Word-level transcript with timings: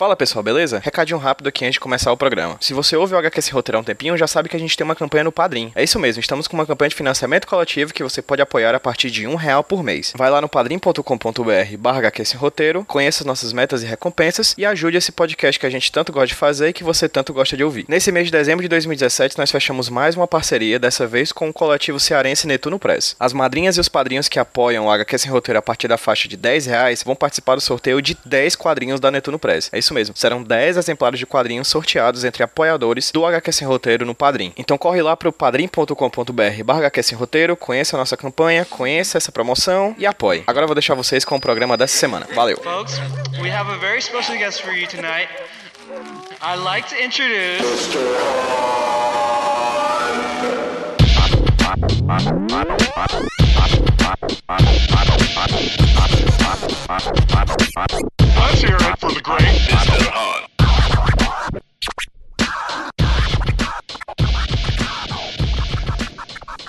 Fala 0.00 0.16
pessoal, 0.16 0.42
beleza? 0.42 0.80
Recadinho 0.82 1.18
rápido 1.18 1.48
aqui 1.48 1.62
antes 1.62 1.74
de 1.74 1.80
começar 1.80 2.10
o 2.10 2.16
programa. 2.16 2.56
Se 2.58 2.72
você 2.72 2.96
ouve 2.96 3.12
o 3.12 3.18
HQ 3.18 3.42
Sem 3.42 3.52
Roteiro 3.52 3.76
há 3.76 3.80
um 3.82 3.84
tempinho, 3.84 4.16
já 4.16 4.26
sabe 4.26 4.48
que 4.48 4.56
a 4.56 4.58
gente 4.58 4.74
tem 4.74 4.82
uma 4.82 4.94
campanha 4.94 5.24
no 5.24 5.30
Padrim. 5.30 5.70
É 5.74 5.84
isso 5.84 5.98
mesmo, 5.98 6.22
estamos 6.22 6.48
com 6.48 6.56
uma 6.56 6.64
campanha 6.64 6.88
de 6.88 6.94
financiamento 6.94 7.46
coletivo 7.46 7.92
que 7.92 8.02
você 8.02 8.22
pode 8.22 8.40
apoiar 8.40 8.74
a 8.74 8.80
partir 8.80 9.10
de 9.10 9.26
um 9.26 9.34
real 9.34 9.62
por 9.62 9.82
mês. 9.82 10.14
Vai 10.16 10.30
lá 10.30 10.40
no 10.40 10.48
padrim.com.br 10.48 11.76
barra 11.78 11.98
HQ 11.98 12.24
Sem 12.24 12.40
Roteiro, 12.40 12.82
conheça 12.86 13.22
as 13.22 13.26
nossas 13.26 13.52
metas 13.52 13.82
e 13.82 13.86
recompensas 13.86 14.54
e 14.56 14.64
ajude 14.64 14.96
esse 14.96 15.12
podcast 15.12 15.60
que 15.60 15.66
a 15.66 15.70
gente 15.70 15.92
tanto 15.92 16.12
gosta 16.12 16.28
de 16.28 16.34
fazer 16.34 16.70
e 16.70 16.72
que 16.72 16.82
você 16.82 17.06
tanto 17.06 17.34
gosta 17.34 17.54
de 17.54 17.62
ouvir. 17.62 17.84
Nesse 17.86 18.10
mês 18.10 18.24
de 18.24 18.32
dezembro 18.32 18.62
de 18.62 18.68
2017, 18.70 19.36
nós 19.36 19.50
fechamos 19.50 19.90
mais 19.90 20.16
uma 20.16 20.26
parceria, 20.26 20.78
dessa 20.78 21.06
vez 21.06 21.30
com 21.30 21.50
o 21.50 21.52
coletivo 21.52 22.00
cearense 22.00 22.46
Netuno 22.46 22.78
Press. 22.78 23.16
As 23.20 23.34
madrinhas 23.34 23.76
e 23.76 23.80
os 23.80 23.88
padrinhos 23.90 24.30
que 24.30 24.38
apoiam 24.38 24.86
o 24.86 24.90
HQ 24.90 25.18
Sem 25.18 25.30
Roteiro 25.30 25.58
a 25.58 25.62
partir 25.62 25.88
da 25.88 25.98
faixa 25.98 26.26
de 26.26 26.38
10 26.38 26.64
reais 26.64 27.02
vão 27.02 27.14
participar 27.14 27.56
do 27.56 27.60
sorteio 27.60 28.00
de 28.00 28.16
10 28.24 28.56
quadrinhos 28.56 28.98
da 28.98 29.10
Netuno 29.10 29.38
Press. 29.38 29.68
É 29.70 29.78
isso 29.78 29.89
mesmo, 29.94 30.16
serão 30.16 30.42
10 30.42 30.76
exemplares 30.76 31.18
de 31.18 31.26
quadrinhos 31.26 31.68
sorteados 31.68 32.24
entre 32.24 32.42
apoiadores 32.42 33.10
do 33.10 33.24
HQ 33.24 33.52
Sem 33.52 33.66
Roteiro 33.66 34.04
no 34.06 34.14
Padrim. 34.14 34.52
Então 34.56 34.78
corre 34.78 35.02
lá 35.02 35.16
pro 35.16 35.32
padrim.com.br 35.32 36.64
barra 36.64 36.80
HQ 36.80 37.02
Sem 37.02 37.18
Roteiro, 37.18 37.56
conheça 37.56 37.96
a 37.96 37.98
nossa 37.98 38.16
campanha, 38.16 38.64
conheça 38.64 39.18
essa 39.18 39.32
promoção 39.32 39.94
e 39.98 40.06
apoie. 40.06 40.42
Agora 40.46 40.64
eu 40.64 40.68
vou 40.68 40.74
deixar 40.74 40.94
vocês 40.94 41.24
com 41.24 41.36
o 41.36 41.40
programa 41.40 41.76
dessa 41.76 41.96
semana. 41.96 42.26
Valeu! 42.34 42.56
Folks, 42.58 42.98
we 43.40 43.50
have 43.50 43.70
a 43.70 43.78
very 43.78 44.00
special 44.00 44.36
guest 44.36 44.62
for 44.62 44.72
you 44.72 44.86
tonight. 44.86 45.28
I'd 46.42 46.62
like 46.62 46.88
to 46.88 46.96
introduce. 46.96 47.90
Let's 54.10 54.26
hear 58.60 58.74
it 58.74 58.98
for 58.98 59.12
the 59.12 59.20
great 59.22 59.38
Mr. 59.38 60.10
Hunt. 60.10 60.50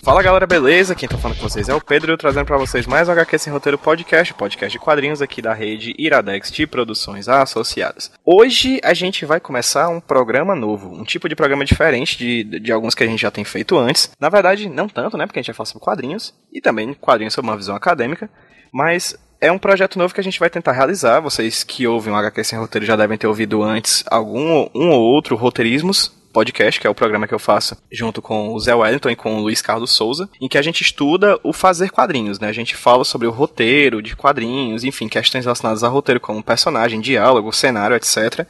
Fala 0.03 0.23
galera, 0.23 0.47
beleza? 0.47 0.95
Quem 0.95 1.07
tá 1.07 1.15
falando 1.15 1.37
com 1.37 1.47
vocês 1.47 1.69
é 1.69 1.75
o 1.75 1.79
Pedro, 1.79 2.17
trazendo 2.17 2.47
pra 2.47 2.57
vocês 2.57 2.87
mais 2.87 3.07
um 3.07 3.11
HQ 3.11 3.37
Sem 3.37 3.53
Roteiro 3.53 3.77
Podcast, 3.77 4.33
podcast 4.33 4.75
de 4.75 4.83
quadrinhos 4.83 5.21
aqui 5.21 5.43
da 5.43 5.53
rede 5.53 5.93
Iradex 5.95 6.51
de 6.51 6.65
Produções 6.65 7.29
Associadas. 7.29 8.11
Hoje 8.25 8.81
a 8.83 8.95
gente 8.95 9.27
vai 9.27 9.39
começar 9.39 9.89
um 9.89 9.99
programa 9.99 10.55
novo, 10.55 10.91
um 10.91 11.03
tipo 11.03 11.29
de 11.29 11.35
programa 11.35 11.63
diferente 11.63 12.17
de, 12.17 12.59
de 12.59 12.71
alguns 12.71 12.95
que 12.95 13.03
a 13.03 13.07
gente 13.07 13.21
já 13.21 13.29
tem 13.29 13.43
feito 13.43 13.77
antes. 13.77 14.09
Na 14.19 14.27
verdade, 14.27 14.67
não 14.67 14.89
tanto, 14.89 15.17
né? 15.17 15.27
Porque 15.27 15.37
a 15.37 15.41
gente 15.43 15.51
vai 15.51 15.55
falar 15.55 15.67
sobre 15.67 15.85
quadrinhos 15.85 16.33
e 16.51 16.59
também 16.59 16.95
quadrinhos 16.95 17.35
sob 17.35 17.47
uma 17.47 17.55
visão 17.55 17.75
acadêmica, 17.75 18.27
mas 18.73 19.15
é 19.39 19.51
um 19.51 19.59
projeto 19.59 19.99
novo 19.99 20.15
que 20.15 20.19
a 20.19 20.23
gente 20.23 20.39
vai 20.39 20.49
tentar 20.49 20.71
realizar. 20.71 21.19
Vocês 21.19 21.63
que 21.63 21.85
ouvem 21.85 22.11
o 22.11 22.17
HQ 22.17 22.43
Sem 22.43 22.57
Roteiro 22.57 22.87
já 22.87 22.95
devem 22.95 23.19
ter 23.19 23.27
ouvido 23.27 23.61
antes 23.61 24.03
algum 24.07 24.67
um 24.73 24.89
ou 24.89 24.99
outro 24.99 25.35
roteirismos 25.35 26.19
podcast, 26.31 26.79
que 26.79 26.87
é 26.87 26.89
o 26.89 26.95
programa 26.95 27.27
que 27.27 27.33
eu 27.33 27.39
faço 27.39 27.77
junto 27.91 28.21
com 28.21 28.53
o 28.53 28.59
Zé 28.59 28.73
Wellington 28.73 29.09
e 29.09 29.15
com 29.15 29.37
o 29.37 29.41
Luiz 29.41 29.61
Carlos 29.61 29.91
Souza, 29.91 30.29
em 30.39 30.47
que 30.47 30.57
a 30.57 30.61
gente 30.61 30.81
estuda 30.81 31.39
o 31.43 31.53
fazer 31.53 31.89
quadrinhos, 31.89 32.39
né? 32.39 32.47
A 32.47 32.53
gente 32.53 32.75
fala 32.75 33.03
sobre 33.03 33.27
o 33.27 33.31
roteiro 33.31 34.01
de 34.01 34.15
quadrinhos, 34.15 34.83
enfim, 34.83 35.07
questões 35.07 35.45
relacionadas 35.45 35.83
a 35.83 35.87
roteiro 35.87 36.19
como 36.19 36.43
personagem, 36.43 36.99
diálogo, 36.99 37.51
cenário, 37.51 37.95
etc. 37.95 38.45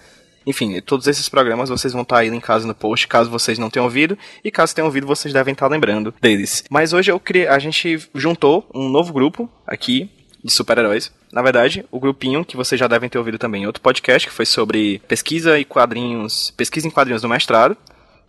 Enfim, 0.45 0.79
todos 0.81 1.07
esses 1.07 1.29
programas 1.29 1.69
vocês 1.69 1.93
vão 1.93 2.01
estar 2.01 2.19
aí 2.19 2.29
linkados 2.29 2.65
no 2.65 2.73
post, 2.73 3.07
caso 3.07 3.29
vocês 3.29 3.59
não 3.59 3.69
tenham 3.69 3.85
ouvido, 3.85 4.17
e 4.43 4.49
caso 4.49 4.73
tenham 4.73 4.87
ouvido, 4.87 5.05
vocês 5.05 5.33
devem 5.33 5.53
estar 5.53 5.67
lembrando 5.67 6.13
deles. 6.19 6.63
Mas 6.69 6.93
hoje 6.93 7.11
eu 7.11 7.19
criei, 7.19 7.47
a 7.47 7.59
gente 7.59 7.99
juntou 8.15 8.67
um 8.73 8.89
novo 8.89 9.13
grupo 9.13 9.49
aqui 9.67 10.09
de 10.43 10.51
super-heróis. 10.51 11.11
Na 11.31 11.41
verdade, 11.41 11.85
o 11.91 11.99
grupinho 11.99 12.43
que 12.43 12.57
vocês 12.57 12.79
já 12.79 12.87
devem 12.87 13.09
ter 13.09 13.17
ouvido 13.17 13.37
também 13.37 13.63
em 13.63 13.67
outro 13.67 13.81
podcast, 13.81 14.27
que 14.27 14.33
foi 14.33 14.45
sobre 14.45 14.99
pesquisa 15.07 15.59
e 15.59 15.65
quadrinhos, 15.65 16.51
pesquisa 16.57 16.87
em 16.87 16.91
quadrinhos 16.91 17.21
do 17.21 17.29
mestrado. 17.29 17.77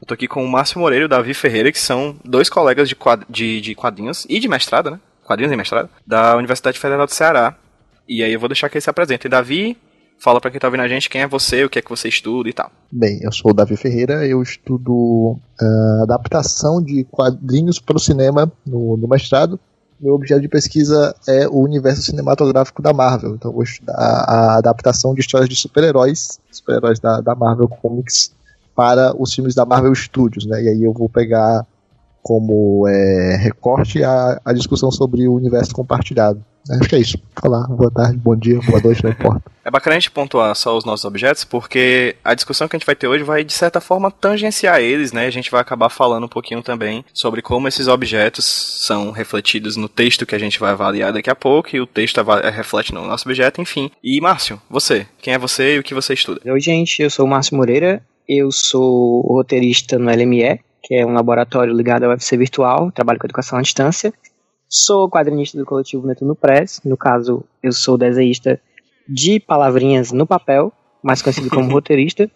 Eu 0.00 0.06
tô 0.06 0.14
aqui 0.14 0.26
com 0.26 0.44
o 0.44 0.50
Márcio 0.50 0.80
Moreira 0.80 1.04
e 1.04 1.06
o 1.06 1.08
Davi 1.08 1.32
Ferreira, 1.32 1.70
que 1.70 1.78
são 1.78 2.16
dois 2.24 2.48
colegas 2.48 2.88
de, 2.88 2.96
quad, 2.96 3.22
de, 3.28 3.60
de 3.60 3.74
quadrinhos 3.74 4.26
e 4.28 4.38
de 4.40 4.48
mestrado, 4.48 4.90
né? 4.90 5.00
Quadrinhos 5.24 5.52
e 5.52 5.56
mestrado, 5.56 5.88
da 6.06 6.36
Universidade 6.36 6.78
Federal 6.78 7.06
do 7.06 7.14
Ceará. 7.14 7.56
E 8.08 8.22
aí 8.22 8.32
eu 8.32 8.40
vou 8.40 8.48
deixar 8.48 8.68
que 8.68 8.74
eles 8.74 8.84
se 8.84 8.90
apresentem. 8.90 9.30
Davi, 9.30 9.78
fala 10.18 10.40
pra 10.40 10.50
quem 10.50 10.60
tá 10.60 10.66
ouvindo 10.66 10.82
a 10.82 10.88
gente 10.88 11.08
quem 11.08 11.22
é 11.22 11.26
você, 11.26 11.64
o 11.64 11.70
que 11.70 11.78
é 11.78 11.82
que 11.82 11.88
você 11.88 12.08
estuda 12.08 12.48
e 12.48 12.52
tal. 12.52 12.70
Bem, 12.90 13.20
eu 13.22 13.32
sou 13.32 13.50
o 13.52 13.54
Davi 13.54 13.76
Ferreira, 13.76 14.26
eu 14.26 14.42
estudo 14.42 14.92
uh, 14.92 16.02
adaptação 16.02 16.82
de 16.82 17.04
quadrinhos 17.04 17.78
para 17.78 17.96
o 17.96 18.00
cinema 18.00 18.50
no, 18.66 18.96
no 18.96 19.08
mestrado. 19.08 19.58
Meu 20.02 20.14
objeto 20.14 20.40
de 20.40 20.48
pesquisa 20.48 21.14
é 21.28 21.46
o 21.46 21.60
universo 21.60 22.02
cinematográfico 22.02 22.82
da 22.82 22.92
Marvel. 22.92 23.36
Então, 23.36 23.52
eu 23.52 23.54
vou 23.54 23.62
estudar 23.62 23.94
a 23.94 24.56
adaptação 24.56 25.14
de 25.14 25.20
histórias 25.20 25.48
de 25.48 25.54
super-heróis, 25.54 26.40
super-heróis 26.50 26.98
da, 26.98 27.20
da 27.20 27.36
Marvel 27.36 27.68
Comics, 27.68 28.32
para 28.74 29.14
os 29.16 29.32
filmes 29.32 29.54
da 29.54 29.64
Marvel 29.64 29.94
Studios, 29.94 30.44
né? 30.44 30.60
E 30.60 30.68
aí 30.70 30.82
eu 30.82 30.92
vou 30.92 31.08
pegar 31.08 31.64
como 32.20 32.88
é, 32.88 33.36
recorte 33.36 34.02
a, 34.02 34.40
a 34.44 34.52
discussão 34.52 34.90
sobre 34.90 35.28
o 35.28 35.34
universo 35.34 35.72
compartilhado. 35.72 36.44
Acho 36.70 36.88
que 36.88 36.96
é 36.96 37.00
isso. 37.00 37.18
Olá, 37.42 37.66
boa 37.66 37.90
tarde, 37.90 38.16
bom 38.18 38.36
dia, 38.36 38.60
boa 38.60 38.80
noite, 38.80 39.02
não 39.02 39.10
importa. 39.10 39.50
É 39.64 39.70
bacana 39.70 39.94
a 39.94 39.98
gente 40.00 40.10
pontuar 40.10 40.52
só 40.56 40.76
os 40.76 40.84
nossos 40.84 41.04
objetos, 41.04 41.44
porque 41.44 42.16
a 42.24 42.34
discussão 42.34 42.66
que 42.66 42.74
a 42.74 42.78
gente 42.80 42.86
vai 42.86 42.96
ter 42.96 43.06
hoje 43.06 43.22
vai, 43.22 43.44
de 43.44 43.52
certa 43.52 43.80
forma, 43.80 44.10
tangenciar 44.10 44.80
eles, 44.80 45.12
né? 45.12 45.24
A 45.24 45.30
gente 45.30 45.52
vai 45.52 45.60
acabar 45.60 45.88
falando 45.88 46.24
um 46.24 46.28
pouquinho 46.28 46.60
também 46.62 47.04
sobre 47.14 47.40
como 47.40 47.68
esses 47.68 47.86
objetos 47.86 48.44
são 48.44 49.12
refletidos 49.12 49.76
no 49.76 49.88
texto 49.88 50.26
que 50.26 50.34
a 50.34 50.38
gente 50.38 50.58
vai 50.58 50.72
avaliar 50.72 51.12
daqui 51.12 51.30
a 51.30 51.36
pouco, 51.36 51.76
e 51.76 51.80
o 51.80 51.86
texto 51.86 52.20
reflete 52.52 52.92
no 52.92 53.06
nosso 53.06 53.28
objeto, 53.28 53.60
enfim. 53.60 53.88
E, 54.02 54.20
Márcio, 54.20 54.60
você? 54.68 55.06
Quem 55.20 55.32
é 55.32 55.38
você 55.38 55.76
e 55.76 55.78
o 55.78 55.84
que 55.84 55.94
você 55.94 56.12
estuda? 56.12 56.40
Oi, 56.44 56.60
gente, 56.60 57.00
eu 57.00 57.08
sou 57.08 57.24
o 57.24 57.28
Márcio 57.28 57.56
Moreira, 57.56 58.02
eu 58.28 58.50
sou 58.50 59.20
roteirista 59.20 59.96
no 59.96 60.10
LME, 60.10 60.58
que 60.82 60.96
é 60.96 61.06
um 61.06 61.12
laboratório 61.12 61.72
ligado 61.72 62.02
ao 62.02 62.10
UFC 62.10 62.36
Virtual, 62.36 62.90
trabalho 62.90 63.20
com 63.20 63.26
educação 63.26 63.60
à 63.60 63.62
distância. 63.62 64.12
Sou 64.74 65.06
quadrinista 65.06 65.58
do 65.58 65.66
coletivo 65.66 66.06
Netuno 66.06 66.34
Press, 66.34 66.80
no 66.82 66.96
caso, 66.96 67.44
eu 67.62 67.72
sou 67.72 67.98
desenhista 67.98 68.58
de 69.06 69.38
palavrinhas 69.38 70.12
no 70.12 70.26
papel, 70.26 70.72
mais 71.02 71.20
conhecido 71.20 71.50
como 71.50 71.68
roteirista, 71.70 72.30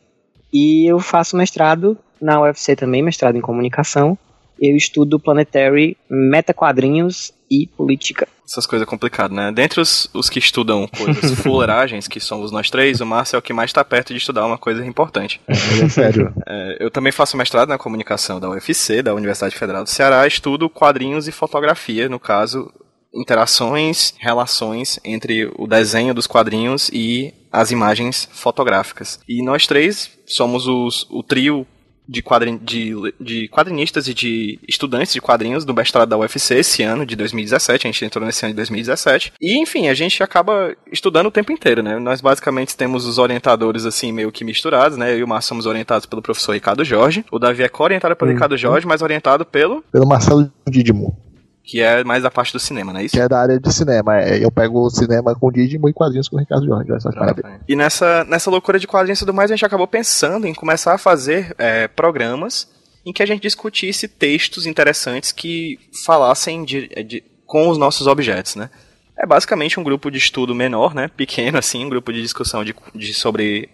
e 0.53 0.85
eu 0.85 0.99
faço 0.99 1.35
mestrado 1.35 1.97
na 2.21 2.39
UFC 2.43 2.77
também, 2.77 3.03
mestrado 3.03 3.37
em 3.37 3.41
comunicação. 3.41 4.19
Eu 4.61 4.77
estudo 4.77 5.19
Planetary, 5.19 5.97
metaquadrinhos 6.11 7.33
e 7.51 7.69
política. 7.69 8.29
Essas 8.49 8.67
coisas 8.67 8.87
complicadas, 8.87 9.37
né? 9.37 9.51
Dentre 9.53 9.81
os, 9.81 10.09
os 10.15 10.31
que 10.31 10.39
estudam 10.39 10.87
coisas 10.87 11.33
fuleiragens, 11.41 12.07
que 12.07 12.21
somos 12.21 12.53
nós 12.53 12.71
três, 12.71 13.01
o 13.01 13.07
Márcio 13.07 13.37
é 13.37 13.39
o 13.39 13.43
que 13.43 13.53
mais 13.53 13.71
está 13.71 13.85
perto 13.85 14.13
de 14.13 14.19
estudar 14.19 14.47
uma 14.47 14.57
coisa 14.57 14.85
importante. 14.87 15.41
É 15.49 15.89
sério. 15.89 16.33
É, 16.49 16.77
eu 16.79 16.93
também 16.93 17.11
faço 17.11 17.37
mestrado 17.37 17.69
na 17.69 17.77
comunicação 17.77 18.39
da 18.39 18.49
UFC, 18.49 19.03
da 19.03 19.13
Universidade 19.13 19.57
Federal 19.57 19.83
do 19.83 19.91
Ceará, 19.91 20.25
estudo 20.29 20.71
quadrinhos 20.71 21.27
e 21.27 21.33
fotografia, 21.33 22.09
no 22.09 22.21
caso, 22.21 22.73
interações, 23.13 24.15
relações 24.19 25.01
entre 25.05 25.51
o 25.57 25.67
desenho 25.67 26.15
dos 26.15 26.27
quadrinhos 26.27 26.89
e 26.93 27.35
as 27.51 27.71
imagens 27.73 28.29
fotográficas. 28.33 29.19
E 29.29 29.43
nós 29.43 29.67
três 29.67 30.11
somos 30.27 30.69
os, 30.69 31.07
o 31.11 31.23
trio 31.23 31.67
de, 32.09 32.23
quadrin, 32.23 32.59
de, 32.63 32.93
de 33.21 33.49
quadrinistas 33.49 34.09
e 34.09 34.15
de 34.15 34.59
estudantes 34.69 35.13
de 35.13 35.21
quadrinhos 35.21 35.65
do 35.65 35.75
mestrado 35.75 36.09
da 36.09 36.17
UFC 36.19 36.57
esse 36.57 36.83
ano, 36.83 37.05
de 37.07 37.17
2017. 37.17 37.87
A 37.87 37.91
gente 37.91 38.05
entrou 38.05 38.25
nesse 38.25 38.45
ano 38.45 38.53
de 38.53 38.57
2017. 38.57 39.33
E, 39.41 39.59
enfim, 39.59 39.89
a 39.89 39.95
gente 39.95 40.23
acaba 40.23 40.75
estudando 40.91 41.27
o 41.27 41.31
tempo 41.31 41.53
inteiro, 41.53 41.83
né? 41.83 41.99
Nós 41.99 42.21
basicamente 42.21 42.77
temos 42.77 43.07
os 43.07 43.19
orientadores, 43.19 43.85
assim, 43.85 44.13
meio 44.13 44.31
que 44.33 44.45
misturados, 44.45 44.97
né? 44.97 45.13
Eu 45.13 45.19
e 45.19 45.25
o 45.25 45.29
Márcio 45.29 45.49
somos 45.49 45.67
orientados 45.67 46.07
pelo 46.07 46.23
professor 46.23 46.53
Ricardo 46.53 46.85
Jorge. 46.85 47.25
O 47.31 47.39
Davi 47.39 47.63
é 47.63 47.69
co-orientado 47.69 48.15
pelo 48.17 48.31
Uhum. 48.31 48.37
Ricardo 48.37 48.57
Jorge, 48.57 48.87
mas 48.87 49.03
orientado 49.03 49.45
pelo. 49.45 49.83
Pelo 49.93 50.07
Marcelo 50.07 50.51
Didimo, 50.69 51.17
que 51.67 51.81
é 51.81 52.05
mais 52.05 52.23
da 52.23 52.31
parte 52.31 52.53
do 52.53 52.61
cinema, 52.61 52.93
não 52.93 53.01
é 53.01 53.05
isso? 53.05 53.15
que 53.17 53.21
é 53.21 53.29
da 53.29 53.41
área 53.41 53.59
de 53.59 53.73
cinema. 53.75 54.21
É, 54.21 54.43
eu 54.43 54.51
pego 54.53 54.87
o 54.87 54.89
cinema 54.91 55.35
com 55.35 55.49
o 55.49 55.53
Didimo 55.53 55.89
e 55.89 55.93
quadrinhos 55.93 56.29
com 56.29 56.37
o 56.37 56.39
Ricardo 56.39 56.65
Jorge. 56.65 56.87
Que 56.93 57.19
maravilha. 57.19 57.61
E 57.69 57.75
nessa, 57.75 58.25
nessa 58.25 58.49
loucura 58.51 58.79
de 58.79 58.87
quadrinhos 58.87 59.19
e 59.19 59.23
tudo 59.27 59.35
mais, 59.35 59.51
a 59.51 59.55
gente 59.57 59.67
acabou 59.67 59.87
pensando 59.89 60.47
em 60.47 60.55
começar 60.55 60.95
a 60.95 60.99
fazer 60.99 61.55
é, 61.59 61.89
programas 61.89 62.69
em 63.05 63.13
que 63.13 63.23
a 63.23 63.27
gente 63.27 63.43
discutisse 63.43 64.07
textos 64.07 64.65
interessantes 64.65 65.33
que 65.33 65.79
falassem 66.05 66.65
de, 66.65 66.89
de- 67.05 67.25
com 67.45 67.69
os 67.69 67.77
nossos 67.79 68.07
objetos, 68.07 68.55
né? 68.57 68.71
É 69.19 69.25
basicamente 69.27 69.79
um 69.81 69.83
grupo 69.83 70.11
de 70.11 70.19
estudo 70.19 70.55
menor, 70.55 70.95
né? 70.95 71.09
Pequeno, 71.17 71.59
assim, 71.59 71.85
um 71.85 71.89
grupo 71.89 72.13
de 72.13 72.21
discussão 72.23 72.65
de, 72.65 72.75
de- 72.95 73.13
sobre 73.15 73.69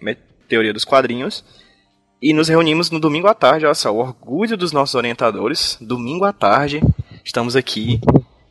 teoria 0.48 0.72
dos 0.72 0.84
quadrinhos. 0.84 1.44
E 2.22 2.32
nos 2.32 2.48
reunimos 2.48 2.90
no 2.90 3.00
domingo 3.00 3.26
à 3.26 3.34
tarde, 3.34 3.64
olha 3.66 3.74
só, 3.74 3.90
o 3.92 3.98
orgulho 3.98 4.56
dos 4.56 4.70
nossos 4.72 4.94
orientadores. 4.94 5.76
Domingo 5.80 6.24
à 6.24 6.32
tarde, 6.32 6.80
estamos 7.24 7.56
aqui 7.56 8.00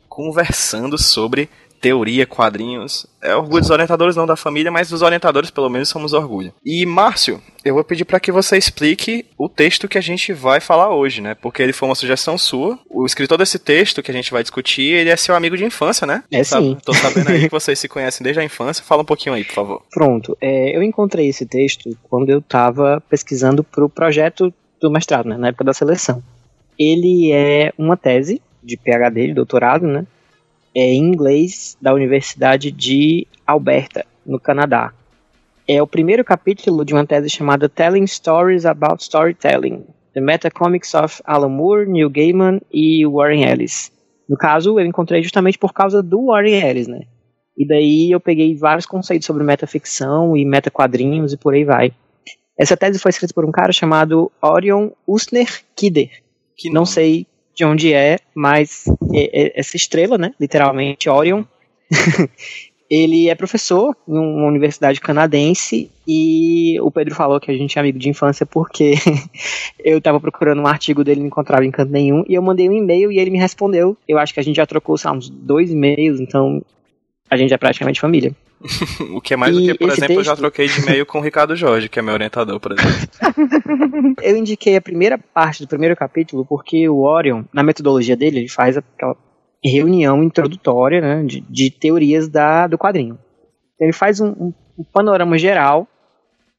conversando 0.08 0.98
sobre 0.98 1.48
teoria, 1.82 2.24
quadrinhos. 2.24 3.06
É 3.20 3.34
orgulho 3.34 3.60
dos 3.60 3.70
orientadores, 3.70 4.14
não 4.14 4.24
da 4.24 4.36
família, 4.36 4.70
mas 4.70 4.88
dos 4.88 5.02
orientadores, 5.02 5.50
pelo 5.50 5.68
menos, 5.68 5.88
somos 5.88 6.12
orgulho. 6.12 6.54
E, 6.64 6.86
Márcio, 6.86 7.42
eu 7.64 7.74
vou 7.74 7.82
pedir 7.82 8.04
para 8.04 8.20
que 8.20 8.30
você 8.30 8.56
explique 8.56 9.26
o 9.36 9.48
texto 9.48 9.88
que 9.88 9.98
a 9.98 10.00
gente 10.00 10.32
vai 10.32 10.60
falar 10.60 10.94
hoje, 10.94 11.20
né? 11.20 11.34
Porque 11.34 11.60
ele 11.60 11.72
foi 11.72 11.88
uma 11.88 11.96
sugestão 11.96 12.38
sua. 12.38 12.78
O 12.88 13.04
escritor 13.04 13.36
desse 13.36 13.58
texto 13.58 14.00
que 14.00 14.12
a 14.12 14.14
gente 14.14 14.30
vai 14.30 14.42
discutir, 14.42 14.94
ele 14.94 15.10
é 15.10 15.16
seu 15.16 15.34
amigo 15.34 15.56
de 15.56 15.64
infância, 15.64 16.06
né? 16.06 16.22
É 16.30 16.44
sim. 16.44 16.78
Tô 16.84 16.94
sabendo 16.94 17.30
aí 17.30 17.42
que 17.48 17.50
vocês 17.50 17.76
se 17.78 17.88
conhecem 17.88 18.22
desde 18.22 18.40
a 18.40 18.44
infância. 18.44 18.84
Fala 18.84 19.02
um 19.02 19.06
pouquinho 19.06 19.34
aí, 19.34 19.42
por 19.42 19.54
favor. 19.54 19.82
Pronto. 19.90 20.38
É, 20.40 20.76
eu 20.76 20.84
encontrei 20.84 21.28
esse 21.28 21.44
texto 21.44 21.90
quando 22.04 22.30
eu 22.30 22.38
estava 22.38 23.02
pesquisando 23.10 23.64
para 23.64 23.84
o 23.84 23.88
projeto 23.88 24.54
do 24.80 24.88
mestrado, 24.88 25.28
né? 25.28 25.36
Na 25.36 25.48
época 25.48 25.64
da 25.64 25.74
seleção. 25.74 26.22
Ele 26.78 27.32
é 27.32 27.72
uma 27.76 27.96
tese 27.96 28.40
de 28.62 28.76
PhD, 28.76 29.28
de 29.28 29.34
doutorado, 29.34 29.86
né? 29.86 30.06
É 30.74 30.80
em 30.80 31.02
inglês 31.02 31.76
da 31.80 31.92
Universidade 31.92 32.70
de 32.70 33.26
Alberta, 33.46 34.06
no 34.24 34.40
Canadá. 34.40 34.92
É 35.68 35.82
o 35.82 35.86
primeiro 35.86 36.24
capítulo 36.24 36.84
de 36.84 36.92
uma 36.94 37.06
tese 37.06 37.28
chamada 37.28 37.68
Telling 37.68 38.06
Stories 38.06 38.64
About 38.64 39.02
Storytelling, 39.02 39.84
The 40.14 40.20
Metacomics 40.20 40.94
of 40.94 41.22
Alan 41.24 41.50
Moore, 41.50 41.88
Neil 41.88 42.10
Gaiman 42.10 42.60
e 42.72 43.06
Warren 43.06 43.44
Ellis. 43.44 43.92
No 44.28 44.36
caso, 44.36 44.78
eu 44.78 44.86
encontrei 44.86 45.22
justamente 45.22 45.58
por 45.58 45.72
causa 45.72 46.02
do 46.02 46.26
Warren 46.26 46.60
Ellis, 46.62 46.88
né? 46.88 47.02
E 47.56 47.66
daí 47.66 48.10
eu 48.10 48.20
peguei 48.20 48.56
vários 48.56 48.86
conceitos 48.86 49.26
sobre 49.26 49.44
metaficção 49.44 50.36
e 50.36 50.44
metaquadrinhos 50.44 51.32
e 51.32 51.36
por 51.36 51.54
aí 51.54 51.64
vai. 51.64 51.92
Essa 52.58 52.76
tese 52.76 52.98
foi 52.98 53.10
escrita 53.10 53.34
por 53.34 53.44
um 53.44 53.52
cara 53.52 53.72
chamado 53.72 54.30
Orion 54.40 54.90
Usner 55.06 55.62
Kidder. 55.76 56.10
Que 56.56 56.70
Não 56.70 56.86
sei 56.86 57.26
de 57.54 57.64
onde 57.64 57.92
é, 57.92 58.18
mas 58.34 58.84
essa 59.54 59.76
estrela, 59.76 60.16
né? 60.16 60.32
Literalmente, 60.38 61.08
Orion. 61.08 61.44
ele 62.94 63.30
é 63.30 63.34
professor 63.34 63.96
em 64.06 64.12
uma 64.12 64.46
universidade 64.46 65.00
canadense 65.00 65.90
e 66.06 66.78
o 66.82 66.90
Pedro 66.90 67.14
falou 67.14 67.40
que 67.40 67.50
a 67.50 67.56
gente 67.56 67.78
é 67.78 67.80
amigo 67.80 67.98
de 67.98 68.10
infância 68.10 68.44
porque 68.44 68.92
eu 69.82 69.98
tava 69.98 70.20
procurando 70.20 70.60
um 70.60 70.66
artigo 70.66 71.02
dele 71.02 71.20
e 71.20 71.22
não 71.22 71.28
encontrava 71.28 71.64
em 71.64 71.70
canto 71.70 71.90
nenhum 71.90 72.22
e 72.28 72.34
eu 72.34 72.42
mandei 72.42 72.68
um 72.68 72.72
e-mail 72.74 73.10
e 73.10 73.18
ele 73.18 73.30
me 73.30 73.38
respondeu. 73.38 73.96
Eu 74.06 74.18
acho 74.18 74.34
que 74.34 74.40
a 74.40 74.42
gente 74.42 74.56
já 74.56 74.66
trocou, 74.66 74.98
sei 74.98 75.10
uns 75.10 75.30
dois 75.30 75.70
e-mails, 75.70 76.20
então 76.20 76.62
a 77.30 77.36
gente 77.38 77.54
é 77.54 77.56
praticamente 77.56 77.98
família. 77.98 78.36
O 79.14 79.20
que 79.20 79.34
é 79.34 79.36
mais 79.36 79.54
do 79.54 79.60
E 79.60 79.66
que, 79.72 79.78
por 79.78 79.90
exemplo, 79.90 80.14
eu 80.14 80.22
já 80.24 80.32
texto- 80.32 80.40
troquei 80.40 80.68
de 80.68 80.80
e-mail 80.80 81.04
com 81.06 81.18
o 81.18 81.20
Ricardo 81.22 81.54
Jorge, 81.56 81.88
que 81.88 81.98
é 81.98 82.02
meu 82.02 82.14
orientador, 82.14 82.58
por 82.60 82.72
exemplo. 82.72 83.08
Eu 84.22 84.36
indiquei 84.36 84.76
a 84.76 84.80
primeira 84.80 85.18
parte 85.18 85.62
do 85.62 85.68
primeiro 85.68 85.96
capítulo 85.96 86.44
porque 86.44 86.88
o 86.88 87.00
Orion, 87.02 87.44
na 87.52 87.62
metodologia 87.62 88.16
dele, 88.16 88.38
ele 88.40 88.48
faz 88.48 88.76
aquela 88.76 89.16
reunião 89.64 90.22
introdutória 90.22 91.00
né, 91.00 91.24
de, 91.24 91.40
de 91.40 91.70
teorias 91.70 92.28
da, 92.28 92.66
do 92.66 92.78
quadrinho. 92.78 93.18
Ele 93.80 93.92
faz 93.92 94.20
um, 94.20 94.28
um- 94.28 94.54
um 94.78 94.84
panorama 94.84 95.36
geral 95.38 95.86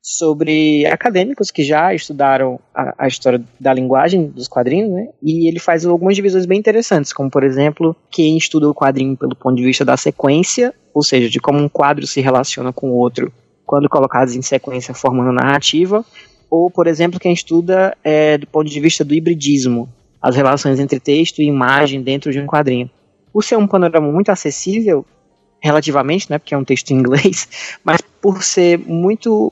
sobre 0.06 0.86
acadêmicos 0.88 1.50
que 1.50 1.64
já 1.64 1.94
estudaram 1.96 2.60
a, 2.76 3.06
a 3.06 3.08
história 3.08 3.42
da 3.58 3.74
linguagem 3.74 4.28
dos 4.28 4.50
quadrinhos, 4.50 4.92
né? 4.92 5.08
E 5.24 5.48
ele 5.48 5.60
faz 5.60 5.86
algumas 5.86 6.18
divisões 6.18 6.46
bem 6.46 6.60
interessantes, 6.60 7.14
como 7.14 7.32
por 7.32 7.42
exemplo, 7.42 7.96
quem 8.12 8.38
estuda 8.38 8.70
o 8.70 8.76
quadrinho 8.76 9.16
pelo 9.16 9.34
ponto 9.34 9.56
de 9.56 9.64
vista 9.64 9.86
da 9.86 9.96
sequência, 9.96 10.74
ou 10.94 11.02
seja, 11.02 11.30
de 11.30 11.40
como 11.40 11.58
um 11.58 11.70
quadro 11.70 12.06
se 12.06 12.20
relaciona 12.20 12.74
com 12.74 12.90
o 12.92 12.96
outro 12.96 13.32
quando 13.66 13.88
colocados 13.88 14.36
em 14.36 14.42
sequência 14.42 14.94
formando 14.94 15.32
narrativa, 15.32 16.06
ou, 16.50 16.70
por 16.70 16.86
exemplo, 16.86 17.18
quem 17.18 17.32
estuda 17.32 17.98
é, 18.04 18.38
do 18.38 18.46
ponto 18.46 18.70
de 18.70 18.80
vista 18.82 19.06
do 19.06 19.14
hibridismo, 19.14 19.88
as 20.22 20.36
relações 20.36 20.82
entre 20.82 21.00
texto 21.00 21.42
e 21.42 21.46
imagem 21.46 22.04
dentro 22.04 22.30
de 22.30 22.42
um 22.42 22.46
quadrinho. 22.46 22.90
Por 23.32 23.42
ser 23.42 23.58
um 23.58 23.66
panorama 23.66 24.12
muito 24.12 24.30
acessível, 24.30 25.06
relativamente, 25.62 26.30
né, 26.30 26.38
porque 26.38 26.54
é 26.54 26.58
um 26.58 26.66
texto 26.66 26.92
em 26.92 26.96
inglês, 26.96 27.48
mas 27.84 28.02
por 28.22 28.44
ser 28.44 28.78
muito 28.78 29.52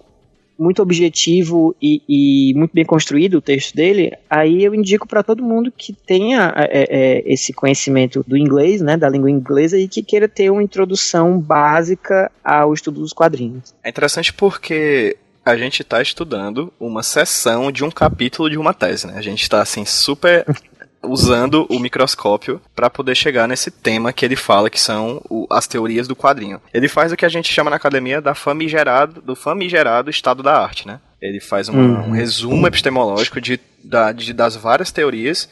muito 0.61 0.79
objetivo 0.79 1.75
e, 1.81 2.03
e 2.07 2.53
muito 2.55 2.71
bem 2.71 2.85
construído 2.85 3.39
o 3.39 3.41
texto 3.41 3.75
dele, 3.75 4.15
aí 4.29 4.63
eu 4.63 4.75
indico 4.75 5.07
para 5.07 5.23
todo 5.23 5.43
mundo 5.43 5.73
que 5.75 5.91
tenha 5.91 6.53
é, 6.55 6.85
é, 6.87 7.33
esse 7.33 7.51
conhecimento 7.51 8.23
do 8.27 8.37
inglês, 8.37 8.79
né, 8.79 8.95
da 8.95 9.09
língua 9.09 9.31
inglesa 9.31 9.75
e 9.75 9.87
que 9.87 10.03
queira 10.03 10.27
ter 10.27 10.51
uma 10.51 10.61
introdução 10.61 11.39
básica 11.39 12.31
ao 12.43 12.75
estudo 12.75 13.01
dos 13.01 13.11
quadrinhos. 13.11 13.73
É 13.83 13.89
interessante 13.89 14.31
porque 14.31 15.17
a 15.43 15.57
gente 15.57 15.83
tá 15.83 15.99
estudando 15.99 16.71
uma 16.79 17.01
sessão 17.01 17.71
de 17.71 17.83
um 17.83 17.89
capítulo 17.89 18.47
de 18.47 18.59
uma 18.59 18.73
tese, 18.73 19.07
né? 19.07 19.13
A 19.15 19.21
gente 19.21 19.49
tá 19.49 19.63
assim 19.63 19.83
super 19.83 20.45
usando 21.03 21.65
o 21.69 21.79
microscópio 21.79 22.61
para 22.75 22.89
poder 22.89 23.15
chegar 23.15 23.47
nesse 23.47 23.71
tema 23.71 24.13
que 24.13 24.23
ele 24.23 24.35
fala 24.35 24.69
que 24.69 24.79
são 24.79 25.21
o- 25.29 25.47
as 25.49 25.67
teorias 25.67 26.07
do 26.07 26.15
quadrinho. 26.15 26.61
Ele 26.73 26.87
faz 26.87 27.11
o 27.11 27.17
que 27.17 27.25
a 27.25 27.29
gente 27.29 27.51
chama 27.51 27.69
na 27.69 27.75
academia 27.77 28.21
da 28.21 28.35
famigerado, 28.35 29.21
do 29.21 29.35
famigerado 29.35 30.09
estado 30.09 30.43
da 30.43 30.61
arte, 30.61 30.85
né? 30.87 30.99
Ele 31.21 31.39
faz 31.39 31.67
uma- 31.69 31.81
Uhum. 32.01 32.07
um 32.09 32.11
resumo 32.11 32.67
epistemológico 32.67 33.41
de, 33.41 33.59
da- 33.83 34.11
de- 34.11 34.33
das 34.33 34.55
várias 34.55 34.91
teorias 34.91 35.49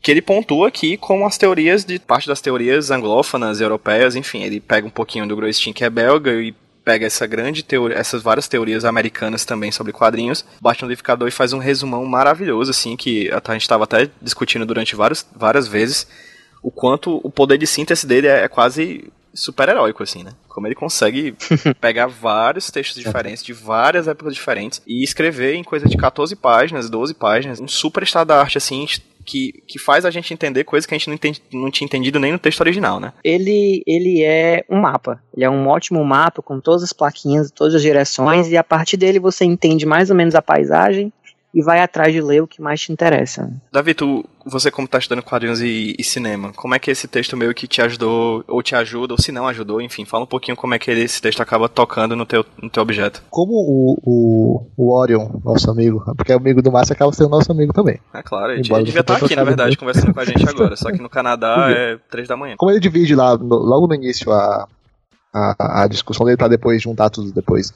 que 0.00 0.10
ele 0.12 0.22
pontua 0.22 0.68
aqui 0.68 0.96
com 0.96 1.26
as 1.26 1.36
teorias 1.36 1.84
de 1.84 1.98
parte 1.98 2.28
das 2.28 2.40
teorias 2.40 2.90
anglófonas, 2.90 3.60
europeias, 3.60 4.14
enfim, 4.14 4.42
ele 4.44 4.60
pega 4.60 4.86
um 4.86 4.90
pouquinho 4.90 5.26
do 5.26 5.34
Groistin 5.34 5.72
que 5.72 5.84
é 5.84 5.90
belga 5.90 6.30
e 6.34 6.54
pega 6.88 7.04
essa 7.04 7.26
grande 7.26 7.62
teoria, 7.62 7.98
essas 7.98 8.22
várias 8.22 8.48
teorias 8.48 8.82
americanas 8.82 9.44
também 9.44 9.70
sobre 9.70 9.92
quadrinhos, 9.92 10.42
bate 10.58 10.82
no 10.82 10.88
liquidificador 10.88 11.28
e 11.28 11.30
faz 11.30 11.52
um 11.52 11.58
resumão 11.58 12.02
maravilhoso 12.06 12.70
assim 12.70 12.96
que 12.96 13.30
a 13.30 13.52
gente 13.52 13.60
estava 13.60 13.84
até 13.84 14.08
discutindo 14.22 14.64
durante 14.64 14.96
vários, 14.96 15.26
várias 15.36 15.68
vezes 15.68 16.06
o 16.62 16.70
quanto 16.70 17.20
o 17.22 17.30
poder 17.30 17.58
de 17.58 17.66
síntese 17.66 18.06
dele 18.06 18.26
é, 18.26 18.44
é 18.44 18.48
quase 18.48 19.12
super-heróico, 19.34 20.02
assim, 20.02 20.24
né? 20.24 20.32
Como 20.48 20.66
ele 20.66 20.74
consegue 20.74 21.34
pegar 21.78 22.06
vários 22.06 22.70
textos 22.70 23.02
diferentes, 23.02 23.44
de 23.44 23.52
várias 23.52 24.08
épocas 24.08 24.34
diferentes, 24.34 24.80
e 24.86 25.04
escrever 25.04 25.56
em 25.56 25.62
coisa 25.62 25.86
de 25.86 25.96
14 25.96 26.34
páginas, 26.36 26.88
12 26.88 27.12
páginas, 27.12 27.60
um 27.60 27.68
super 27.68 28.02
estado 28.02 28.28
da 28.28 28.40
arte, 28.40 28.56
assim, 28.56 28.86
que, 29.28 29.62
que 29.66 29.78
faz 29.78 30.06
a 30.06 30.10
gente 30.10 30.32
entender 30.32 30.64
coisas 30.64 30.86
que 30.86 30.94
a 30.94 30.98
gente 30.98 31.10
não, 31.52 31.60
não 31.60 31.70
tinha 31.70 31.84
entendido 31.84 32.18
nem 32.18 32.32
no 32.32 32.38
texto 32.38 32.60
original, 32.60 32.98
né? 32.98 33.12
Ele, 33.22 33.82
ele 33.86 34.24
é 34.24 34.64
um 34.70 34.80
mapa. 34.80 35.22
Ele 35.36 35.44
é 35.44 35.50
um 35.50 35.68
ótimo 35.68 36.02
mapa 36.02 36.40
com 36.40 36.58
todas 36.58 36.82
as 36.82 36.92
plaquinhas, 36.94 37.50
todas 37.50 37.74
as 37.74 37.82
direções, 37.82 38.48
e 38.48 38.56
a 38.56 38.64
partir 38.64 38.96
dele 38.96 39.18
você 39.18 39.44
entende 39.44 39.84
mais 39.84 40.08
ou 40.08 40.16
menos 40.16 40.34
a 40.34 40.40
paisagem 40.40 41.12
e 41.54 41.62
vai 41.62 41.80
atrás 41.80 42.12
de 42.12 42.20
ler 42.20 42.42
o 42.42 42.46
que 42.46 42.60
mais 42.60 42.80
te 42.80 42.92
interessa. 42.92 43.50
Davi, 43.72 43.94
tu, 43.94 44.24
você 44.44 44.70
como 44.70 44.86
tá 44.86 44.98
estudando 44.98 45.22
quadrinhos 45.24 45.60
e, 45.62 45.94
e 45.98 46.04
cinema, 46.04 46.52
como 46.54 46.74
é 46.74 46.78
que 46.78 46.90
esse 46.90 47.08
texto 47.08 47.36
meio 47.36 47.54
que 47.54 47.66
te 47.66 47.80
ajudou, 47.80 48.44
ou 48.46 48.62
te 48.62 48.74
ajuda, 48.74 49.14
ou 49.14 49.20
se 49.20 49.32
não 49.32 49.48
ajudou, 49.48 49.80
enfim, 49.80 50.04
fala 50.04 50.24
um 50.24 50.26
pouquinho 50.26 50.56
como 50.56 50.74
é 50.74 50.78
que 50.78 50.90
esse 50.90 51.20
texto 51.22 51.40
acaba 51.40 51.68
tocando 51.68 52.14
no 52.14 52.26
teu, 52.26 52.44
no 52.62 52.68
teu 52.68 52.82
objeto. 52.82 53.22
Como 53.30 53.52
o, 53.54 53.98
o, 54.04 54.66
o 54.76 54.94
Orion, 54.94 55.28
nosso 55.44 55.70
amigo, 55.70 56.02
porque 56.16 56.32
o 56.32 56.36
amigo 56.36 56.60
do 56.60 56.70
Márcio 56.70 56.92
acaba 56.92 57.12
sendo 57.12 57.30
nosso 57.30 57.50
amigo 57.50 57.72
também. 57.72 57.98
É 58.12 58.22
claro, 58.22 58.52
ele 58.52 58.60
Embora 58.64 58.84
devia 58.84 59.00
você 59.02 59.12
estar 59.14 59.24
aqui, 59.24 59.34
na 59.36 59.44
verdade, 59.44 59.68
muito. 59.70 59.80
conversando 59.80 60.12
com 60.14 60.20
a 60.20 60.24
gente 60.24 60.48
agora, 60.48 60.76
só 60.76 60.90
que 60.92 61.00
no 61.00 61.08
Canadá 61.08 61.68
é 61.70 61.98
três 62.10 62.28
da 62.28 62.36
manhã. 62.36 62.56
Como 62.58 62.70
ele 62.70 62.80
divide 62.80 63.14
lá, 63.14 63.36
no- 63.38 63.56
logo 63.56 63.86
no 63.86 63.94
início, 63.94 64.30
a, 64.32 64.68
a, 65.34 65.82
a 65.84 65.88
discussão 65.88 66.24
dele 66.26 66.36
para 66.36 66.48
depois 66.48 66.82
juntar 66.82 67.10
tudo 67.10 67.32
depois, 67.32 67.72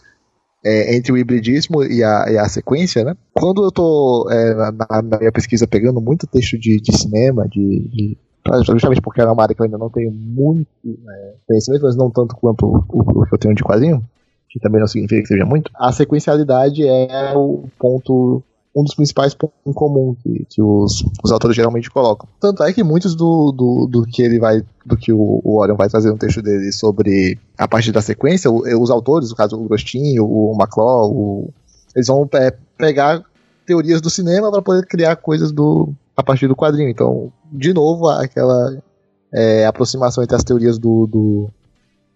é, 0.65 0.97
entre 0.97 1.13
o 1.13 1.19
hibridismo 1.19 1.83
e 1.83 2.03
a, 2.03 2.27
e 2.31 2.39
a 2.39 2.49
sequência, 2.49 3.05
né? 3.05 3.17
Quando 3.33 3.65
eu 3.65 3.73
tô 3.73 4.29
é, 4.31 4.55
na, 4.55 5.03
na 5.03 5.19
minha 5.19 5.33
pesquisa 5.33 5.67
pegando 5.67 6.01
muito 6.01 6.27
texto 6.27 6.59
de, 6.59 6.81
de 6.81 6.97
cinema, 6.97 7.49
de, 7.49 7.89
de 7.89 8.19
justamente 8.67 9.01
porque 9.01 9.21
era 9.21 9.33
uma 9.33 9.43
área 9.43 9.55
que 9.55 9.61
eu 9.61 9.65
ainda 9.65 9.79
não 9.79 9.91
tenho 9.91 10.11
muito 10.11 10.69
é, 10.85 11.35
conhecimento, 11.47 11.83
mas 11.83 11.97
não 11.97 12.11
tanto 12.11 12.37
quanto 12.37 12.67
o, 12.67 12.85
o, 12.89 13.23
o 13.23 13.27
que 13.27 13.35
eu 13.35 13.39
tenho 13.39 13.55
de 13.55 13.63
quadrinho, 13.63 14.03
que 14.49 14.61
também 14.61 14.81
não 14.81 14.87
significa 14.87 15.23
que 15.23 15.29
seja 15.29 15.45
muito, 15.45 15.71
a 15.75 15.93
sequencialidade 15.93 16.87
é 16.87 17.33
o 17.35 17.65
ponto 17.79 18.43
um 18.75 18.83
dos 18.83 18.95
principais 18.95 19.35
pontos 19.35 19.57
em 19.67 19.73
comum 19.73 20.17
que, 20.23 20.47
que 20.49 20.63
os, 20.63 21.05
os 21.23 21.31
autores 21.31 21.55
geralmente 21.55 21.91
colocam. 21.91 22.27
Tanto 22.41 22.63
é 22.63 22.73
que 22.73 22.83
muitos 22.83 23.15
do, 23.15 23.53
do, 23.53 23.87
do 23.87 24.07
que 24.07 24.23
ele 24.23 24.39
vai, 24.39 24.63
do 24.87 24.97
que 24.97 25.13
o, 25.13 25.41
o 25.45 25.59
Orion 25.61 25.77
vai 25.77 25.89
trazer 25.89 26.11
no 26.11 26.17
texto 26.19 26.41
dele 26.41 26.73
sobre 26.73 27.39
a 27.59 27.69
parte 27.69 27.93
da 27.93 28.01
sequência, 28.01 28.51
o- 28.51 28.63
os 28.83 28.91
autores, 28.91 29.29
no 29.31 29.37
caso 29.37 29.57
o 29.57 29.69
Gostinho, 29.69 30.25
o 30.25 30.55
McClaw, 30.59 31.11
o, 31.13 31.51
eles 31.95 32.07
vão 32.07 32.27
é, 32.35 32.51
pegar 32.79 33.23
teorias 33.67 34.01
do 34.01 34.09
cinema 34.11 34.51
para 34.51 34.63
poder 34.63 34.87
criar 34.87 35.17
coisas 35.17 35.53
do, 35.53 35.93
a 36.17 36.23
partir 36.23 36.49
do 36.49 36.57
quadrinho. 36.57 36.89
Então, 36.89 37.31
de 37.53 37.75
novo, 37.75 38.09
aquela 38.09 38.83
é, 39.33 39.67
aproximação 39.67 40.25
entre 40.25 40.35
as 40.37 40.43
teorias 40.45 40.79
do, 40.79 41.07
do, 41.07 41.51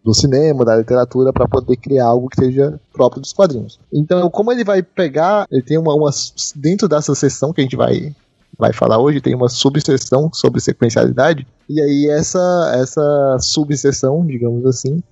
do 0.06 0.14
cinema, 0.14 0.64
da 0.64 0.76
literatura, 0.76 1.32
para 1.32 1.48
poder 1.48 1.76
criar 1.76 2.06
algo 2.06 2.28
que 2.28 2.36
seja 2.36 2.78
próprio 2.92 3.20
dos 3.20 3.32
quadrinhos. 3.32 3.76
Então, 3.92 4.30
como 4.30 4.52
ele 4.52 4.62
vai 4.62 4.80
pegar, 4.80 5.48
ele 5.50 5.62
tem 5.62 5.76
uma, 5.76 5.92
uma 5.96 6.10
dentro 6.54 6.86
dessa 6.86 7.12
sessão 7.12 7.52
que 7.52 7.60
a 7.60 7.64
gente 7.64 7.76
vai 7.76 8.14
vai 8.58 8.72
falar 8.72 8.98
hoje, 8.98 9.20
tem 9.20 9.34
uma 9.34 9.50
subseção 9.50 10.30
sobre 10.32 10.60
sequencialidade, 10.62 11.46
e 11.68 11.78
aí 11.78 12.08
essa 12.08 12.72
essa 12.74 13.36
subseção, 13.40 14.24
digamos 14.24 14.64
assim, 14.64 15.02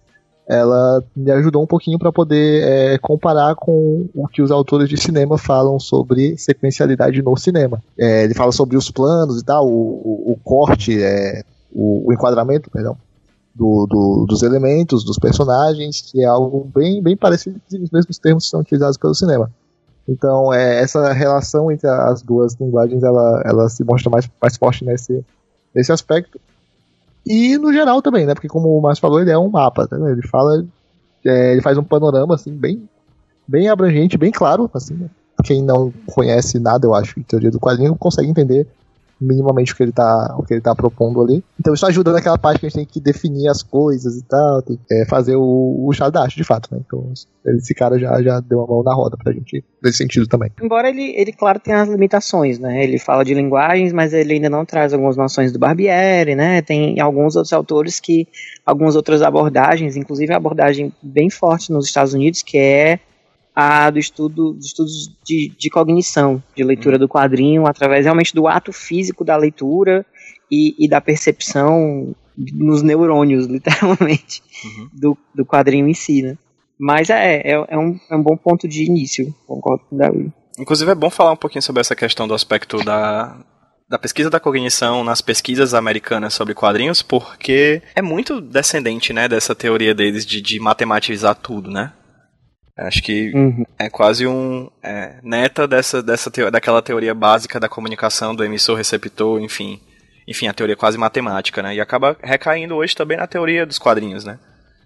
ela 0.49 1.03
me 1.15 1.31
ajudou 1.33 1.63
um 1.63 1.67
pouquinho 1.67 1.99
para 1.99 2.13
poder 2.13 2.63
é, 2.63 2.99
comparar 2.99 3.55
com 3.57 4.07
o 4.15 4.29
que 4.29 4.41
os 4.41 4.51
autores 4.51 4.89
de 4.89 4.97
cinema 4.97 5.37
falam 5.37 5.79
sobre 5.81 6.39
sequencialidade 6.39 7.21
no 7.21 7.37
cinema. 7.37 7.83
É, 7.99 8.25
ele 8.25 8.35
fala 8.35 8.53
sobre 8.53 8.77
os 8.77 8.91
planos 8.91 9.41
e 9.41 9.45
tal, 9.45 9.67
o, 9.67 9.73
o, 9.73 10.33
o 10.33 10.39
corte, 10.43 11.03
é, 11.03 11.43
o, 11.73 12.09
o 12.09 12.13
enquadramento, 12.13 12.71
perdão, 12.71 12.97
do, 13.55 13.87
do- 13.87 14.27
dos 14.27 14.43
elementos, 14.43 15.05
dos 15.05 15.19
personagens, 15.19 16.01
que 16.03 16.23
é 16.23 16.27
algo 16.27 16.69
bem, 16.75 17.03
bem 17.03 17.17
parecido 17.17 17.61
com 17.71 17.83
os 17.83 17.91
mesmos 17.91 18.19
termos 18.19 18.45
que 18.45 18.51
são 18.51 18.61
utilizados 18.61 18.97
pelo 18.97 19.15
cinema. 19.15 19.51
Então, 20.09 20.53
é, 20.53 20.81
essa 20.83 21.13
relação 21.13 21.71
entre 21.71 21.89
as 21.89 22.21
duas 22.21 22.55
linguagens, 22.61 23.03
ela, 23.03 23.43
ela 23.45 23.69
se 23.69 23.83
mostra 23.85 24.11
mais, 24.11 24.29
mais 24.41 24.57
forte 24.57 24.85
nesse, 24.85 25.25
nesse 25.75 25.93
aspecto. 25.93 26.39
E 27.27 27.57
no 27.57 27.73
geral 27.73 28.03
também, 28.03 28.27
né? 28.27 28.35
Porque 28.35 28.49
como 28.49 28.77
o 28.77 28.83
Márcio 28.83 29.01
falou, 29.01 29.21
ele 29.21 29.31
é 29.31 29.39
um 29.39 29.49
mapa, 29.49 29.87
tá? 29.87 29.97
Ele 29.97 30.27
fala, 30.27 30.63
é, 31.25 31.53
ele 31.53 31.63
faz 31.63 31.79
um 31.79 31.83
panorama, 31.85 32.35
assim, 32.35 32.53
bem, 32.53 32.87
bem 33.49 33.69
abrangente, 33.69 34.19
bem 34.19 34.31
claro, 34.31 34.71
assim, 34.75 34.95
né? 34.95 35.09
Quem 35.43 35.63
não 35.63 35.93
conhece 36.07 36.59
nada, 36.59 36.87
eu 36.87 36.95
acho, 36.95 37.19
em 37.19 37.23
teoria 37.23 37.51
do 37.51 37.59
quadrinho, 37.61 37.97
consegue 37.97 38.29
entender 38.29 38.67
minimamente 39.21 39.73
o 39.73 39.77
que 39.77 39.83
ele 39.83 39.93
tá, 39.93 40.37
o 40.39 40.43
que 40.43 40.55
ele 40.55 40.61
tá 40.61 40.75
propondo 40.75 41.23
ali. 41.23 41.43
Então 41.59 41.75
isso 41.75 41.87
ajuda 41.87 42.13
naquela 42.13 42.39
parte 42.39 42.61
que 42.61 42.67
a 42.67 42.69
gente 42.69 42.77
tem 42.77 42.87
que 42.87 43.01
definir 43.01 43.49
as 43.49 43.63
coisas 43.63 44.17
e 44.17 44.25
tal, 44.25 44.63
tem 44.63 44.77
que 44.77 44.95
é, 44.95 45.07
fazer 45.07 45.37
o, 45.37 45.87
o 45.87 45.93
chá 45.93 46.11
da 46.11 46.23
arte, 46.23 46.37
de 46.37 46.45
fato, 46.45 46.69
né? 46.73 46.81
Então 46.85 47.13
esse 47.47 47.75
cara 47.75 47.99
já, 47.99 48.23
já 48.23 48.41
deu 48.41 48.59
uma 48.59 48.67
mão 48.67 48.83
na 48.83 48.95
roda 48.95 49.17
pra 49.17 49.33
gente 49.33 49.65
nesse 49.83 49.99
sentido 49.99 50.27
também. 50.27 50.51
Embora 50.63 50.89
ele, 50.89 51.15
ele, 51.17 51.33
claro, 51.33 51.61
tenha 51.61 51.83
as 51.83 51.89
limitações, 51.89 52.59
né? 52.59 52.83
Ele 52.83 52.99
fala 52.99 53.25
de 53.25 53.35
linguagens, 53.35 53.93
mas 53.93 54.13
ele 54.13 54.35
ainda 54.35 54.51
não 54.51 54.65
traz 54.65 54.93
algumas 54.93 55.17
noções 55.17 55.53
do 55.53 55.59
Barbieri, 55.59 56.35
né? 56.35 56.63
Tem 56.63 57.01
alguns 57.01 57.37
outros 57.37 57.53
autores 57.53 58.01
que. 58.01 58.27
algumas 58.65 58.97
outras 58.97 59.23
abordagens, 59.23 59.97
inclusive 59.97 60.33
a 60.33 60.37
abordagem 60.37 60.93
bem 61.03 61.31
forte 61.31 61.73
nos 61.73 61.87
Estados 61.87 62.15
Unidos, 62.15 62.43
que 62.43 62.59
é 62.59 62.99
a 63.55 63.89
do 63.91 63.99
estudo 63.99 64.53
dos 64.55 64.67
estudos 64.67 65.11
de, 65.25 65.53
de 65.57 65.71
cognição, 65.71 66.43
de 66.57 66.65
leitura 66.65 66.99
do 66.99 67.09
quadrinho, 67.09 67.67
através 67.67 68.05
realmente 68.05 68.35
do 68.35 68.49
ato 68.49 68.73
físico 68.73 69.25
da 69.25 69.37
leitura 69.37 70.05
e, 70.51 70.75
e 70.79 70.89
da 70.89 71.01
percepção 71.01 72.15
nos 72.37 72.83
neurônios, 72.83 73.47
literalmente, 73.49 74.43
Uhum. 74.65 74.89
do, 74.93 75.19
do 75.35 75.45
quadrinho 75.47 75.87
em 75.87 75.95
si, 75.95 76.23
né? 76.23 76.39
Mas 76.79 77.11
é, 77.11 77.37
é, 77.45 77.65
é, 77.69 77.79
um, 77.79 77.99
é 78.11 78.17
um 78.17 78.23
bom 78.23 78.37
ponto 78.37 78.67
de 78.67 78.83
início, 78.85 79.33
concordo 79.47 79.85
com 79.89 79.95
o 79.95 79.99
Davi. 79.99 80.33
Inclusive 80.59 80.91
é 80.91 80.95
bom 80.95 81.11
falar 81.11 81.33
um 81.33 81.37
pouquinho 81.37 81.63
sobre 81.63 81.81
essa 81.81 81.95
questão 81.95 82.27
do 82.27 82.35
aspecto 82.35 82.79
da, 82.79 83.37
da 83.89 83.99
pesquisa 83.99 84.31
da 84.31 84.41
cognição 84.41 85.05
nas 85.05 85.21
pesquisas 85.21 85.75
americanas 85.75 86.35
sobre 86.35 86.55
quadrinhos, 86.55 87.03
porque 87.03 87.83
é 87.95 88.03
muito 88.03 88.41
descendente, 88.41 89.13
né, 89.13 89.29
dessa 89.29 89.55
teoria 89.55 89.95
deles 89.95 90.25
de, 90.27 90.41
de 90.41 90.59
matematizar 90.59 91.35
tudo, 91.35 91.71
né? 91.71 91.93
Acho 92.77 93.03
que 93.03 93.31
Uhum. 93.35 93.65
é 93.79 93.89
quase 93.89 94.27
um 94.27 94.69
é, 94.83 95.15
neta 95.23 95.67
dessa, 95.69 96.03
dessa 96.03 96.31
teo- 96.31 96.51
daquela 96.51 96.83
teoria 96.83 97.15
básica 97.15 97.61
da 97.61 97.69
comunicação 97.69 98.35
do 98.35 98.45
emissor 98.45 98.77
receptor, 98.77 99.41
enfim, 99.41 99.81
enfim, 100.27 100.49
a 100.49 100.53
teoria 100.55 100.75
quase 100.75 100.99
matemática, 100.99 101.63
né? 101.63 101.75
E 101.75 101.81
acaba 101.81 102.17
recaindo 102.23 102.75
hoje 102.75 102.97
também 102.97 103.17
na 103.17 103.27
teoria 103.27 103.65
dos 103.65 103.79
quadrinhos, 103.79 104.25
né? 104.25 104.39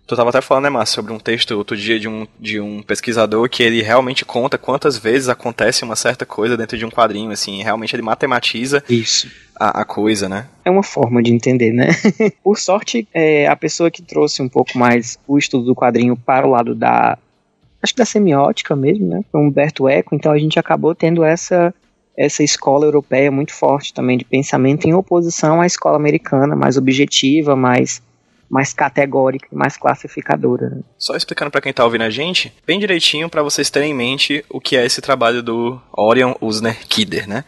Tu 0.07 0.17
tava 0.17 0.31
até 0.31 0.41
falando, 0.41 0.65
né, 0.65 0.71
Márcio, 0.71 0.95
sobre 0.97 1.13
um 1.13 1.19
texto 1.19 1.51
outro 1.53 1.77
dia 1.77 2.01
de 2.01 2.09
um, 2.09 2.27
de 2.41 2.59
um 2.59 2.83
pesquisador 2.83 3.47
que 3.49 3.63
ele 3.63 3.83
realmente 3.83 4.25
conta 4.25 4.57
quantas 4.57 4.97
vezes 4.97 5.29
acontece 5.29 5.85
uma 5.85 5.97
certa 5.97 6.25
coisa 6.25 6.57
dentro 6.57 6.79
de 6.79 6.85
um 6.87 6.91
quadrinho, 6.91 7.31
assim, 7.31 7.63
realmente 7.63 7.95
ele 7.95 8.03
matematiza 8.03 8.83
Isso. 8.89 9.31
a, 9.55 9.83
a 9.83 9.85
coisa, 9.85 10.27
né? 10.27 10.47
É 10.65 10.71
uma 10.71 10.83
forma 10.83 11.23
de 11.23 11.31
entender, 11.33 11.73
né? 11.75 11.89
Por 12.43 12.59
sorte, 12.59 13.07
é, 13.13 13.47
a 13.49 13.55
pessoa 13.55 13.91
que 13.91 14.01
trouxe 14.01 14.41
um 14.43 14.49
pouco 14.49 14.79
mais 14.79 15.19
o 15.27 15.37
estudo 15.37 15.67
do 15.67 15.75
quadrinho 15.75 16.17
para 16.17 16.47
o 16.47 16.51
lado 16.51 16.75
da. 16.75 17.19
Acho 17.83 17.93
que 17.93 17.99
da 17.99 18.05
semiótica 18.05 18.75
mesmo, 18.75 19.07
né? 19.07 19.23
Foi 19.31 19.41
Humberto 19.41 19.89
Eco, 19.89 20.15
então 20.15 20.33
a 20.33 20.39
gente 20.39 20.59
acabou 20.59 20.95
tendo 20.95 21.23
essa, 21.23 21.73
essa 22.17 22.43
escola 22.43 22.85
europeia 22.85 23.31
muito 23.31 23.53
forte 23.53 23.95
também 23.95 24.19
de 24.19 24.25
pensamento 24.25 24.87
em 24.87 24.95
oposição 24.95 25.61
à 25.61 25.67
escola 25.67 25.97
americana, 25.97 26.57
mais 26.57 26.77
objetiva, 26.77 27.55
mais, 27.55 28.03
mais 28.51 28.73
categórica, 28.73 29.47
mais 29.53 29.77
classificadora. 29.77 30.71
né? 30.71 30.81
Só 30.99 31.15
explicando 31.15 31.51
pra 31.51 31.61
quem 31.61 31.73
tá 31.73 31.85
ouvindo 31.85 32.03
a 32.03 32.11
gente, 32.11 32.53
bem 32.67 32.81
direitinho 32.81 33.29
pra 33.29 33.43
vocês 33.43 33.71
terem 33.71 33.93
em 33.93 33.95
mente 33.95 34.45
o 34.51 34.61
que 34.61 34.77
é 34.77 34.85
esse 34.85 35.01
trabalho 35.01 35.43
do 35.43 35.81
Orion 35.93 36.35
Usner 36.41 36.87
Kidder, 36.89 37.29
né? 37.29 37.45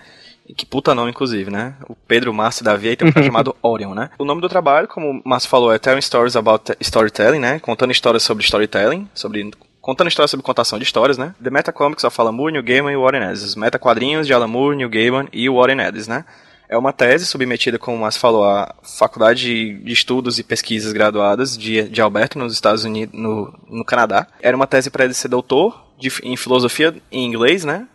Que 0.56 0.66
puta 0.66 0.94
nome, 0.94 1.10
inclusive, 1.10 1.50
né? 1.50 1.74
O 1.88 1.94
Pedro, 1.94 2.34
Márcio 2.34 2.64
Davi 2.64 2.88
aí 2.88 2.96
tem 2.96 3.08
um 3.08 3.12
cara 3.12 3.24
chamado 3.26 3.54
Orion, 3.62 3.94
né? 3.94 4.10
O 4.18 4.24
nome 4.24 4.40
do 4.40 4.48
trabalho, 4.48 4.88
como 4.88 5.10
o 5.10 5.22
Márcio 5.24 5.48
falou, 5.48 5.72
é 5.72 5.78
Telling 5.78 6.00
Stories 6.00 6.36
About 6.36 6.72
Storytelling, 6.80 7.38
né? 7.38 7.58
Contando 7.58 7.92
histórias 7.92 8.22
sobre 8.22 8.44
storytelling, 8.44 9.08
sobre... 9.14 9.50
Contando 9.80 10.08
histórias 10.08 10.30
sobre 10.30 10.44
contação 10.44 10.78
de 10.78 10.84
histórias, 10.84 11.16
né? 11.16 11.34
The 11.42 11.50
Meta 11.50 11.72
Comics 11.72 12.04
of 12.04 12.20
Alan 12.20 12.32
Moore, 12.32 12.52
Neil 12.52 12.64
Gaiman 12.64 12.92
e 12.92 12.96
Warren 12.96 13.22
Ellis. 13.22 13.54
Meta 13.54 13.78
Quadrinhos 13.78 14.26
de 14.26 14.34
Alan 14.34 14.46
Moore, 14.46 14.76
Neil 14.76 14.90
Gaiman 14.90 15.28
e 15.32 15.48
Warren 15.48 15.80
Ellis, 15.80 16.06
né? 16.06 16.24
É 16.68 16.78
uma 16.78 16.92
tese 16.92 17.26
submetida, 17.26 17.78
como 17.78 17.96
o 17.96 18.00
Márcio 18.00 18.20
falou, 18.20 18.44
à 18.44 18.74
Faculdade 18.82 19.74
de 19.74 19.92
Estudos 19.92 20.38
e 20.38 20.44
Pesquisas 20.44 20.92
Graduadas 20.92 21.58
de, 21.58 21.88
de 21.88 22.00
Alberta, 22.00 22.38
nos 22.38 22.52
Estados 22.52 22.84
Unidos, 22.84 23.18
no, 23.18 23.52
no 23.68 23.84
Canadá. 23.84 24.28
Era 24.40 24.56
uma 24.56 24.68
tese 24.68 24.88
para 24.88 25.04
ele 25.04 25.14
ser 25.14 25.26
doutor 25.28 25.84
de, 25.98 26.12
em 26.22 26.36
filosofia 26.36 26.94
em 27.10 27.24
inglês, 27.26 27.64
né? 27.64 27.88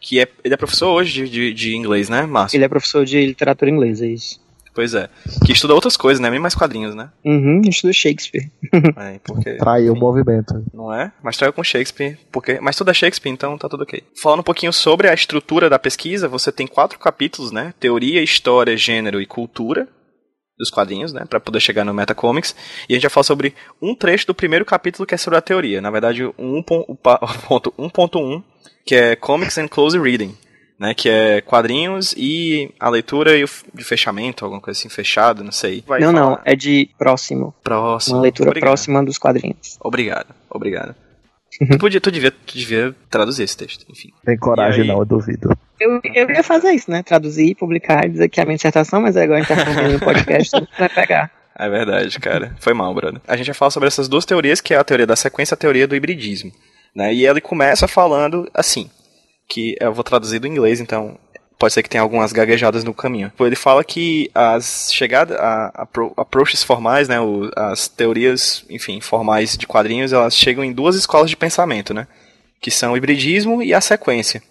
Que 0.00 0.20
é, 0.20 0.28
ele 0.42 0.54
é 0.54 0.56
professor 0.56 0.90
hoje 0.90 1.24
de, 1.24 1.28
de, 1.28 1.52
de 1.52 1.76
inglês, 1.76 2.08
né, 2.08 2.22
Márcio? 2.22 2.56
Ele 2.56 2.64
é 2.64 2.68
professor 2.68 3.04
de 3.04 3.26
literatura 3.26 3.70
inglesa, 3.70 4.06
é 4.06 4.10
isso. 4.10 4.40
Pois 4.74 4.92
é. 4.94 5.08
Que 5.46 5.52
estuda 5.52 5.72
outras 5.74 5.96
coisas, 5.96 6.20
né? 6.20 6.28
Nem 6.28 6.40
mais 6.40 6.54
quadrinhos, 6.54 6.94
né? 6.94 7.10
Uhum, 7.24 7.60
estudo 7.68 7.92
Shakespeare. 7.94 8.50
É, 8.96 9.18
porque, 9.24 9.54
Traiu 9.56 9.92
o 9.92 9.96
enfim, 9.96 10.00
movimento. 10.00 10.64
Não 10.72 10.92
é? 10.92 11.12
Mas 11.22 11.36
traiu 11.36 11.52
com 11.52 11.62
Shakespeare, 11.62 12.18
porque... 12.32 12.58
mas 12.60 12.74
tudo 12.76 12.90
é 12.90 12.94
Shakespeare, 12.94 13.32
então 13.32 13.56
tá 13.56 13.68
tudo 13.68 13.82
ok. 13.84 14.02
Falando 14.20 14.40
um 14.40 14.44
pouquinho 14.44 14.72
sobre 14.72 15.08
a 15.08 15.14
estrutura 15.14 15.70
da 15.70 15.78
pesquisa, 15.78 16.26
você 16.28 16.50
tem 16.50 16.66
quatro 16.66 16.98
capítulos, 16.98 17.52
né? 17.52 17.72
Teoria, 17.78 18.20
História, 18.22 18.76
Gênero 18.76 19.20
e 19.20 19.26
Cultura 19.26 19.86
dos 20.58 20.70
quadrinhos, 20.70 21.12
né? 21.12 21.24
Pra 21.28 21.38
poder 21.40 21.60
chegar 21.60 21.84
no 21.84 21.94
Metacomics. 21.94 22.54
E 22.88 22.92
a 22.92 22.96
gente 22.96 23.02
vai 23.02 23.10
falar 23.10 23.24
sobre 23.24 23.54
um 23.82 23.94
trecho 23.94 24.26
do 24.26 24.34
primeiro 24.34 24.64
capítulo 24.64 25.06
que 25.06 25.14
é 25.14 25.18
sobre 25.18 25.38
a 25.38 25.42
teoria. 25.42 25.80
Na 25.80 25.90
verdade, 25.90 26.24
o 26.24 26.34
um 26.38 26.62
pon- 26.62 26.84
o 26.88 26.96
pa- 26.96 27.18
o 27.22 27.48
ponto 27.48 27.72
1.1, 27.78 28.42
que 28.86 28.94
é 28.94 29.16
Comics 29.16 29.58
and 29.58 29.68
Close 29.68 29.98
Reading. 29.98 30.36
Né, 30.76 30.92
que 30.92 31.08
é 31.08 31.40
quadrinhos 31.40 32.12
e 32.16 32.68
a 32.80 32.90
leitura 32.90 33.36
e 33.38 33.44
o 33.44 33.48
de 33.72 33.84
fechamento, 33.84 34.44
alguma 34.44 34.60
coisa 34.60 34.78
assim, 34.78 34.88
fechado, 34.88 35.44
não 35.44 35.52
sei. 35.52 35.84
Vai 35.86 36.00
não, 36.00 36.10
não, 36.10 36.30
falar. 36.30 36.42
é 36.44 36.56
de 36.56 36.90
próximo. 36.98 37.54
Próximo. 37.62 38.16
Uma 38.16 38.22
leitura 38.22 38.50
Obrigado. 38.50 38.70
próxima 38.70 39.04
dos 39.04 39.16
quadrinhos. 39.16 39.78
Obrigado, 39.80 40.34
obrigado. 40.50 40.96
tu, 41.70 41.78
podia, 41.78 42.00
tu, 42.00 42.10
devia, 42.10 42.32
tu 42.32 42.58
devia 42.58 42.94
traduzir 43.08 43.44
esse 43.44 43.56
texto, 43.56 43.86
enfim. 43.88 44.10
Tem 44.24 44.36
coragem 44.36 44.82
aí? 44.82 44.88
não, 44.88 44.98
eu 44.98 45.04
duvido. 45.04 45.56
Eu, 45.78 46.00
eu 46.02 46.30
ia 46.30 46.42
fazer 46.42 46.72
isso, 46.72 46.90
né? 46.90 47.04
Traduzir, 47.04 47.54
publicar, 47.54 48.08
dizer 48.08 48.28
que 48.28 48.40
é 48.40 48.42
a 48.42 48.46
minha 48.46 48.56
dissertação, 48.56 49.00
mas 49.00 49.16
agora 49.16 49.38
a 49.38 49.42
gente 49.42 49.56
tá 49.56 49.64
fazendo 49.64 49.92
no 49.92 50.00
podcast, 50.00 50.50
tudo 50.50 50.68
vai 50.76 50.88
pegar. 50.88 51.30
É 51.56 51.68
verdade, 51.68 52.18
cara. 52.18 52.56
Foi 52.58 52.74
mal, 52.74 52.92
brother. 52.92 53.20
A 53.28 53.36
gente 53.36 53.46
vai 53.46 53.54
falar 53.54 53.70
sobre 53.70 53.86
essas 53.86 54.08
duas 54.08 54.24
teorias, 54.24 54.60
que 54.60 54.74
é 54.74 54.76
a 54.76 54.84
teoria 54.84 55.06
da 55.06 55.14
sequência 55.14 55.54
e 55.54 55.56
a 55.56 55.58
teoria 55.58 55.86
do 55.86 55.94
hibridismo. 55.94 56.50
Né? 56.94 57.14
E 57.14 57.26
ele 57.26 57.40
começa 57.40 57.86
falando 57.86 58.48
assim, 58.52 58.90
que 59.48 59.76
eu 59.80 59.92
vou 59.92 60.04
traduzir 60.04 60.38
do 60.38 60.46
inglês, 60.46 60.80
então 60.80 61.18
pode 61.58 61.72
ser 61.72 61.82
que 61.82 61.88
tenha 61.88 62.02
algumas 62.02 62.32
gaguejadas 62.32 62.84
no 62.84 62.92
caminho. 62.92 63.32
Ele 63.40 63.56
fala 63.56 63.84
que 63.84 64.30
as 64.34 64.90
chegadas, 64.92 65.36
approaches 66.16 66.62
formais, 66.62 67.08
né, 67.08 67.20
o- 67.20 67.50
as 67.56 67.88
teorias, 67.88 68.64
enfim, 68.68 69.00
formais 69.00 69.56
de 69.56 69.66
quadrinhos, 69.66 70.12
elas 70.12 70.36
chegam 70.36 70.64
em 70.64 70.72
duas 70.72 70.96
escolas 70.96 71.30
de 71.30 71.36
pensamento, 71.36 71.94
né, 71.94 72.06
que 72.60 72.70
são 72.70 72.92
o 72.92 72.96
hibridismo 72.96 73.62
e 73.62 73.72
a 73.72 73.80
sequência. 73.80 74.42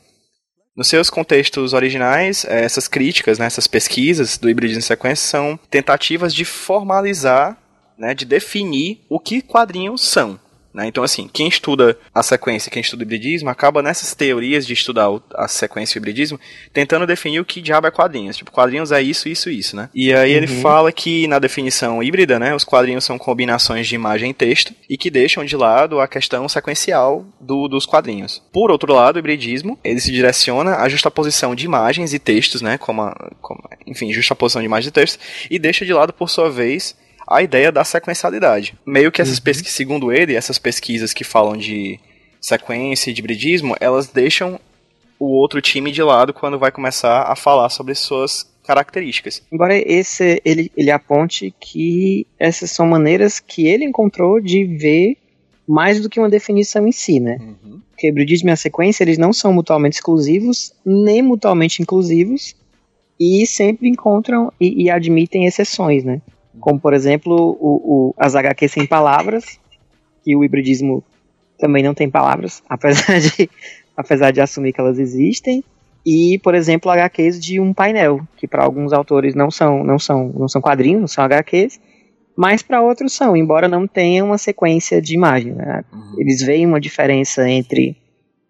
Nos 0.76 0.88
seus 0.88 1.08
contextos 1.10 1.74
originais, 1.74 2.46
eh, 2.46 2.64
essas 2.64 2.88
críticas, 2.88 3.38
né, 3.38 3.46
essas 3.46 3.68
pesquisas 3.68 4.38
do 4.40 4.50
hibridismo 4.50 4.80
e 4.80 4.84
sequência 4.84 5.28
são 5.28 5.60
tentativas 5.70 6.34
de 6.34 6.46
formalizar, 6.46 7.58
né, 7.98 8.16
de 8.16 8.26
definir 8.26 9.02
o 9.08 9.20
que 9.20 9.42
quadrinhos 9.42 10.02
são. 10.02 10.40
Né? 10.74 10.88
Então, 10.88 11.04
assim, 11.04 11.30
quem 11.32 11.48
estuda 11.48 11.98
a 12.14 12.24
sequência, 12.24 12.72
quem 12.72 12.82
estuda 12.82 13.02
o 13.04 13.06
hibridismo, 13.06 13.50
acaba 13.50 13.82
nessas 13.82 14.16
teorias 14.16 14.66
de 14.66 14.74
estudar 14.74 15.08
a 15.36 15.48
sequência 15.48 15.98
e 15.98 16.00
o 16.00 16.02
hibridismo, 16.02 16.40
tentando 16.74 17.06
definir 17.06 17.40
o 17.40 17.46
que 17.46 17.62
diabo 17.62 17.88
é 17.88 17.92
quadrinhos. 17.92 18.38
Tipo, 18.38 18.52
quadrinhos 18.52 18.92
é 18.92 19.02
isso, 19.02 19.30
isso, 19.30 19.50
isso, 19.50 19.76
né? 19.76 19.90
E 19.94 20.14
aí 20.14 20.32
ele 20.32 20.48
fala 20.62 20.92
que 20.92 21.28
na 21.28 21.40
definição 21.40 22.02
híbrida, 22.02 22.40
né, 22.40 22.56
os 22.56 22.64
quadrinhos 22.64 23.04
são 23.04 23.18
combinações 23.18 23.88
de 23.88 23.96
imagem 23.96 24.32
e 24.32 24.34
texto 24.34 24.74
e 24.90 24.98
que 24.98 25.10
deixam 25.12 25.46
de 25.46 25.56
lado 25.56 26.00
a 26.00 26.08
questão 26.08 26.48
sequencial 26.50 27.26
do- 27.40 27.68
dos 27.68 27.86
quadrinhos. 27.86 28.42
Por 28.52 28.72
outro 28.72 28.94
lado, 28.94 29.16
o 29.16 29.20
hibridismo, 29.20 29.78
ele 29.84 30.00
se 30.00 30.12
direciona 30.12 30.78
à 30.78 30.90
justaposição 30.90 31.54
de 31.56 31.66
imagens 31.66 32.14
e 32.14 32.20
textos, 32.20 32.62
né, 32.62 32.78
como, 32.78 33.02
a- 33.02 33.32
como 33.42 33.62
enfim, 33.86 34.12
justaposição 34.14 34.62
de 34.62 34.66
imagens 34.66 34.90
e 34.90 34.92
textos, 34.92 35.20
e 35.52 35.60
deixa 35.60 35.86
de 35.86 35.94
lado, 35.94 36.14
por 36.14 36.30
sua 36.30 36.50
vez, 36.50 36.96
a 37.28 37.42
ideia 37.42 37.72
da 37.72 37.84
sequencialidade. 37.84 38.76
Meio 38.86 39.12
que 39.12 39.22
essas 39.22 39.40
pesquisas, 39.40 39.76
segundo 39.76 40.12
ele, 40.12 40.36
essas 40.36 40.58
pesquisas 40.58 41.14
que 41.14 41.24
falam 41.24 41.58
de 41.58 42.00
sequência 42.40 43.10
e 43.10 43.14
de 43.14 43.22
hibridismo, 43.22 43.76
elas 43.80 44.08
deixam 44.08 44.60
o 45.20 45.26
outro 45.26 45.62
time 45.62 45.92
de 45.92 46.04
lado 46.04 46.34
quando 46.34 46.60
vai 46.60 46.72
começar 46.72 47.24
a 47.24 47.36
falar 47.36 47.70
sobre 47.70 47.96
suas 47.96 48.52
características. 48.64 49.42
Embora 49.52 49.76
esse 49.78 50.42
ele, 50.44 50.72
ele 50.76 50.92
aponte 50.92 51.54
que 51.60 52.26
essas 52.40 52.72
são 52.72 52.86
maneiras 52.86 53.40
que 53.40 53.68
ele 53.68 53.86
encontrou 53.86 54.40
de 54.42 54.66
ver 54.66 55.18
mais 55.68 56.02
do 56.02 56.10
que 56.10 56.20
uma 56.20 56.30
definição 56.30 56.88
em 56.88 56.92
si, 56.92 57.20
né? 57.20 57.38
Porque 57.90 58.08
o 58.08 58.10
hibridismo 58.10 58.50
e 58.50 58.52
a 58.52 58.58
sequência, 58.58 59.04
eles 59.04 59.18
não 59.18 59.32
são 59.32 59.54
mutuamente 59.54 59.96
exclusivos, 59.96 60.74
nem 60.86 61.22
mutuamente 61.22 61.82
inclusivos, 61.82 62.56
e 63.20 63.46
sempre 63.48 63.88
encontram 63.88 64.52
e, 64.60 64.84
e 64.84 64.90
admitem 64.90 65.46
exceções, 65.46 66.04
né? 66.04 66.22
Como 66.60 66.80
por 66.80 66.94
exemplo 66.94 67.36
o, 67.60 68.12
o, 68.12 68.16
as 68.18 68.36
HQ 68.36 68.68
sem 68.68 68.86
palavras, 68.86 69.60
que 70.24 70.36
o 70.36 70.44
hibridismo 70.44 71.04
também 71.58 71.84
não 71.84 71.94
tem 71.94 72.10
palavras, 72.10 72.64
apesar 72.70 73.20
de, 73.20 73.50
apesar 73.96 74.32
de 74.32 74.42
assumir 74.42 74.74
que 74.74 74.82
elas 74.82 75.00
existem, 75.00 75.64
e 76.06 76.40
por 76.44 76.54
exemplo 76.54 76.92
HQs 76.92 77.40
de 77.40 77.60
um 77.60 77.74
painel, 77.74 78.22
que 78.38 78.48
para 78.48 78.64
alguns 78.64 78.92
autores 78.92 79.36
não 79.36 79.50
são, 79.50 79.84
não 79.84 79.98
são, 79.98 80.32
não 80.38 80.48
são 80.48 80.62
quadrinhos, 80.62 81.02
não 81.02 81.08
são 81.08 81.24
HQs, 81.24 81.80
mas 82.36 82.62
para 82.62 82.82
outros 82.82 83.14
são, 83.14 83.38
embora 83.38 83.68
não 83.68 83.88
tenha 83.88 84.26
uma 84.26 84.38
sequência 84.38 85.02
de 85.02 85.14
imagem. 85.14 85.54
Né? 85.54 85.84
Uhum. 85.94 86.16
Eles 86.18 86.42
veem 86.42 86.66
uma 86.66 86.82
diferença 86.82 87.48
entre 87.48 87.96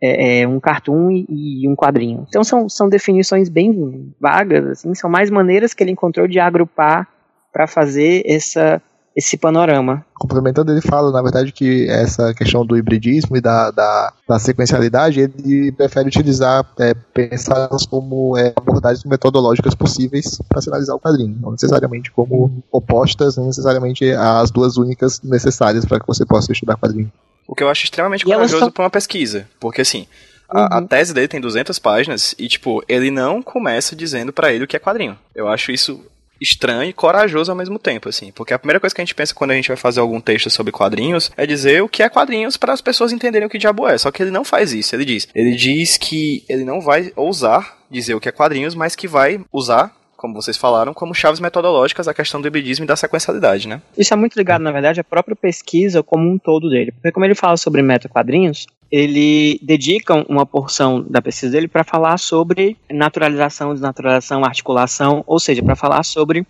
é, 0.02 0.42
é, 0.42 0.48
um 0.48 0.60
cartoon 0.60 1.12
e, 1.12 1.26
e 1.30 1.70
um 1.70 1.76
quadrinho. 1.76 2.26
Então 2.28 2.44
são, 2.44 2.68
são 2.68 2.90
definições 2.90 3.50
bem 3.50 4.14
vagas, 4.20 4.66
assim, 4.68 4.94
são 4.96 5.10
mais 5.10 5.30
maneiras 5.30 5.74
que 5.74 5.84
ele 5.84 5.92
encontrou 5.92 6.28
de 6.28 6.40
agrupar 6.40 7.08
para 7.54 7.68
fazer 7.68 8.24
essa, 8.26 8.82
esse 9.16 9.38
panorama. 9.38 10.04
Complementando, 10.16 10.72
ele 10.72 10.82
fala, 10.82 11.12
na 11.12 11.22
verdade, 11.22 11.52
que 11.52 11.88
essa 11.90 12.34
questão 12.34 12.66
do 12.66 12.76
hibridismo 12.76 13.38
e 13.38 13.42
da, 13.42 13.70
da, 13.72 14.12
da 14.28 14.40
sequencialidade, 14.40 15.20
ele 15.20 15.72
prefere 15.72 16.08
utilizar, 16.08 16.66
é, 16.80 16.94
pensá-las 17.14 17.86
como 17.86 18.36
é, 18.38 18.52
abordagens 18.56 19.04
metodológicas 19.06 19.76
possíveis 19.76 20.40
para 20.50 20.62
se 20.62 20.70
analisar 20.70 20.96
o 20.96 21.00
quadrinho, 21.00 21.38
não 21.42 21.52
necessariamente 21.52 22.12
como 22.12 22.64
opostas, 22.72 23.38
não 23.38 23.46
necessariamente 23.46 24.10
as 24.12 24.50
duas 24.50 24.78
únicas 24.78 25.22
necessárias 25.22 25.86
para 25.86 26.00
que 26.00 26.08
você 26.08 26.26
possa 26.26 26.52
estudar 26.52 26.76
quadrinho. 26.78 27.12
O 27.48 27.54
que 27.54 27.64
eu 27.64 27.70
acho 27.70 27.84
extremamente 27.84 28.22
E 28.22 28.26
corajoso 28.26 28.58
são- 28.60 28.72
pra 28.72 28.84
uma 28.86 28.90
pesquisa. 28.90 29.46
Porque, 29.60 29.82
assim, 29.82 30.08
a, 30.50 30.78
a 30.78 30.80
Uhum. 30.80 30.88
tese 30.88 31.14
dele 31.14 31.28
tem 31.28 31.42
200 31.42 31.78
páginas 31.78 32.34
e, 32.40 32.48
tipo, 32.48 32.82
ele 32.88 33.12
não 33.12 33.42
começa 33.44 33.96
dizendo 33.96 34.32
pra 34.32 34.52
ele 34.54 34.64
o 34.64 34.68
que 34.68 34.78
é 34.78 34.80
quadrinho. 34.80 35.18
Eu 35.36 35.50
acho 35.50 35.72
isso 35.72 36.00
estranho 36.44 36.90
e 36.90 36.94
corajoso 36.94 37.52
ao 37.52 37.58
mesmo 37.58 37.80
tempo, 37.80 38.10
assim. 38.10 38.32
Porque 38.32 38.54
a 38.54 38.60
primeira 38.60 38.80
coisa 38.80 38.94
que 38.94 39.02
a 39.02 39.06
gente 39.06 39.16
pensa 39.16 39.34
quando 39.34 39.52
a 39.52 39.56
gente 39.56 39.70
vai 39.70 39.78
fazer 39.78 40.00
algum 40.00 40.22
texto 40.22 40.50
sobre 40.50 40.72
quadrinhos 40.72 41.32
é 41.36 41.48
dizer 41.48 41.82
o 41.82 41.90
que 41.90 42.04
é 42.04 42.10
quadrinhos 42.10 42.58
para 42.58 42.74
as 42.74 42.82
pessoas 42.82 43.12
entenderem 43.12 43.48
o 43.48 43.50
que 43.50 43.58
diabo 43.58 43.88
é. 43.88 43.98
Só 43.98 44.12
que 44.12 44.22
ele 44.22 44.32
não 44.32 44.44
faz 44.44 44.74
isso, 44.74 44.96
ele 44.96 45.06
diz. 45.06 45.28
Ele 45.34 45.56
diz 45.56 45.98
que 45.98 46.44
ele 46.48 46.64
não 46.64 46.82
vai 46.82 47.12
ousar 47.16 47.78
dizer 47.90 48.16
o 48.16 48.20
que 48.20 48.28
é 48.28 48.32
quadrinhos, 48.32 48.76
mas 48.76 48.96
que 48.96 49.08
vai 49.08 49.40
usar, 49.52 49.96
como 50.18 50.34
vocês 50.34 50.58
falaram, 50.58 50.94
como 50.94 51.14
chaves 51.14 51.40
metodológicas 51.40 52.08
a 52.08 52.14
questão 52.14 52.42
do 52.42 52.48
hibridismo 52.48 52.86
e 52.86 52.88
da 52.88 52.96
sequencialidade, 52.96 53.68
né? 53.68 53.82
Isso 53.98 54.14
é 54.14 54.18
muito 54.18 54.36
ligado, 54.36 54.62
na 54.62 54.72
verdade, 54.72 55.00
à 55.00 55.04
própria 55.04 55.36
pesquisa 55.36 56.02
como 56.02 56.30
um 56.30 56.38
todo 56.38 56.70
dele. 56.70 56.92
Porque 56.92 57.12
como 57.12 57.26
ele 57.26 57.36
fala 57.36 57.56
sobre 57.56 57.82
metaquadrinhos, 57.82 58.66
ele 58.94 59.60
dedica 59.64 60.14
uma 60.30 60.46
porção 60.46 61.02
da 61.02 61.20
pesquisa 61.20 61.54
dele 61.54 61.68
para 61.68 61.84
falar 61.84 62.20
sobre 62.20 62.78
naturalização, 62.92 63.74
desnaturalização, 63.74 64.46
articulação, 64.46 65.24
ou 65.26 65.40
seja, 65.40 65.64
para 65.64 65.76
falar 65.76 66.04
sobre 66.04 66.46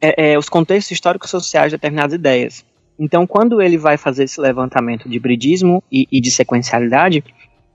é, 0.00 0.32
é, 0.32 0.38
os 0.38 0.48
contextos 0.48 0.92
históricos 0.92 1.28
sociais 1.28 1.70
de 1.70 1.76
determinadas 1.76 2.14
ideias. 2.14 2.64
Então, 2.98 3.26
quando 3.26 3.60
ele 3.60 3.76
vai 3.76 3.98
fazer 3.98 4.24
esse 4.24 4.40
levantamento 4.40 5.06
de 5.06 5.18
hibridismo 5.18 5.84
e, 5.92 6.08
e 6.10 6.18
de 6.18 6.30
sequencialidade, 6.30 7.22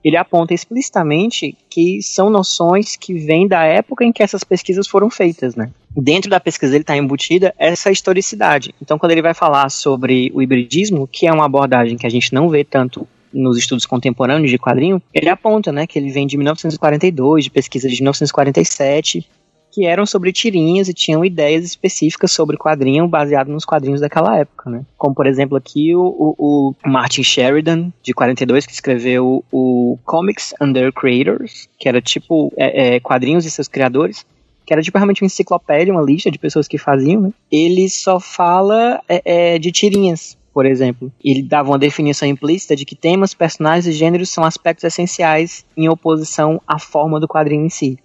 ele 0.03 0.17
aponta 0.17 0.51
explicitamente 0.51 1.55
que 1.69 2.01
são 2.01 2.31
noções 2.31 2.95
que 2.95 3.13
vêm 3.13 3.47
da 3.47 3.65
época 3.65 4.03
em 4.03 4.11
que 4.11 4.23
essas 4.23 4.43
pesquisas 4.43 4.87
foram 4.87 5.11
feitas, 5.11 5.55
né? 5.55 5.69
Dentro 5.95 6.27
da 6.27 6.39
pesquisa 6.39 6.71
dele 6.71 6.81
está 6.81 6.97
embutida 6.97 7.53
essa 7.55 7.91
historicidade. 7.91 8.73
Então, 8.81 8.97
quando 8.97 9.11
ele 9.11 9.21
vai 9.21 9.35
falar 9.35 9.69
sobre 9.69 10.31
o 10.33 10.41
hibridismo, 10.41 11.07
que 11.07 11.27
é 11.27 11.31
uma 11.31 11.45
abordagem 11.45 11.99
que 11.99 12.07
a 12.07 12.09
gente 12.09 12.33
não 12.33 12.49
vê 12.49 12.63
tanto 12.63 13.07
nos 13.33 13.57
estudos 13.57 13.85
contemporâneos 13.85 14.49
de 14.49 14.57
quadrinho, 14.57 15.01
ele 15.13 15.29
aponta, 15.29 15.71
né, 15.71 15.87
que 15.87 15.97
ele 15.97 16.11
vem 16.11 16.27
de 16.27 16.37
1942, 16.37 17.45
de 17.45 17.49
pesquisa 17.49 17.87
de 17.87 17.95
1947, 17.95 19.27
que 19.71 19.85
eram 19.85 20.05
sobre 20.05 20.31
tirinhas 20.33 20.89
e 20.89 20.93
tinham 20.93 21.23
ideias 21.23 21.63
específicas 21.63 22.31
sobre 22.31 22.57
quadrinho 22.57 23.07
baseado 23.07 23.47
nos 23.47 23.63
quadrinhos 23.63 24.01
daquela 24.01 24.37
época, 24.37 24.69
né? 24.69 24.85
Como, 24.97 25.15
por 25.15 25.25
exemplo, 25.25 25.55
aqui 25.57 25.95
o, 25.95 26.01
o, 26.03 26.75
o 26.83 26.89
Martin 26.89 27.23
Sheridan, 27.23 27.91
de 28.03 28.13
42, 28.13 28.65
que 28.65 28.73
escreveu 28.73 29.43
o 29.51 29.97
Comics 30.03 30.53
Under 30.61 30.91
Creators, 30.91 31.69
que 31.79 31.87
era 31.87 32.01
tipo 32.01 32.51
é, 32.57 32.95
é, 32.95 32.99
quadrinhos 32.99 33.45
e 33.45 33.51
seus 33.51 33.69
criadores, 33.69 34.25
que 34.65 34.73
era 34.73 34.81
tipo 34.81 34.97
realmente 34.97 35.23
uma 35.23 35.27
enciclopédia, 35.27 35.93
uma 35.93 36.03
lista 36.03 36.29
de 36.29 36.37
pessoas 36.37 36.67
que 36.67 36.77
faziam, 36.77 37.21
né? 37.21 37.31
Ele 37.51 37.89
só 37.89 38.19
fala 38.19 39.01
é, 39.07 39.53
é, 39.53 39.59
de 39.59 39.71
tirinhas, 39.71 40.37
por 40.53 40.65
exemplo. 40.65 41.11
Ele 41.23 41.41
dava 41.41 41.69
uma 41.69 41.79
definição 41.79 42.27
implícita 42.27 42.75
de 42.75 42.85
que 42.85 42.95
temas, 42.95 43.33
personagens 43.33 43.87
e 43.87 43.91
gêneros 43.91 44.29
são 44.29 44.43
aspectos 44.43 44.83
essenciais 44.83 45.65
em 45.75 45.89
oposição 45.89 46.61
à 46.67 46.77
forma 46.77 47.19
do 47.19 47.27
quadrinho 47.27 47.65
em 47.65 47.69
si. 47.69 47.97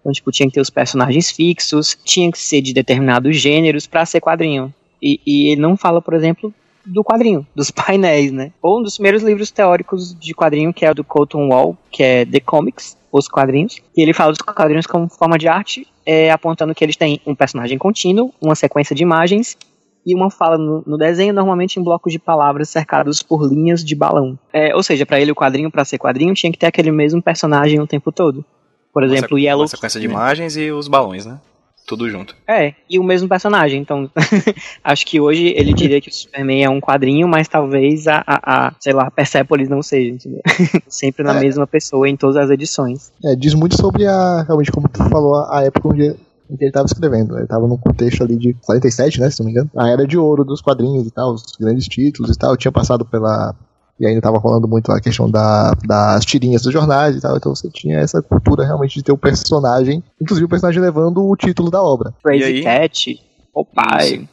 Então, 0.00 0.12
tipo, 0.12 0.30
tinha 0.30 0.46
que 0.46 0.54
ter 0.54 0.60
os 0.60 0.70
personagens 0.70 1.30
fixos, 1.30 1.96
tinha 2.04 2.30
que 2.30 2.38
ser 2.38 2.60
de 2.60 2.74
determinados 2.74 3.36
gêneros 3.36 3.86
para 3.86 4.04
ser 4.04 4.20
quadrinho. 4.20 4.72
E, 5.02 5.18
e 5.26 5.48
ele 5.52 5.60
não 5.60 5.76
fala, 5.76 6.02
por 6.02 6.12
exemplo, 6.12 6.52
do 6.84 7.02
quadrinho, 7.02 7.46
dos 7.56 7.70
painéis, 7.70 8.30
né? 8.30 8.52
Ou 8.60 8.80
um 8.80 8.82
dos 8.82 8.94
primeiros 8.96 9.22
livros 9.22 9.50
teóricos 9.50 10.14
de 10.14 10.34
quadrinho, 10.34 10.74
que 10.74 10.84
é 10.84 10.90
o 10.90 10.94
do 10.94 11.02
Colton 11.02 11.48
Wall, 11.48 11.76
que 11.90 12.02
é 12.02 12.26
The 12.26 12.40
Comics, 12.40 12.98
os 13.10 13.28
quadrinhos. 13.28 13.78
E 13.96 14.02
ele 14.02 14.12
fala 14.12 14.32
dos 14.32 14.42
quadrinhos 14.42 14.86
como 14.86 15.08
forma 15.08 15.38
de 15.38 15.48
arte, 15.48 15.86
é, 16.04 16.30
apontando 16.30 16.74
que 16.74 16.84
eles 16.84 16.96
têm 16.96 17.18
um 17.26 17.34
personagem 17.34 17.78
contínuo, 17.78 18.30
uma 18.42 18.54
sequência 18.54 18.94
de 18.94 19.02
imagens 19.02 19.56
e 20.06 20.14
uma 20.14 20.30
fala 20.30 20.58
no, 20.58 20.82
no 20.86 20.96
desenho, 20.98 21.32
normalmente 21.32 21.78
em 21.78 21.82
blocos 21.82 22.12
de 22.12 22.18
palavras 22.18 22.68
cercados 22.68 23.22
por 23.22 23.46
linhas 23.48 23.84
de 23.84 23.94
balão. 23.94 24.38
É, 24.52 24.74
ou 24.74 24.82
seja, 24.82 25.04
para 25.06 25.20
ele 25.20 25.32
o 25.32 25.34
quadrinho, 25.34 25.70
para 25.70 25.84
ser 25.84 25.98
quadrinho, 25.98 26.34
tinha 26.34 26.52
que 26.52 26.58
ter 26.58 26.66
aquele 26.66 26.90
mesmo 26.90 27.22
personagem 27.22 27.80
o 27.80 27.86
tempo 27.86 28.12
todo. 28.12 28.44
Por 28.92 29.02
Uma 29.02 29.06
exemplo, 29.12 29.36
sequ- 29.36 29.38
Yellow 29.46 29.62
Uma 29.62 29.68
sequência 29.68 29.98
de 30.00 30.06
imagens 30.06 30.56
e 30.56 30.70
os 30.70 30.86
balões, 30.88 31.26
né? 31.26 31.38
Tudo 31.86 32.08
junto. 32.08 32.34
É, 32.48 32.72
e 32.88 32.98
o 32.98 33.04
mesmo 33.04 33.28
personagem. 33.28 33.78
Então, 33.80 34.10
acho 34.82 35.04
que 35.04 35.20
hoje 35.20 35.48
ele 35.56 35.74
diria 35.74 36.00
que 36.00 36.08
o 36.08 36.12
Superman 36.14 36.64
é 36.64 36.70
um 36.70 36.80
quadrinho, 36.80 37.28
mas 37.28 37.46
talvez 37.46 38.06
a, 38.08 38.22
a, 38.26 38.68
a 38.68 38.72
sei 38.80 38.94
lá, 38.94 39.04
a 39.06 39.10
Persepolis 39.10 39.68
não 39.68 39.82
seja, 39.82 40.10
entendeu? 40.14 40.40
Sempre 40.88 41.22
na 41.24 41.36
É. 41.36 41.40
mesma 41.40 41.66
pessoa 41.66 42.08
em 42.08 42.16
todas 42.16 42.36
as 42.36 42.48
edições. 42.50 43.12
É, 43.24 43.34
diz 43.36 43.52
muito 43.52 43.76
sobre 43.78 44.06
a, 44.06 44.44
realmente, 44.46 44.72
como 44.72 44.88
tu 44.88 45.02
falou, 45.10 45.34
a 45.50 45.62
época 45.62 45.88
onde 45.88 46.14
em 46.54 46.56
que 46.56 46.64
ele 46.64 46.70
estava 46.70 46.86
escrevendo. 46.86 47.34
Ele 47.36 47.44
estava 47.44 47.66
num 47.66 47.76
contexto 47.76 48.22
ali 48.22 48.36
de 48.36 48.54
47, 48.64 49.20
né, 49.20 49.28
se 49.30 49.40
não 49.40 49.46
me 49.46 49.52
engano. 49.52 49.70
A 49.76 49.88
era 49.88 50.06
de 50.06 50.16
ouro 50.16 50.44
dos 50.44 50.60
quadrinhos 50.62 51.06
e 51.06 51.10
tal, 51.10 51.32
os 51.34 51.42
grandes 51.60 51.86
títulos 51.86 52.34
e 52.34 52.38
tal. 52.38 52.56
Tinha 52.56 52.72
passado 52.72 53.04
pela... 53.04 53.54
E 54.00 54.04
ainda 54.06 54.18
estava 54.18 54.38
rolando 54.38 54.66
muito 54.66 54.90
a 54.90 55.00
questão 55.00 55.30
da, 55.30 55.70
das 55.86 56.24
tirinhas 56.24 56.62
dos 56.62 56.72
jornais 56.72 57.14
e 57.16 57.20
tal. 57.20 57.36
Então 57.36 57.54
você 57.54 57.68
tinha 57.70 57.98
essa 58.00 58.20
cultura 58.20 58.64
realmente 58.64 58.94
de 58.94 59.04
ter 59.04 59.12
o 59.12 59.16
personagem, 59.18 60.02
inclusive 60.20 60.46
o 60.46 60.48
personagem 60.48 60.82
levando 60.82 61.24
o 61.24 61.36
título 61.36 61.70
da 61.70 61.80
obra. 61.80 62.12
Crazy 62.24 62.62
Cat, 62.62 63.20
o 63.54 63.64
pai. 63.64 64.28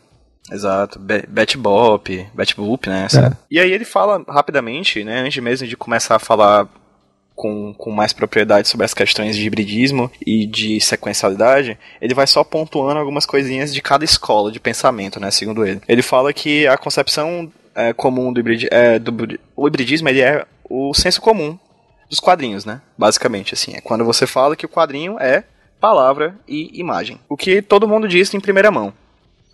Exato, 0.51 0.97
Be 0.99 1.23
Bet 1.29 1.55
Bop, 1.59 2.27
Bet 2.33 2.55
Boop, 2.55 2.89
né? 2.89 3.03
essa- 3.05 3.37
E 3.51 3.59
aí 3.59 3.71
ele 3.71 3.85
fala 3.85 4.23
rapidamente, 4.27 5.03
né, 5.03 5.21
antes 5.21 5.41
mesmo 5.41 5.67
de 5.67 5.77
começar 5.77 6.15
a 6.15 6.19
falar 6.19 6.67
com, 7.35 7.73
com 7.73 7.91
mais 7.91 8.13
propriedade 8.13 8.67
sobre 8.67 8.85
as 8.85 8.93
questões 8.93 9.35
de 9.35 9.45
hibridismo 9.45 10.11
e 10.25 10.45
de 10.45 10.79
sequencialidade, 10.79 11.77
ele 11.99 12.13
vai 12.13 12.27
só 12.27 12.43
pontuando 12.43 12.99
algumas 12.99 13.25
coisinhas 13.25 13.73
de 13.73 13.81
cada 13.81 14.05
escola 14.05 14.51
de 14.51 14.59
pensamento, 14.59 15.19
né, 15.19 15.31
segundo 15.31 15.65
ele. 15.65 15.81
Ele 15.87 16.01
fala 16.01 16.33
que 16.33 16.67
a 16.67 16.77
concepção 16.77 17.51
é, 17.75 17.93
comum 17.93 18.31
do, 18.31 18.39
hibridi 18.39 18.67
é, 18.69 18.99
do 18.99 19.39
o 19.55 19.67
hibridismo 19.67 20.09
ele 20.09 20.21
é 20.21 20.45
o 20.69 20.93
senso 20.93 21.21
comum 21.21 21.57
dos 22.09 22.19
quadrinhos, 22.19 22.65
né? 22.65 22.81
Basicamente, 22.97 23.53
assim, 23.53 23.73
é 23.73 23.81
quando 23.81 24.03
você 24.03 24.27
fala 24.27 24.55
que 24.55 24.65
o 24.65 24.69
quadrinho 24.69 25.17
é 25.19 25.45
palavra 25.79 26.35
e 26.47 26.79
imagem. 26.79 27.19
O 27.27 27.37
que 27.37 27.61
todo 27.61 27.87
mundo 27.87 28.07
diz 28.07 28.33
em 28.33 28.39
primeira 28.39 28.69
mão. 28.69 28.93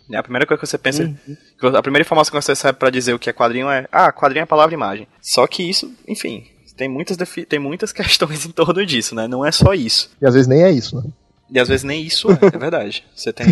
Né? 0.10 0.18
A 0.18 0.24
primeira 0.24 0.46
coisa 0.46 0.60
que 0.60 0.68
você 0.68 0.78
pensa, 0.78 1.14
que 1.60 1.68
a 1.68 1.82
primeira 1.82 2.04
informação 2.04 2.32
que 2.32 2.42
você 2.44 2.52
recebe 2.52 2.78
pra 2.78 2.90
dizer 2.90 3.14
o 3.14 3.20
que 3.20 3.30
é 3.30 3.34
quadrinho 3.34 3.70
é, 3.70 3.88
ah, 3.92 4.12
quadrinho 4.12 4.44
é 4.44 4.46
palavra 4.46 4.74
e 4.74 4.78
imagem. 4.78 5.08
Só 5.22 5.46
que 5.48 5.68
isso, 5.68 5.94
enfim, 6.08 6.48
tem 6.78 6.88
muitas, 6.88 7.18
tem 7.50 7.60
muitas 7.60 7.92
questões 7.94 8.46
em 8.46 8.52
torno 8.52 8.86
disso, 8.86 9.16
né? 9.16 9.28
Não 9.28 9.46
é 9.46 9.52
só 9.52 9.74
isso. 9.74 10.10
E 10.22 10.26
às 10.26 10.34
vezes 10.34 10.48
nem 10.48 10.64
é 10.64 10.72
isso, 10.72 10.96
né? 10.96 11.04
E 11.50 11.60
às 11.60 11.68
vezes 11.68 11.84
nem 11.84 12.02
isso 12.02 12.30
é, 12.32 12.38
é 12.54 12.58
verdade. 12.58 13.04
Você 13.16 13.34
tem. 13.34 13.48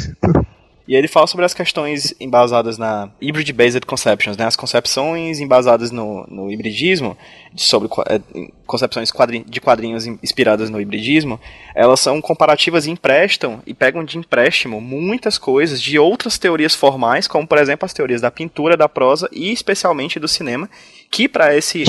E 0.87 0.93
aí 0.93 0.99
ele 1.01 1.07
fala 1.07 1.25
sobre 1.25 1.43
as 1.43 1.53
questões 1.53 2.13
embasadas 2.19 2.77
na 2.77 3.09
hybrid-based 3.19 3.83
conceptions, 3.87 4.37
né? 4.37 4.45
As 4.45 4.55
concepções 4.55 5.39
embasadas 5.39 5.89
no, 5.89 6.27
no 6.27 6.51
hibridismo, 6.51 7.17
sobre 7.55 7.89
eh, 8.07 8.21
concepções 8.67 9.11
quadrin- 9.11 9.43
de 9.47 9.59
quadrinhos 9.59 10.05
in- 10.05 10.19
inspiradas 10.21 10.69
no 10.69 10.79
hibridismo, 10.79 11.39
elas 11.73 11.99
são 12.01 12.21
comparativas 12.21 12.85
e 12.85 12.91
emprestam 12.91 13.63
e 13.65 13.73
pegam 13.73 14.03
de 14.03 14.19
empréstimo 14.19 14.79
muitas 14.79 15.39
coisas 15.39 15.81
de 15.81 15.97
outras 15.97 16.37
teorias 16.37 16.75
formais, 16.75 17.27
como 17.27 17.47
por 17.47 17.57
exemplo 17.57 17.85
as 17.87 17.93
teorias 17.93 18.21
da 18.21 18.29
pintura, 18.29 18.77
da 18.77 18.87
prosa 18.87 19.27
e 19.31 19.51
especialmente 19.51 20.19
do 20.19 20.27
cinema, 20.27 20.69
que 21.09 21.27
para 21.27 21.55
esse 21.57 21.83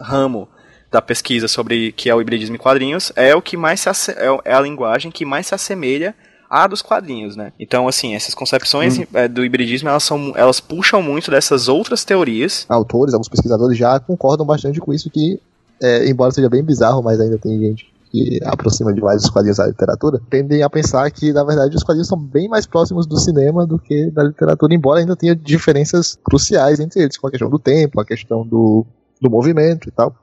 ramo 0.00 0.48
da 0.90 1.02
pesquisa 1.02 1.48
sobre 1.48 1.92
que 1.92 2.08
é 2.08 2.14
o 2.14 2.20
hibridismo 2.20 2.56
em 2.56 2.58
quadrinhos 2.58 3.12
é 3.14 3.34
o 3.34 3.42
que 3.42 3.56
mais 3.56 3.80
se 3.80 3.88
é 4.12 4.38
é 4.44 4.54
a 4.54 4.60
linguagem 4.60 5.10
que 5.10 5.24
mais 5.24 5.46
se 5.46 5.54
assemelha 5.54 6.14
à 6.48 6.66
dos 6.66 6.80
quadrinhos, 6.80 7.36
né? 7.36 7.52
Então, 7.60 7.86
assim, 7.86 8.14
essas 8.14 8.34
concepções 8.34 8.98
eh, 9.12 9.28
do 9.28 9.44
hibridismo 9.44 9.88
elas 9.88 10.02
são 10.02 10.32
elas 10.34 10.60
puxam 10.60 11.02
muito 11.02 11.30
dessas 11.30 11.68
outras 11.68 12.04
teorias. 12.04 12.64
Autores, 12.68 13.12
alguns 13.12 13.28
pesquisadores 13.28 13.76
já 13.76 14.00
concordam 14.00 14.46
bastante 14.46 14.80
com 14.80 14.92
isso 14.92 15.10
que, 15.10 15.38
é, 15.82 16.08
embora 16.08 16.30
seja 16.30 16.48
bem 16.48 16.62
bizarro, 16.62 17.02
mas 17.02 17.20
ainda 17.20 17.36
tem 17.38 17.58
gente 17.60 17.92
que 18.10 18.40
aproxima 18.44 18.92
demais 18.92 19.22
os 19.22 19.30
quadrinhos 19.30 19.58
da 19.58 19.66
literatura, 19.66 20.20
tendem 20.30 20.62
a 20.62 20.70
pensar 20.70 21.10
que, 21.10 21.30
na 21.32 21.44
verdade, 21.44 21.76
os 21.76 21.82
quadrinhos 21.82 22.08
são 22.08 22.18
bem 22.18 22.48
mais 22.48 22.66
próximos 22.66 23.06
do 23.06 23.18
cinema 23.18 23.66
do 23.66 23.78
que 23.78 24.10
da 24.10 24.22
literatura, 24.22 24.74
embora 24.74 25.00
ainda 25.00 25.14
tenha 25.14 25.36
diferenças 25.36 26.18
cruciais 26.24 26.80
entre 26.80 27.02
eles, 27.02 27.18
com 27.18 27.26
a 27.26 27.30
questão 27.30 27.50
do 27.50 27.58
tempo, 27.58 28.00
a 28.00 28.04
questão 28.06 28.46
do, 28.46 28.86
do 29.20 29.30
movimento 29.30 29.88
e 29.88 29.92
tal. 29.92 30.14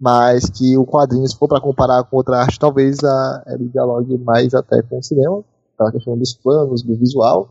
Mas 0.00 0.50
que 0.50 0.76
o 0.76 0.84
quadrinho, 0.84 1.26
se 1.26 1.36
for 1.36 1.48
para 1.48 1.60
comparar 1.60 2.04
com 2.04 2.16
outra 2.16 2.38
arte, 2.38 2.58
talvez 2.58 3.02
a, 3.02 3.44
ele 3.48 3.68
dialogue 3.68 4.18
mais 4.18 4.52
até 4.54 4.82
com 4.82 4.98
o 4.98 5.02
cinema, 5.02 5.42
pela 5.78 5.92
questão 5.92 6.16
dos 6.18 6.34
planos, 6.34 6.82
do 6.82 6.96
visual, 6.96 7.48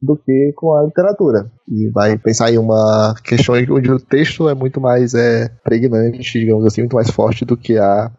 do 0.00 0.16
que 0.16 0.52
com 0.56 0.74
a 0.74 0.84
literatura. 0.84 1.50
E 1.68 1.90
vai 1.90 2.16
pensar 2.16 2.52
em 2.52 2.58
uma 2.58 3.14
questão 3.22 3.54
onde 3.54 3.90
o 3.90 3.98
texto 3.98 4.48
é 4.48 4.54
muito 4.54 4.80
mais 4.80 5.14
é, 5.14 5.48
pregnante, 5.64 6.38
digamos 6.38 6.64
assim, 6.64 6.82
muito 6.82 6.96
mais 6.96 7.10
forte 7.10 7.44
do 7.44 7.56
que 7.56 7.76
a, 7.76 8.10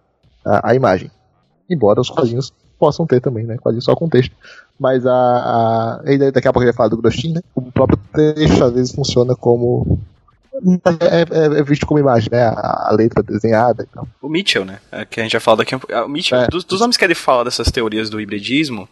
a, 0.46 0.72
a 0.72 0.76
imagem. 0.76 1.10
Embora 1.70 2.02
os 2.02 2.10
quadrinhos 2.10 2.54
possam 2.80 3.06
ter 3.06 3.22
também, 3.22 3.46
né? 3.46 3.58
Quadrinhos 3.58 3.86
só 3.86 3.96
com 3.96 4.10
texto. 4.10 4.36
Mas 4.80 5.06
a. 5.06 5.12
a 5.12 6.02
daqui 6.32 6.48
a 6.48 6.54
pouco 6.54 6.64
a 6.64 6.66
gente 6.66 6.72
vai 6.72 6.74
falar 6.74 6.90
do 6.90 6.98
Grostin, 6.98 7.34
né? 7.34 7.42
O 7.54 7.62
próprio 7.62 8.00
texto 8.14 8.64
às 8.64 8.74
vezes 8.74 8.92
funciona 8.92 9.36
como. 9.36 10.00
É, 11.02 11.56
é, 11.56 11.60
é 11.60 11.64
visto 11.64 11.86
como 11.86 12.00
imagem, 12.00 12.30
né? 12.32 12.44
A, 12.44 12.90
a, 12.90 12.94
letra 12.94 13.24
desenhada 13.24 13.84
e 13.84 13.86
tal. 13.86 14.08
O 14.22 14.30
Mitchell, 14.30 14.66
né? 14.66 14.80
É, 14.92 15.06
que 15.06 15.20
a 15.20 15.24
gente 15.24 15.34
já 15.34 15.40
fala 15.40 15.58
daqui. 15.58 15.76
O 15.76 16.08
Mitchell, 16.08 16.40
é. 16.40 16.48
dos, 16.48 16.64
dos 16.64 16.82
nomes 16.82 16.98
que 16.98 17.06
ele 17.06 17.16
fala 17.16 17.46
dessas 17.46 17.72
teorias 17.72 18.10
do 18.10 18.20
hibridismo, 18.20 18.88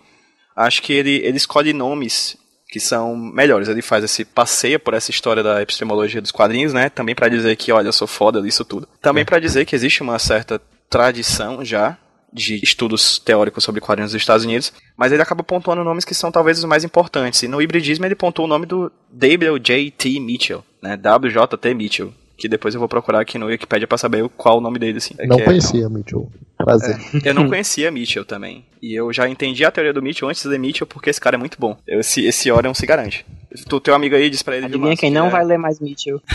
acho 0.56 0.82
que 0.82 0.93
ele, 0.93 1.17
ele 1.17 1.38
escolhe 1.38 1.74
nomes 1.74 2.38
que 2.70 2.80
são 2.80 3.15
melhores. 3.15 3.67
Ele 3.70 3.82
faz 3.82 4.04
esse 4.04 4.24
passeia 4.26 4.78
por 4.78 4.93
essa 4.93 5.12
história 5.12 5.41
da 5.41 5.62
epistemologia 5.62 6.22
dos 6.22 6.32
quadrinhos, 6.32 6.74
né? 6.74 6.89
Também 6.89 7.15
para 7.15 7.30
dizer 7.30 7.56
que, 7.56 7.72
olha, 7.72 7.88
eu 7.88 7.93
sou 7.93 8.08
foda 8.08 8.41
disso 8.41 8.63
tudo. 8.63 8.88
Também 9.02 9.22
é. 9.22 9.26
para 9.26 9.39
dizer 9.39 9.65
que 9.65 9.76
existe 9.76 10.02
uma 10.02 10.20
certa 10.20 10.62
tradição 10.89 11.63
já 11.65 11.98
de 12.32 12.56
estudos 12.63 13.20
teóricos 13.20 13.63
sobre 13.63 13.82
quadrinhos 13.82 14.12
dos 14.12 14.22
Estados 14.22 14.46
Unidos, 14.46 14.74
mas 14.96 15.12
ele 15.12 15.22
acaba 15.22 15.44
pontuando 15.44 15.84
nomes 15.84 16.06
que 16.06 16.13
são 16.13 16.32
talvez 16.32 16.60
os 16.60 16.66
mais 16.66 16.84
importantes. 16.84 17.42
E 17.44 17.48
no 17.48 17.62
hibridismo 17.62 18.06
ele 18.06 18.16
pontuou 18.16 18.48
o 18.48 18.50
nome 18.50 18.66
do 18.66 18.92
W.J.T. 19.12 20.20
Mitchell, 20.20 20.63
né? 20.82 20.98
W.J.T. 20.98 21.74
Mitchell, 21.74 22.13
que 22.38 22.47
depois 22.47 22.76
eu 22.76 22.80
vou 22.80 22.88
procurar 22.88 23.19
aqui 23.19 23.38
no 23.38 23.47
Wikipedia 23.47 23.88
para 23.88 23.97
saber 23.97 24.30
qual 24.38 24.60
o 24.60 24.62
nome 24.62 24.78
dele, 24.78 25.00
assim. 25.00 25.15
Não 25.26 25.39
é 25.39 25.43
conhecia 25.43 25.86
é, 25.86 25.89
Mitchell. 25.89 26.32
Prazer. 26.56 26.97
É, 27.23 27.30
eu 27.30 27.34
não 27.34 27.50
conhecia 27.50 27.89
Mitchell 27.89 28.23
também. 28.23 28.63
E 28.82 28.93
eu 28.93 29.12
já 29.12 29.28
entendi 29.28 29.65
a 29.65 29.71
teoria 29.71 29.91
do 29.91 30.02
Mitchell 30.02 30.30
antes 30.30 30.45
de 30.45 30.58
Mitchell, 30.58 30.86
porque 30.86 31.10
esse 31.10 31.19
cara 31.19 31.36
é 31.36 31.39
muito 31.39 31.58
bom. 31.60 31.76
Esse, 31.88 32.26
esse 32.26 32.52
Orion 32.52 32.76
se 32.76 32.86
garante. 32.86 33.26
Tu, 33.67 33.80
teu 33.80 33.95
amigo 33.95 34.15
aí 34.15 34.30
diz 34.30 34.43
pra 34.43 34.56
ele. 34.56 34.67
Adivinha 34.67 34.95
quem 34.95 35.10
não 35.10 35.28
é... 35.28 35.30
vai 35.30 35.43
ler 35.43 35.58
mais 35.58 35.80
Mitchell. 35.80 36.21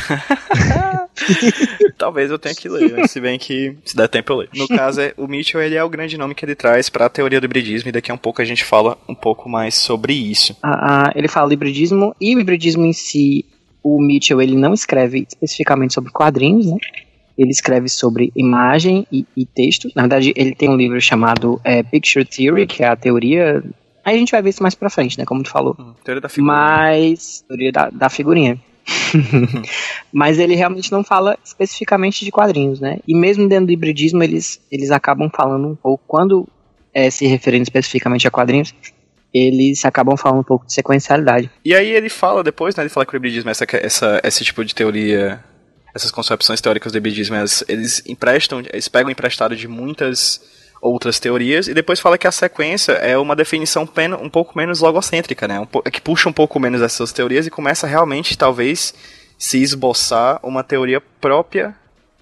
Talvez 1.96 2.30
eu 2.30 2.38
tenha 2.38 2.54
que 2.54 2.68
ler, 2.68 3.06
se 3.06 3.20
bem 3.20 3.38
que 3.38 3.76
se 3.84 3.96
der 3.96 4.08
tempo 4.08 4.32
eu 4.32 4.36
leio. 4.38 4.50
No 4.54 4.66
caso, 4.66 5.00
é, 5.00 5.14
o 5.16 5.28
Mitchell 5.28 5.62
ele 5.62 5.76
é 5.76 5.84
o 5.84 5.88
grande 5.88 6.18
nome 6.18 6.34
que 6.34 6.44
ele 6.44 6.54
traz 6.54 6.88
para 6.88 7.06
a 7.06 7.08
teoria 7.08 7.40
do 7.40 7.44
hibridismo 7.44 7.88
e 7.88 7.92
daqui 7.92 8.10
a 8.10 8.14
um 8.14 8.18
pouco 8.18 8.42
a 8.42 8.44
gente 8.44 8.64
fala 8.64 8.98
um 9.08 9.14
pouco 9.14 9.48
mais 9.48 9.74
sobre 9.74 10.14
isso. 10.14 10.56
Ah, 10.62 11.06
ah, 11.06 11.12
ele 11.14 11.28
fala 11.28 11.48
do 11.48 11.54
hibridismo 11.54 12.14
e 12.20 12.34
o 12.34 12.40
hibridismo 12.40 12.84
em 12.84 12.92
si 12.92 13.46
o 13.82 14.00
Mitchell 14.00 14.40
ele 14.40 14.56
não 14.56 14.72
escreve 14.72 15.26
especificamente 15.28 15.94
sobre 15.94 16.12
quadrinhos, 16.12 16.66
né? 16.66 16.76
Ele 17.36 17.50
escreve 17.50 17.88
sobre 17.88 18.30
imagem 18.36 19.06
e, 19.10 19.26
e 19.36 19.46
texto. 19.46 19.90
Na 19.96 20.02
verdade, 20.02 20.32
ele 20.36 20.54
tem 20.54 20.68
um 20.68 20.76
livro 20.76 21.00
chamado 21.00 21.60
é, 21.64 21.82
Picture 21.82 22.24
Theory, 22.24 22.66
que 22.66 22.82
é 22.82 22.88
a 22.88 22.96
teoria. 22.96 23.62
Aí 24.04 24.16
a 24.16 24.18
gente 24.18 24.32
vai 24.32 24.42
ver 24.42 24.50
isso 24.50 24.62
mais 24.62 24.74
pra 24.74 24.90
frente, 24.90 25.18
né? 25.18 25.24
Como 25.24 25.42
tu 25.42 25.50
falou. 25.50 25.74
Hum, 25.78 25.94
teoria 26.04 26.20
da 26.20 26.28
figurinha. 26.28 26.54
Mas. 26.54 27.44
Teoria 27.48 27.72
da, 27.72 27.90
da 27.90 28.10
figurinha. 28.10 28.60
Mas 30.12 30.38
ele 30.38 30.54
realmente 30.54 30.92
não 30.92 31.02
fala 31.02 31.38
especificamente 31.44 32.24
de 32.24 32.30
quadrinhos, 32.30 32.80
né? 32.80 32.98
E 33.06 33.14
mesmo 33.14 33.48
dentro 33.48 33.66
do 33.66 33.72
hibridismo, 33.72 34.22
eles, 34.22 34.60
eles 34.70 34.90
acabam 34.90 35.30
falando 35.34 35.68
um 35.68 35.74
pouco, 35.74 36.04
quando 36.06 36.46
é, 36.92 37.08
se 37.10 37.26
referindo 37.26 37.62
especificamente 37.62 38.26
a 38.26 38.30
quadrinhos, 38.30 38.74
eles 39.32 39.84
acabam 39.84 40.16
falando 40.16 40.40
um 40.40 40.44
pouco 40.44 40.66
de 40.66 40.74
sequencialidade. 40.74 41.50
E 41.64 41.74
aí 41.74 41.90
ele 41.90 42.08
fala 42.08 42.42
depois, 42.42 42.76
né, 42.76 42.82
ele 42.82 42.90
fala 42.90 43.06
que 43.06 43.14
o 43.14 43.16
hibridismo, 43.16 43.50
essa, 43.50 43.64
essa, 43.72 44.20
esse 44.22 44.44
tipo 44.44 44.64
de 44.64 44.74
teoria, 44.74 45.42
essas 45.94 46.10
concepções 46.10 46.60
teóricas 46.60 46.92
do 46.92 46.98
hibridismo, 46.98 47.36
elas, 47.36 47.64
eles 47.68 48.02
emprestam, 48.06 48.62
eles 48.72 48.88
pegam 48.88 49.10
emprestado 49.10 49.56
de 49.56 49.66
muitas 49.66 50.40
outras 50.80 51.20
teorias 51.20 51.68
e 51.68 51.74
depois 51.74 52.00
fala 52.00 52.18
que 52.18 52.26
a 52.26 52.32
sequência 52.32 52.92
é 52.92 53.16
uma 53.16 53.36
definição 53.36 53.88
um 54.20 54.28
pouco 54.28 54.58
menos 54.58 54.80
logocêntrica, 54.80 55.46
né, 55.46 55.60
um, 55.60 55.66
que 55.66 56.00
puxa 56.00 56.28
um 56.28 56.32
pouco 56.32 56.58
menos 56.58 56.82
essas 56.82 57.12
teorias 57.12 57.46
e 57.46 57.50
começa 57.50 57.86
realmente, 57.86 58.36
talvez, 58.36 58.92
se 59.38 59.62
esboçar 59.62 60.40
uma 60.42 60.62
teoria 60.62 61.00
própria 61.20 61.74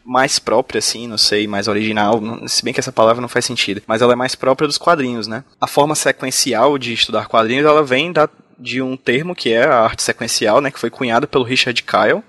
mais 0.05 0.39
própria, 0.39 0.79
assim, 0.79 1.07
não 1.07 1.19
sei, 1.19 1.47
mais 1.47 1.69
original, 1.69 2.21
se 2.47 2.65
bem 2.65 2.73
que 2.73 2.81
essa 2.81 2.93
palavra 2.93 3.21
não 3.21 3.29
faz 3.29 3.45
sentido, 3.45 3.83
mas 3.87 4.03
ela 4.03 4.13
é 4.13 4.17
mais 4.17 4.35
própria 4.35 4.67
dos 4.67 4.79
quadrinhos, 4.79 5.27
né? 5.27 5.45
A 5.61 5.67
forma 5.67 5.95
sequencial 5.95 6.79
de 6.79 6.93
estudar 6.93 7.29
quadrinhos, 7.29 7.67
ela 7.67 7.83
vem 7.83 8.13
da, 8.13 8.29
de 8.59 8.83
um 8.83 8.97
termo 8.97 9.35
que 9.35 9.53
é 9.53 9.65
a 9.65 9.81
arte 9.81 10.03
sequencial, 10.03 10.61
né, 10.61 10.71
que 10.71 10.79
foi 10.79 10.91
cunhado 10.91 11.29
pelo 11.29 11.45
Richard 11.45 11.83
Kyle, 11.83 12.23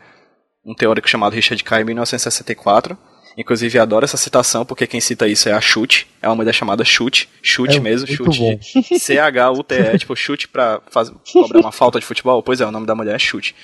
um 0.66 0.76
teórico 0.76 1.10
chamado 1.10 1.34
Richard 1.34 1.64
Kyle 1.64 1.82
em 1.82 1.86
1964. 1.86 2.98
Inclusive, 3.38 3.80
adoro 3.80 4.04
essa 4.04 4.18
citação, 4.18 4.66
porque 4.66 4.86
quem 4.86 5.00
cita 5.00 5.28
isso 5.28 5.48
é 5.48 5.54
a 5.54 5.62
Chute. 5.62 6.06
É 6.22 6.28
uma 6.28 6.36
mulher 6.36 6.54
chamada 6.54 6.84
Chute. 6.84 7.30
Chute 7.42 7.78
é 7.78 7.80
mesmo, 7.80 8.06
Chute. 8.06 8.60
C-H-U-T-E, 9.00 9.98
tipo, 9.98 10.16
chute 10.16 10.48
pra 10.48 10.82
fazer, 10.90 11.14
cobrar 11.32 11.62
uma 11.62 11.72
falta 11.72 12.00
de 12.00 12.06
futebol. 12.06 12.44
Pois 12.44 12.60
é, 12.60 12.66
o 12.66 12.72
nome 12.72 12.86
da 12.86 12.94
mulher 12.94 13.16
é 13.16 13.20
Chute. 13.20 13.56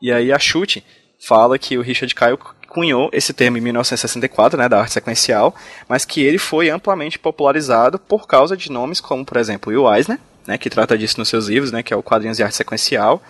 E 0.00 0.10
aí 0.10 0.32
a 0.32 0.38
Chute 0.38 0.82
fala 1.20 1.58
que 1.58 1.76
o 1.76 1.82
Richard 1.82 2.14
Kyle 2.14 2.38
cunhou 2.72 3.10
esse 3.12 3.34
termo 3.34 3.58
em 3.58 3.60
1964, 3.60 4.58
né, 4.58 4.68
da 4.68 4.80
arte 4.80 4.94
sequencial, 4.94 5.54
mas 5.86 6.06
que 6.06 6.22
ele 6.22 6.38
foi 6.38 6.70
amplamente 6.70 7.18
popularizado 7.18 7.98
por 7.98 8.26
causa 8.26 8.56
de 8.56 8.72
nomes 8.72 9.00
como, 9.00 9.24
por 9.24 9.36
exemplo, 9.36 9.70
Will 9.70 9.92
Eisner, 9.92 10.18
né, 10.46 10.56
que 10.56 10.70
trata 10.70 10.96
disso 10.96 11.18
nos 11.18 11.28
seus 11.28 11.48
livros, 11.48 11.70
né, 11.70 11.82
que 11.82 11.92
é 11.92 11.96
o 11.96 12.02
Quadrinhos 12.02 12.38
de 12.38 12.42
Arte 12.42 12.56
Sequencial, 12.56 13.22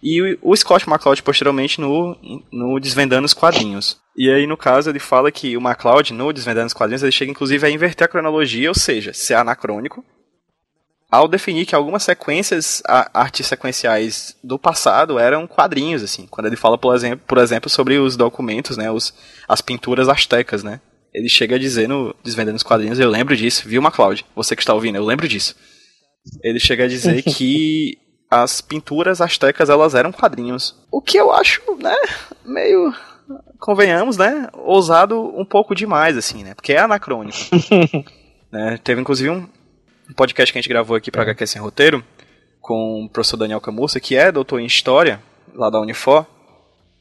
e 0.00 0.38
o 0.40 0.54
Scott 0.54 0.88
McCloud 0.88 1.22
posteriormente 1.22 1.80
no, 1.80 2.16
no 2.52 2.78
Desvendando 2.78 3.24
os 3.24 3.34
Quadrinhos. 3.34 3.98
E 4.16 4.30
aí, 4.30 4.46
no 4.46 4.56
caso, 4.56 4.90
ele 4.90 4.98
fala 4.98 5.32
que 5.32 5.56
o 5.56 5.60
McCloud, 5.60 6.12
no 6.12 6.32
Desvendando 6.32 6.66
os 6.66 6.74
Quadrinhos, 6.74 7.02
ele 7.02 7.10
chega 7.10 7.30
inclusive 7.30 7.66
a 7.66 7.70
inverter 7.70 8.04
a 8.04 8.08
cronologia, 8.08 8.68
ou 8.68 8.74
seja, 8.74 9.14
ser 9.14 9.34
anacrônico, 9.34 10.04
ao 11.14 11.28
definir 11.28 11.64
que 11.64 11.76
algumas 11.76 12.02
sequências 12.02 12.82
artes 12.86 13.46
sequenciais 13.46 14.36
do 14.42 14.58
passado 14.58 15.16
eram 15.16 15.46
quadrinhos, 15.46 16.02
assim. 16.02 16.26
Quando 16.26 16.46
ele 16.46 16.56
fala, 16.56 16.76
por 16.76 16.94
exemplo, 16.94 17.24
por 17.26 17.38
exemplo 17.38 17.70
sobre 17.70 17.98
os 17.98 18.16
documentos, 18.16 18.76
né, 18.76 18.90
os, 18.90 19.14
as 19.48 19.60
pinturas 19.60 20.08
astecas, 20.08 20.64
né. 20.64 20.80
Ele 21.12 21.28
chega 21.28 21.54
a 21.54 21.58
dizer 21.58 21.88
no 21.88 22.12
Desvendando 22.24 22.56
os 22.56 22.64
Quadrinhos, 22.64 22.98
eu 22.98 23.08
lembro 23.08 23.36
disso, 23.36 23.68
viu, 23.68 23.80
MacLeod? 23.80 24.26
Você 24.34 24.56
que 24.56 24.62
está 24.62 24.74
ouvindo, 24.74 24.96
eu 24.96 25.04
lembro 25.04 25.28
disso. 25.28 25.54
Ele 26.42 26.58
chega 26.58 26.84
a 26.84 26.88
dizer 26.88 27.22
que 27.22 27.96
as 28.28 28.60
pinturas 28.60 29.20
astecas, 29.20 29.70
elas 29.70 29.94
eram 29.94 30.10
quadrinhos. 30.10 30.74
O 30.90 31.00
que 31.00 31.16
eu 31.16 31.30
acho, 31.30 31.62
né, 31.80 31.96
meio 32.44 32.92
convenhamos, 33.60 34.16
né, 34.16 34.48
ousado 34.52 35.20
um 35.38 35.44
pouco 35.44 35.74
demais, 35.74 36.16
assim, 36.16 36.42
né, 36.42 36.54
porque 36.54 36.72
é 36.72 36.80
anacrônico. 36.80 37.38
né, 38.50 38.80
teve 38.82 39.00
inclusive 39.00 39.30
um, 39.30 39.48
um 40.08 40.14
podcast 40.14 40.52
que 40.52 40.58
a 40.58 40.60
gente 40.62 40.68
gravou 40.68 40.96
aqui 40.96 41.10
para 41.10 41.22
é. 41.22 41.24
HQ 41.24 41.46
Sem 41.46 41.62
Roteiro, 41.62 42.04
com 42.60 43.04
o 43.04 43.08
professor 43.08 43.36
Daniel 43.36 43.60
Camussa, 43.60 44.00
que 44.00 44.16
é 44.16 44.32
doutor 44.32 44.60
em 44.60 44.66
História, 44.66 45.20
lá 45.54 45.70
da 45.70 45.80
Unifor, 45.80 46.26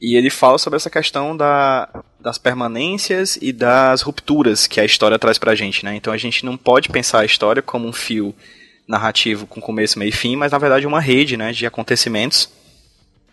e 0.01 0.15
ele 0.15 0.29
fala 0.29 0.57
sobre 0.57 0.77
essa 0.77 0.89
questão 0.89 1.35
da, 1.35 1.87
das 2.19 2.37
permanências 2.37 3.37
e 3.41 3.53
das 3.53 4.01
rupturas 4.01 4.67
que 4.67 4.81
a 4.81 4.85
história 4.85 5.17
traz 5.17 5.37
pra 5.37 5.55
gente, 5.55 5.85
né? 5.85 5.95
Então 5.95 6.11
a 6.11 6.17
gente 6.17 6.45
não 6.45 6.57
pode 6.57 6.89
pensar 6.89 7.21
a 7.21 7.25
história 7.25 7.61
como 7.61 7.87
um 7.87 7.93
fio 7.93 8.35
narrativo 8.87 9.47
com 9.47 9.61
começo, 9.61 9.97
meio 9.97 10.09
e 10.09 10.11
fim, 10.11 10.35
mas 10.35 10.51
na 10.51 10.57
verdade 10.57 10.85
uma 10.85 10.99
rede, 10.99 11.37
né, 11.37 11.53
de 11.53 11.65
acontecimentos 11.65 12.49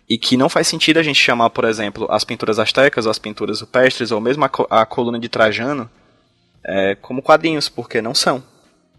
e 0.09 0.17
que 0.19 0.37
não 0.37 0.49
faz 0.49 0.67
sentido 0.67 0.99
a 0.99 1.03
gente 1.03 1.21
chamar, 1.21 1.51
por 1.51 1.65
exemplo, 1.65 2.07
as 2.11 2.25
pinturas 2.25 2.59
astecas 2.59 3.05
ou 3.07 3.11
as 3.11 3.19
pinturas 3.19 3.61
rupestres 3.61 4.11
ou 4.11 4.21
mesmo 4.21 4.45
a, 4.45 4.51
a 4.83 4.87
coluna 4.87 5.19
de 5.19 5.29
Trajano 5.29 5.91
é, 6.65 6.97
como 6.97 7.23
quadrinhos, 7.23 7.69
porque 7.69 8.03
não 8.03 8.15
são. 8.15 8.43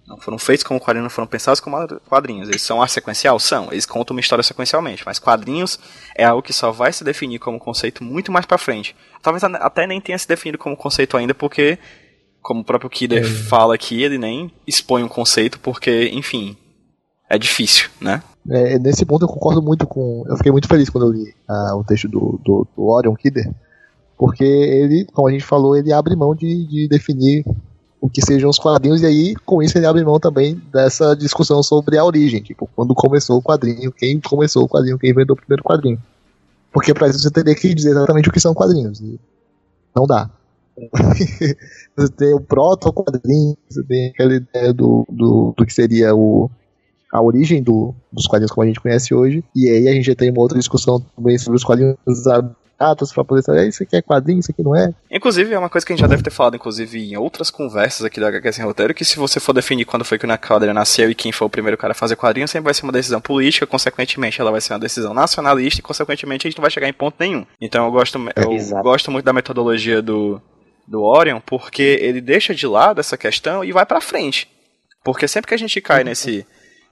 Não 0.07 0.17
foram 0.17 0.37
feitos 0.37 0.63
como 0.63 0.79
quadrinhos, 0.79 1.03
não 1.03 1.09
foram 1.09 1.27
pensados 1.27 1.59
como 1.59 1.77
quadrinhos. 2.09 2.49
Eles 2.49 2.61
são 2.61 2.81
arte 2.81 2.93
sequencial? 2.93 3.39
São. 3.39 3.71
Eles 3.71 3.85
contam 3.85 4.15
uma 4.15 4.19
história 4.19 4.43
sequencialmente. 4.43 5.03
Mas 5.05 5.19
quadrinhos 5.19 5.79
é 6.15 6.25
algo 6.25 6.41
que 6.41 6.51
só 6.51 6.71
vai 6.71 6.91
se 6.91 7.03
definir 7.03 7.39
como 7.39 7.59
conceito 7.59 8.03
muito 8.03 8.31
mais 8.31 8.45
pra 8.45 8.57
frente. 8.57 8.95
Talvez 9.21 9.43
até 9.43 9.87
nem 9.87 10.01
tenha 10.01 10.17
se 10.17 10.27
definido 10.27 10.57
como 10.57 10.75
conceito 10.75 11.15
ainda, 11.15 11.33
porque, 11.33 11.77
como 12.41 12.61
o 12.61 12.65
próprio 12.65 12.89
Kidder 12.89 13.23
é. 13.23 13.27
fala 13.27 13.75
aqui, 13.75 14.01
ele 14.01 14.17
nem 14.17 14.51
expõe 14.67 15.03
um 15.03 15.07
conceito, 15.07 15.59
porque, 15.59 16.09
enfim, 16.13 16.57
é 17.29 17.37
difícil, 17.37 17.89
né? 18.01 18.21
É, 18.49 18.79
nesse 18.79 19.05
ponto 19.05 19.23
eu 19.23 19.29
concordo 19.29 19.61
muito 19.61 19.85
com. 19.85 20.25
Eu 20.27 20.35
fiquei 20.35 20.51
muito 20.51 20.67
feliz 20.67 20.89
quando 20.89 21.07
eu 21.07 21.13
li 21.13 21.33
uh, 21.47 21.77
o 21.77 21.83
texto 21.83 22.09
do, 22.09 22.39
do, 22.43 22.67
do 22.75 22.83
Orion 22.83 23.15
Kidder, 23.15 23.49
porque 24.17 24.43
ele, 24.43 25.05
como 25.13 25.27
a 25.27 25.31
gente 25.31 25.45
falou, 25.45 25.77
ele 25.77 25.93
abre 25.93 26.15
mão 26.15 26.35
de, 26.35 26.67
de 26.67 26.87
definir 26.89 27.45
o 28.01 28.09
que 28.09 28.25
sejam 28.25 28.49
os 28.49 28.57
quadrinhos, 28.57 29.03
e 29.03 29.05
aí 29.05 29.35
com 29.45 29.61
isso 29.61 29.77
ele 29.77 29.85
abre 29.85 30.03
mão 30.03 30.19
também 30.19 30.59
dessa 30.73 31.15
discussão 31.15 31.61
sobre 31.61 31.99
a 31.99 32.03
origem, 32.03 32.41
tipo, 32.41 32.67
quando 32.75 32.95
começou 32.95 33.37
o 33.37 33.43
quadrinho, 33.43 33.91
quem 33.91 34.19
começou 34.19 34.63
o 34.63 34.67
quadrinho, 34.67 34.97
quem 34.97 35.11
inventou 35.11 35.35
o 35.35 35.39
primeiro 35.39 35.63
quadrinho. 35.63 36.01
Porque 36.73 36.95
para 36.95 37.07
isso 37.07 37.19
você 37.19 37.29
teria 37.29 37.53
que 37.53 37.73
dizer 37.75 37.91
exatamente 37.91 38.27
o 38.27 38.31
que 38.31 38.39
são 38.39 38.55
quadrinhos. 38.55 38.99
E 39.01 39.19
não 39.95 40.07
dá. 40.07 40.29
você 41.95 42.11
tem 42.17 42.33
o 42.33 42.39
proto-quadrinho, 42.39 43.55
você 43.69 43.83
tem 43.83 44.09
aquela 44.09 44.33
ideia 44.33 44.73
do, 44.73 45.05
do, 45.07 45.53
do 45.55 45.65
que 45.65 45.73
seria 45.73 46.15
o, 46.15 46.49
a 47.13 47.21
origem 47.21 47.61
do, 47.61 47.93
dos 48.11 48.25
quadrinhos 48.25 48.51
como 48.51 48.63
a 48.63 48.67
gente 48.67 48.79
conhece 48.79 49.13
hoje, 49.13 49.43
e 49.55 49.69
aí 49.69 49.87
a 49.87 49.91
gente 49.91 50.05
já 50.05 50.15
tem 50.15 50.31
uma 50.31 50.41
outra 50.41 50.57
discussão 50.57 50.99
também 51.15 51.37
sobre 51.37 51.57
os 51.57 51.63
quadrinhos 51.63 51.97
datas 52.81 53.13
para 53.13 53.23
poder 53.23 53.43
saber 53.43 53.67
isso 53.67 53.83
aqui 53.83 53.95
é 53.95 54.01
quadrinho, 54.01 54.39
isso 54.39 54.51
aqui 54.51 54.63
não 54.63 54.75
é. 54.75 54.91
Inclusive, 55.11 55.53
é 55.53 55.59
uma 55.59 55.69
coisa 55.69 55.85
que 55.85 55.93
a 55.93 55.95
gente 55.95 56.01
já 56.01 56.07
deve 56.07 56.23
ter 56.23 56.31
falado, 56.31 56.55
inclusive, 56.55 56.97
em 56.97 57.15
outras 57.15 57.51
conversas 57.51 58.03
aqui 58.03 58.19
da 58.19 58.27
HQ 58.29 58.53
Sem 58.53 58.65
Roteiro, 58.65 58.93
que 58.93 59.05
se 59.05 59.17
você 59.17 59.39
for 59.39 59.53
definir 59.53 59.85
quando 59.85 60.03
foi 60.03 60.17
que 60.17 60.25
o 60.25 60.37
quadrinho 60.39 60.73
nasceu 60.73 61.11
e 61.11 61.15
quem 61.15 61.31
foi 61.31 61.45
o 61.45 61.49
primeiro 61.49 61.77
cara 61.77 61.91
a 61.91 61.95
fazer 61.95 62.15
quadrinho, 62.15 62.47
sempre 62.47 62.65
vai 62.65 62.73
ser 62.73 62.83
uma 62.83 62.91
decisão 62.91 63.21
política, 63.21 63.67
consequentemente 63.67 64.41
ela 64.41 64.51
vai 64.51 64.59
ser 64.59 64.73
uma 64.73 64.79
decisão 64.79 65.13
nacionalista 65.13 65.79
e, 65.79 65.83
consequentemente, 65.83 66.47
a 66.47 66.49
gente 66.49 66.57
não 66.57 66.63
vai 66.63 66.71
chegar 66.71 66.89
em 66.89 66.93
ponto 66.93 67.15
nenhum. 67.19 67.45
Então 67.59 67.85
eu 67.85 67.91
gosto, 67.91 68.17
eu 68.35 68.51
Exato. 68.53 68.83
gosto 68.83 69.11
muito 69.11 69.25
da 69.25 69.33
metodologia 69.33 70.01
do, 70.01 70.41
do 70.87 71.03
Orion, 71.03 71.39
porque 71.45 71.99
ele 72.01 72.19
deixa 72.19 72.55
de 72.55 72.65
lado 72.65 72.99
essa 72.99 73.15
questão 73.15 73.63
e 73.63 73.71
vai 73.71 73.85
pra 73.85 74.01
frente. 74.01 74.49
Porque 75.03 75.27
sempre 75.27 75.49
que 75.49 75.53
a 75.53 75.57
gente 75.57 75.79
cai 75.81 76.03
nesse 76.03 76.45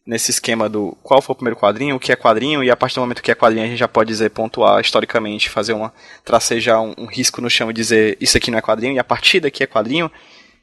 nesse 0.06 0.32
esquema 0.32 0.68
do 0.68 0.98
qual 1.04 1.22
foi 1.22 1.34
o 1.34 1.36
primeiro 1.36 1.60
quadrinho, 1.60 1.96
o 1.96 2.00
que 2.00 2.12
é 2.12 2.16
quadrinho, 2.16 2.64
e 2.64 2.72
a 2.72 2.76
partir 2.76 2.96
do 2.96 3.02
momento 3.02 3.22
que 3.22 3.32
é 3.32 3.36
quadrinho 3.36 3.66
a 3.66 3.68
gente 3.68 3.80
já 3.80 3.88
pode 3.88 4.08
dizer, 4.08 4.30
pontuar 4.32 4.82
historicamente, 4.82 5.50
fazer 5.50 5.74
uma, 5.74 5.94
tracejar 6.26 6.82
um, 6.82 6.94
um 6.98 7.06
risco 7.06 7.42
no 7.42 7.50
chão 7.50 7.70
e 7.70 7.74
dizer 7.74 8.18
isso 8.20 8.38
aqui 8.38 8.50
não 8.50 8.58
é 8.58 8.62
quadrinho, 8.62 8.94
e 8.94 9.00
a 9.00 9.04
partir 9.04 9.40
daqui 9.40 9.64
é 9.64 9.68
quadrinho, 9.68 10.12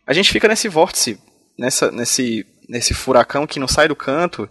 a 0.07 0.13
gente 0.13 0.33
fica 0.33 0.49
nesse 0.49 0.69
vórtice, 0.69 1.19
nessa, 1.59 1.91
nesse, 1.91 2.47
nesse 2.69 2.95
furacão 2.95 3.47
que 3.47 3.61
não 3.61 3.69
sai 3.69 3.89
do 3.89 3.97
canto, 3.97 4.49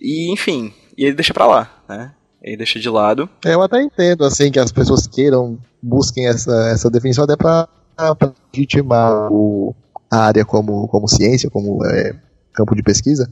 e 0.00 0.32
enfim, 0.32 0.72
e 0.96 1.04
ele 1.04 1.14
deixa 1.14 1.34
pra 1.34 1.46
lá, 1.46 1.82
né? 1.88 2.12
Ele 2.42 2.56
deixa 2.56 2.80
de 2.80 2.88
lado. 2.88 3.28
É, 3.44 3.52
eu 3.52 3.60
até 3.60 3.82
entendo, 3.82 4.24
assim, 4.24 4.50
que 4.50 4.58
as 4.58 4.72
pessoas 4.72 5.06
queiram, 5.06 5.58
busquem 5.82 6.26
essa, 6.26 6.70
essa 6.70 6.90
definição 6.90 7.24
até 7.24 7.36
pra, 7.36 7.68
pra 7.94 8.32
legitimar 8.54 9.30
o, 9.30 9.74
a 10.10 10.24
área 10.24 10.44
como, 10.44 10.88
como 10.88 11.06
ciência, 11.06 11.50
como 11.50 11.84
é, 11.84 12.14
campo 12.52 12.74
de 12.74 12.82
pesquisa. 12.82 13.30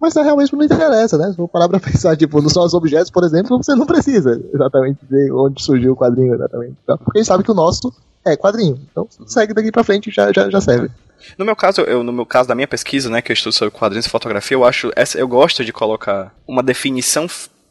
Mas 0.00 0.14
realmente 0.14 0.54
não 0.54 0.64
interessa, 0.64 1.16
né? 1.16 1.30
Se 1.30 1.36
for 1.36 1.48
parar 1.48 1.68
pra 1.68 1.80
pensar, 1.80 2.16
tipo, 2.16 2.40
nos 2.40 2.54
nossos 2.54 2.74
objetos, 2.74 3.10
por 3.10 3.24
exemplo, 3.24 3.56
você 3.56 3.74
não 3.74 3.86
precisa 3.86 4.40
exatamente 4.52 4.98
ver 5.08 5.32
onde 5.32 5.62
surgiu 5.62 5.92
o 5.92 5.96
quadrinho 5.96 6.34
exatamente. 6.34 6.76
Tá? 6.86 6.96
Porque 6.96 7.18
a 7.18 7.20
gente 7.20 7.28
sabe 7.28 7.44
que 7.44 7.50
o 7.50 7.54
nosso 7.54 7.92
é 8.24 8.36
quadrinho. 8.36 8.80
Então 8.90 9.06
segue 9.26 9.54
daqui 9.54 9.70
pra 9.70 9.84
frente 9.84 10.08
e 10.08 10.12
já, 10.12 10.32
já, 10.32 10.50
já 10.50 10.60
serve. 10.60 10.90
No 11.38 11.44
meu 11.44 11.56
caso, 11.56 11.80
eu, 11.82 12.02
no 12.02 12.12
meu 12.12 12.26
caso 12.26 12.48
da 12.48 12.54
minha 12.54 12.68
pesquisa, 12.68 13.08
né, 13.08 13.22
que 13.22 13.32
eu 13.32 13.34
estudo 13.34 13.52
sobre 13.52 13.72
quadrinhos 13.72 14.06
e 14.06 14.10
fotografia, 14.10 14.56
eu 14.56 14.64
acho, 14.64 14.90
essa, 14.94 15.18
eu 15.18 15.26
gosto 15.26 15.64
de 15.64 15.72
colocar 15.72 16.34
uma 16.46 16.62
definição 16.62 17.26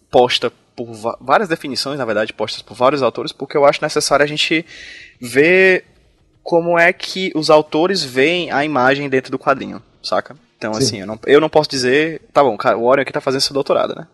posta 0.09 0.51
por 0.75 0.87
várias 1.21 1.49
definições, 1.49 1.99
na 1.99 2.05
verdade, 2.05 2.33
postas 2.33 2.61
por 2.61 2.75
vários 2.75 3.03
autores, 3.03 3.31
porque 3.31 3.55
eu 3.55 3.65
acho 3.65 3.83
necessário 3.83 4.23
a 4.23 4.27
gente 4.27 4.65
ver 5.21 5.85
como 6.41 6.77
é 6.77 6.91
que 6.91 7.31
os 7.35 7.49
autores 7.49 8.03
veem 8.03 8.51
a 8.51 8.65
imagem 8.65 9.07
dentro 9.07 9.31
do 9.31 9.39
quadrinho, 9.39 9.81
saca? 10.01 10.35
Então, 10.63 10.73
Sim. 10.75 10.79
assim, 10.79 10.99
eu 11.01 11.07
não, 11.07 11.19
eu 11.25 11.41
não 11.41 11.49
posso 11.49 11.69
dizer, 11.69 12.21
tá 12.31 12.41
bom, 12.41 12.55
cara, 12.55 12.77
o 12.77 12.85
Orion 12.85 13.01
aqui 13.01 13.11
tá 13.11 13.19
fazendo 13.19 13.41
seu 13.41 13.53
doutorado, 13.53 13.93
né? 13.93 14.07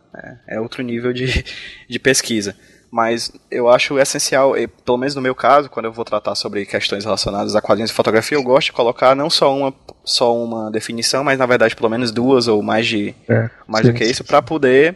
É, 0.47 0.55
é 0.55 0.59
outro 0.59 0.81
nível 0.81 1.13
de, 1.13 1.45
de 1.87 1.99
pesquisa. 1.99 2.55
Mas 2.91 3.31
eu 3.51 3.69
acho 3.69 3.99
essencial, 3.99 4.57
e, 4.57 4.65
pelo 4.67 4.97
menos 4.97 5.13
no 5.13 5.21
meu 5.21 5.35
caso, 5.35 5.69
quando 5.69 5.85
eu 5.85 5.91
vou 5.91 6.03
tratar 6.03 6.33
sobre 6.33 6.65
questões 6.65 7.05
relacionadas 7.05 7.55
a 7.55 7.61
quadrinhos 7.61 7.91
e 7.91 7.93
fotografia, 7.93 8.35
eu 8.35 8.41
gosto 8.41 8.67
de 8.67 8.71
colocar 8.71 9.15
não 9.15 9.29
só 9.29 9.55
uma, 9.55 9.71
só 10.03 10.35
uma 10.35 10.71
definição, 10.71 11.23
mas 11.23 11.37
na 11.37 11.45
verdade 11.45 11.75
pelo 11.75 11.87
menos 11.87 12.11
duas 12.11 12.47
ou 12.47 12.63
mais 12.63 12.87
de 12.87 13.13
É, 13.29 13.47
mais 13.67 13.85
sim, 13.85 13.91
do 13.91 13.95
que 13.95 14.03
isso, 14.03 14.23
para 14.23 14.41
poder 14.41 14.95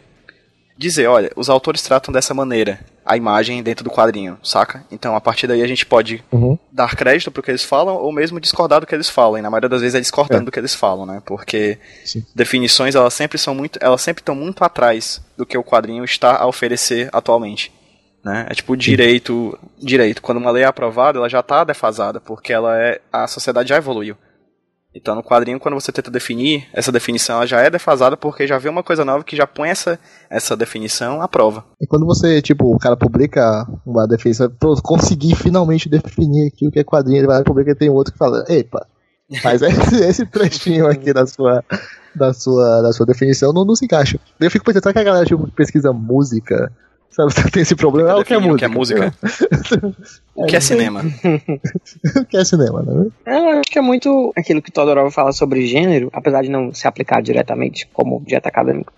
dizer, 0.76 1.06
olha, 1.06 1.32
os 1.36 1.52
autores 1.52 1.84
tratam 1.84 2.12
dessa 2.12 2.34
maneira 2.34 2.80
a 3.06 3.18
imagem 3.18 3.62
dentro 3.62 3.84
do 3.84 3.90
quadrinho, 3.92 4.38
saca? 4.44 4.84
Então 4.92 5.16
a 5.16 5.22
partir 5.22 5.48
daí 5.48 5.62
a 5.62 5.68
gente 5.68 5.86
pode 5.86 6.24
Uhum. 6.32 6.58
dar 6.72 6.96
crédito 6.96 7.32
pro 7.32 7.44
que 7.44 7.52
eles 7.52 7.64
falam 7.64 7.96
ou 7.96 8.12
mesmo 8.12 8.40
discordar 8.40 8.80
do 8.82 8.88
que 8.88 8.96
eles 8.96 9.10
falam. 9.10 9.38
E 9.38 9.42
na 9.42 9.50
maioria 9.50 9.70
das 9.70 9.82
vezes 9.82 9.96
é 9.96 10.00
discordando 10.00 10.44
É. 10.44 10.46
do 10.46 10.52
que 10.52 10.60
eles 10.60 10.74
falam, 10.76 11.06
né? 11.06 11.22
Porque 11.26 11.78
Sim. 12.06 12.26
definições 12.36 12.96
elas 12.96 13.14
sempre 13.14 13.38
são 13.38 13.54
muito, 13.54 13.78
elas 13.82 14.02
sempre 14.02 14.22
estão 14.22 14.36
muito 14.36 14.64
atrás 14.64 15.22
do 15.38 15.46
que 15.46 15.58
o 15.58 15.64
quadrinho 15.64 16.04
está 16.04 16.38
a 16.38 16.46
oferecer 16.48 17.10
atualmente. 17.12 17.72
Né? 18.24 18.48
É 18.50 18.54
tipo 18.56 18.78
direito, 18.78 19.60
direito. 19.78 20.22
Quando 20.22 20.38
uma 20.38 20.50
lei 20.50 20.64
é 20.64 20.66
aprovada, 20.66 21.18
ela 21.20 21.28
já 21.30 21.42
está 21.42 21.66
defasada, 21.66 22.22
porque 22.22 22.54
ela 22.54 22.80
é 22.82 23.02
a 23.12 23.28
sociedade 23.28 23.68
já 23.70 23.76
evoluiu. 23.76 24.16
Então 24.96 25.16
no 25.16 25.24
quadrinho, 25.24 25.60
quando 25.60 25.74
você 25.74 25.92
tenta 25.92 26.12
definir, 26.12 26.68
essa 26.72 26.92
definição 26.92 27.38
ela 27.38 27.48
já 27.48 27.60
é 27.62 27.70
defasada 27.70 28.16
porque 28.16 28.46
já 28.46 28.58
vê 28.58 28.70
uma 28.70 28.84
coisa 28.84 29.04
nova 29.04 29.24
que 29.24 29.36
já 29.36 29.48
põe 29.48 29.70
essa, 29.70 30.00
essa 30.30 30.56
definição 30.56 31.22
à 31.22 31.28
prova. 31.28 31.66
E 31.82 31.88
quando 31.88 32.06
você, 32.06 32.42
tipo, 32.42 32.74
o 32.74 32.78
cara 32.78 32.96
publica 32.96 33.66
uma 33.86 34.08
definição, 34.08 34.50
pra 34.50 34.70
conseguir 34.84 35.36
finalmente 35.36 35.90
definir 35.90 36.48
aqui 36.48 36.68
o 36.68 36.72
que 36.72 36.80
é 36.80 36.84
quadrinho, 36.84 37.20
ele 37.20 37.28
vai 37.28 37.38
lá 37.38 37.42
e 37.42 37.46
publica 37.46 37.72
e 37.72 37.76
tem 37.76 37.90
outro 37.90 38.14
que 38.14 38.20
fala, 38.20 38.46
epa, 38.48 38.86
mas 39.44 39.62
esse, 39.64 39.96
esse 40.04 40.26
trechinho 40.26 40.88
aqui 40.88 41.14
da 41.14 41.26
sua, 41.26 41.64
da 42.16 42.34
sua, 42.34 42.82
da 42.82 42.92
sua 42.92 43.06
definição 43.06 43.54
não, 43.54 43.66
não 43.66 43.76
se 43.76 43.86
encaixa. 43.86 44.20
Eu 44.40 44.52
fico 44.52 44.66
pensando, 44.66 44.84
será 44.84 44.94
que 44.94 45.00
a 45.00 45.04
galera 45.04 45.26
tipo, 45.26 45.50
pesquisa 45.52 45.92
música, 45.92 46.72
sabe, 47.14 47.34
tem 47.52 47.62
esse 47.62 47.76
problema? 47.76 48.12
Ah, 48.12 48.18
o 48.18 48.26
que 48.26 48.34
é 48.34 48.38
música? 48.38 48.54
O 48.54 48.58
que 48.58 48.66
é 48.66 48.68
música? 48.68 49.14
o 50.36 50.46
que 50.46 50.56
é 50.56 50.60
cinema? 50.60 51.02
o 52.18 52.26
que 52.26 52.38
é 52.38 52.46
cinema, 52.46 52.82
né? 52.82 53.08
Eu 53.26 53.60
acho 53.60 53.72
que 53.72 53.80
é 53.80 53.82
muito 53.82 54.34
aquilo 54.36 54.62
que 54.62 54.72
Todorov 54.72 55.12
fala 55.12 55.32
sobre 55.32 55.66
gênero, 55.68 56.10
apesar 56.12 56.42
de 56.42 56.50
não 56.50 56.74
se 56.74 56.88
aplicar 56.88 57.22
diretamente 57.22 57.88
como 57.94 58.16
objeto 58.16 58.48
acadêmico. 58.48 58.92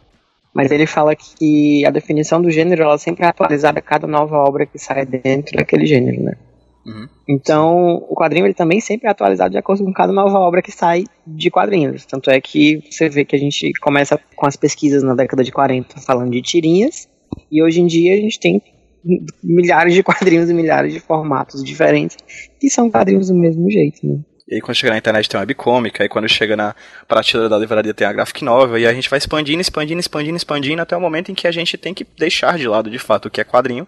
Mas 0.54 0.72
ele 0.72 0.88
fala 0.88 1.16
que 1.16 1.86
a 1.86 1.90
definição 1.90 2.42
do 2.42 2.50
gênero 2.50 2.84
ela 2.84 2.98
sempre 2.98 3.26
é 3.26 3.28
atualizada 3.28 3.80
a 3.80 3.82
cada 3.82 4.08
nova 4.08 4.38
obra 4.38 4.66
que 4.66 4.80
sai 4.80 5.06
dentro 5.06 5.58
daquele 5.58 5.86
gênero, 5.86 6.24
né? 6.24 6.38
Uhum. 6.86 7.08
Então, 7.28 8.06
o 8.08 8.16
quadrinho 8.16 8.46
ele 8.46 8.54
também 8.54 8.80
sempre 8.80 9.08
é 9.08 9.12
atualizado 9.12 9.52
de 9.52 9.58
acordo 9.58 9.84
com 9.84 9.92
cada 9.92 10.14
nova 10.14 10.38
obra 10.38 10.62
que 10.62 10.72
sai 10.72 11.04
de 11.26 11.50
quadrinhos. 11.50 12.06
Tanto 12.06 12.30
é 12.30 12.40
que 12.40 12.82
você 12.90 13.10
vê 13.10 13.26
que 13.26 13.36
a 13.36 13.40
gente 13.40 13.72
começa 13.82 14.20
com 14.36 14.46
as 14.46 14.56
pesquisas 14.56 15.02
na 15.02 15.16
década 15.16 15.44
de 15.44 15.52
40 15.52 16.00
falando 16.00 16.32
de 16.32 16.42
tirinhas, 16.42 17.10
e 17.52 17.64
hoje 17.64 17.82
em 17.82 17.88
dia 17.88 18.14
a 18.14 18.18
gente 18.18 18.40
tem 18.40 18.62
milhares 19.44 19.94
de 19.94 20.02
quadrinhos 20.04 20.50
e 20.50 20.54
milhares 20.54 20.94
de 20.94 21.00
formatos 21.00 21.64
diferentes 21.64 22.18
que 22.60 22.70
são 22.70 22.90
quadrinhos 22.90 23.28
do 23.28 23.36
mesmo 23.36 23.70
jeito, 23.70 24.06
né? 24.06 24.20
E 24.48 24.56
aí 24.56 24.62
quando 24.62 24.76
chega 24.76 24.92
na 24.92 25.00
internet 25.00 25.28
tem 25.28 25.40
uma 25.40 25.42
webcomic, 25.42 26.02
aí 26.02 26.08
quando 26.08 26.30
chega 26.30 26.56
na 26.56 26.76
prateleira 27.08 27.50
da 27.50 27.58
livraria 27.58 27.94
tem 27.96 28.06
a 28.06 28.14
graphic 28.14 28.44
novel, 28.44 28.78
e 28.78 28.86
a 28.86 28.94
gente 28.94 29.10
vai 29.10 29.18
expandindo, 29.18 29.60
expandindo, 29.60 30.00
expandindo, 30.00 30.38
expandindo, 30.38 30.82
até 30.82 30.96
o 30.96 31.02
momento 31.02 31.32
em 31.32 31.36
que 31.36 31.48
a 31.48 31.52
gente 31.52 31.78
tem 31.78 31.96
que 31.96 32.06
deixar 32.18 32.58
de 32.58 32.68
lado 32.68 32.90
de 32.90 33.00
fato 33.00 33.26
o 33.26 33.32
que 33.32 33.42
é 33.42 33.44
quadrinho 33.44 33.88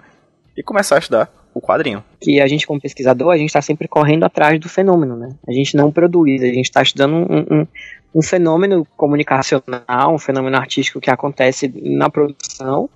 e 0.56 0.64
começar 0.64 0.96
a 0.96 1.00
estudar 1.00 1.32
o 1.54 1.62
quadrinho. 1.62 2.04
que 2.22 2.40
a 2.40 2.48
gente 2.48 2.66
como 2.66 2.82
pesquisador, 2.82 3.34
a 3.34 3.38
gente 3.38 3.50
está 3.50 3.62
sempre 3.62 3.88
correndo 3.88 4.24
atrás 4.24 4.60
do 4.60 4.70
fenômeno, 4.70 5.16
né? 5.16 5.30
A 5.48 5.52
gente 5.52 5.76
não 5.76 5.92
produz, 5.92 6.42
a 6.42 6.48
gente 6.48 6.66
está 6.66 6.82
estudando 6.82 7.14
um, 7.14 7.62
um, 7.62 7.68
um 8.16 8.22
fenômeno 8.22 8.86
comunicacional, 8.96 10.14
um 10.14 10.20
fenômeno 10.20 10.58
artístico 10.58 11.00
que 11.00 11.10
acontece 11.10 11.72
na 11.84 12.10
produção, 12.10 12.90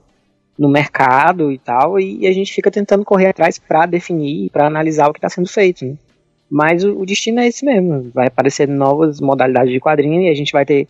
no 0.62 0.70
mercado 0.70 1.52
e 1.52 1.58
tal, 1.58 2.00
e 2.00 2.28
a 2.28 2.32
gente 2.32 2.54
fica 2.54 2.70
tentando 2.70 3.04
correr 3.04 3.30
atrás 3.30 3.58
para 3.58 3.88
definir, 3.88 4.52
para 4.52 4.68
analisar 4.68 5.10
o 5.10 5.12
que 5.12 5.18
está 5.18 5.28
sendo 5.28 5.50
feito, 5.50 5.84
né? 5.84 5.96
Mas 6.52 6.84
o, 6.84 7.00
o 7.00 7.04
destino 7.04 7.40
é 7.40 7.48
esse 7.48 7.66
mesmo, 7.66 8.12
vai 8.14 8.28
aparecer 8.28 8.68
novas 8.68 9.20
modalidades 9.20 9.72
de 9.74 9.80
quadrinho 9.80 10.22
e 10.22 10.30
a 10.30 10.36
gente 10.36 10.52
vai 10.52 10.64
ter 10.64 10.88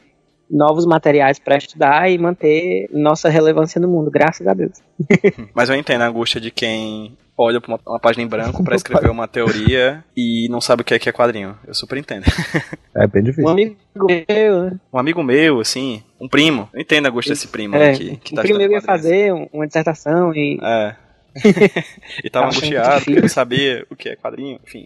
novos 0.49 0.85
materiais 0.85 1.39
para 1.39 1.55
estudar 1.55 2.11
e 2.11 2.17
manter 2.17 2.89
nossa 2.91 3.29
relevância 3.29 3.79
no 3.79 3.87
mundo, 3.87 4.11
graças 4.11 4.45
a 4.45 4.53
Deus. 4.53 4.73
Mas 5.55 5.69
eu 5.69 5.75
entendo 5.77 6.01
a 6.01 6.07
angústia 6.07 6.41
de 6.41 6.51
quem 6.51 7.15
olha 7.37 7.61
pra 7.61 7.71
uma, 7.71 7.79
uma 7.87 7.99
página 7.99 8.25
em 8.25 8.27
branco 8.27 8.61
para 8.65 8.75
escrever 8.75 9.09
uma 9.09 9.25
teoria 9.25 10.03
e 10.17 10.49
não 10.49 10.59
sabe 10.59 10.81
o 10.81 10.85
que 10.85 10.93
é, 10.93 10.99
que 10.99 11.07
é 11.07 11.13
quadrinho. 11.13 11.57
Eu 11.65 11.73
super 11.73 11.97
entendo. 11.97 12.25
É 12.93 13.07
bem 13.07 13.21
Um 13.21 13.25
difícil. 13.25 13.49
amigo 13.49 13.77
meu, 14.05 14.63
né? 14.63 14.79
Um 14.93 14.99
amigo 14.99 15.23
meu, 15.23 15.61
assim, 15.61 16.03
um 16.21 16.29
primo, 16.29 16.69
eu 16.73 16.79
entendo 16.81 17.07
a 17.07 17.09
angústia 17.09 17.33
desse 17.33 17.47
primo 17.47 17.75
É, 17.75 17.91
né, 17.93 17.97
que, 17.97 18.33
o 18.33 18.35
tá 18.35 18.41
primo 18.43 18.61
ia 18.61 18.81
fazer 18.81 19.33
um- 19.33 19.47
uma 19.51 19.65
dissertação 19.67 20.33
e 20.35 20.59
É. 20.61 20.95
e 22.23 22.29
tava 22.29 22.47
angustiado 22.47 23.05
porque 23.05 23.21
não 23.21 23.29
sabia 23.29 23.85
o 23.89 23.95
que 23.95 24.09
é 24.09 24.15
quadrinho, 24.17 24.59
enfim. 24.65 24.85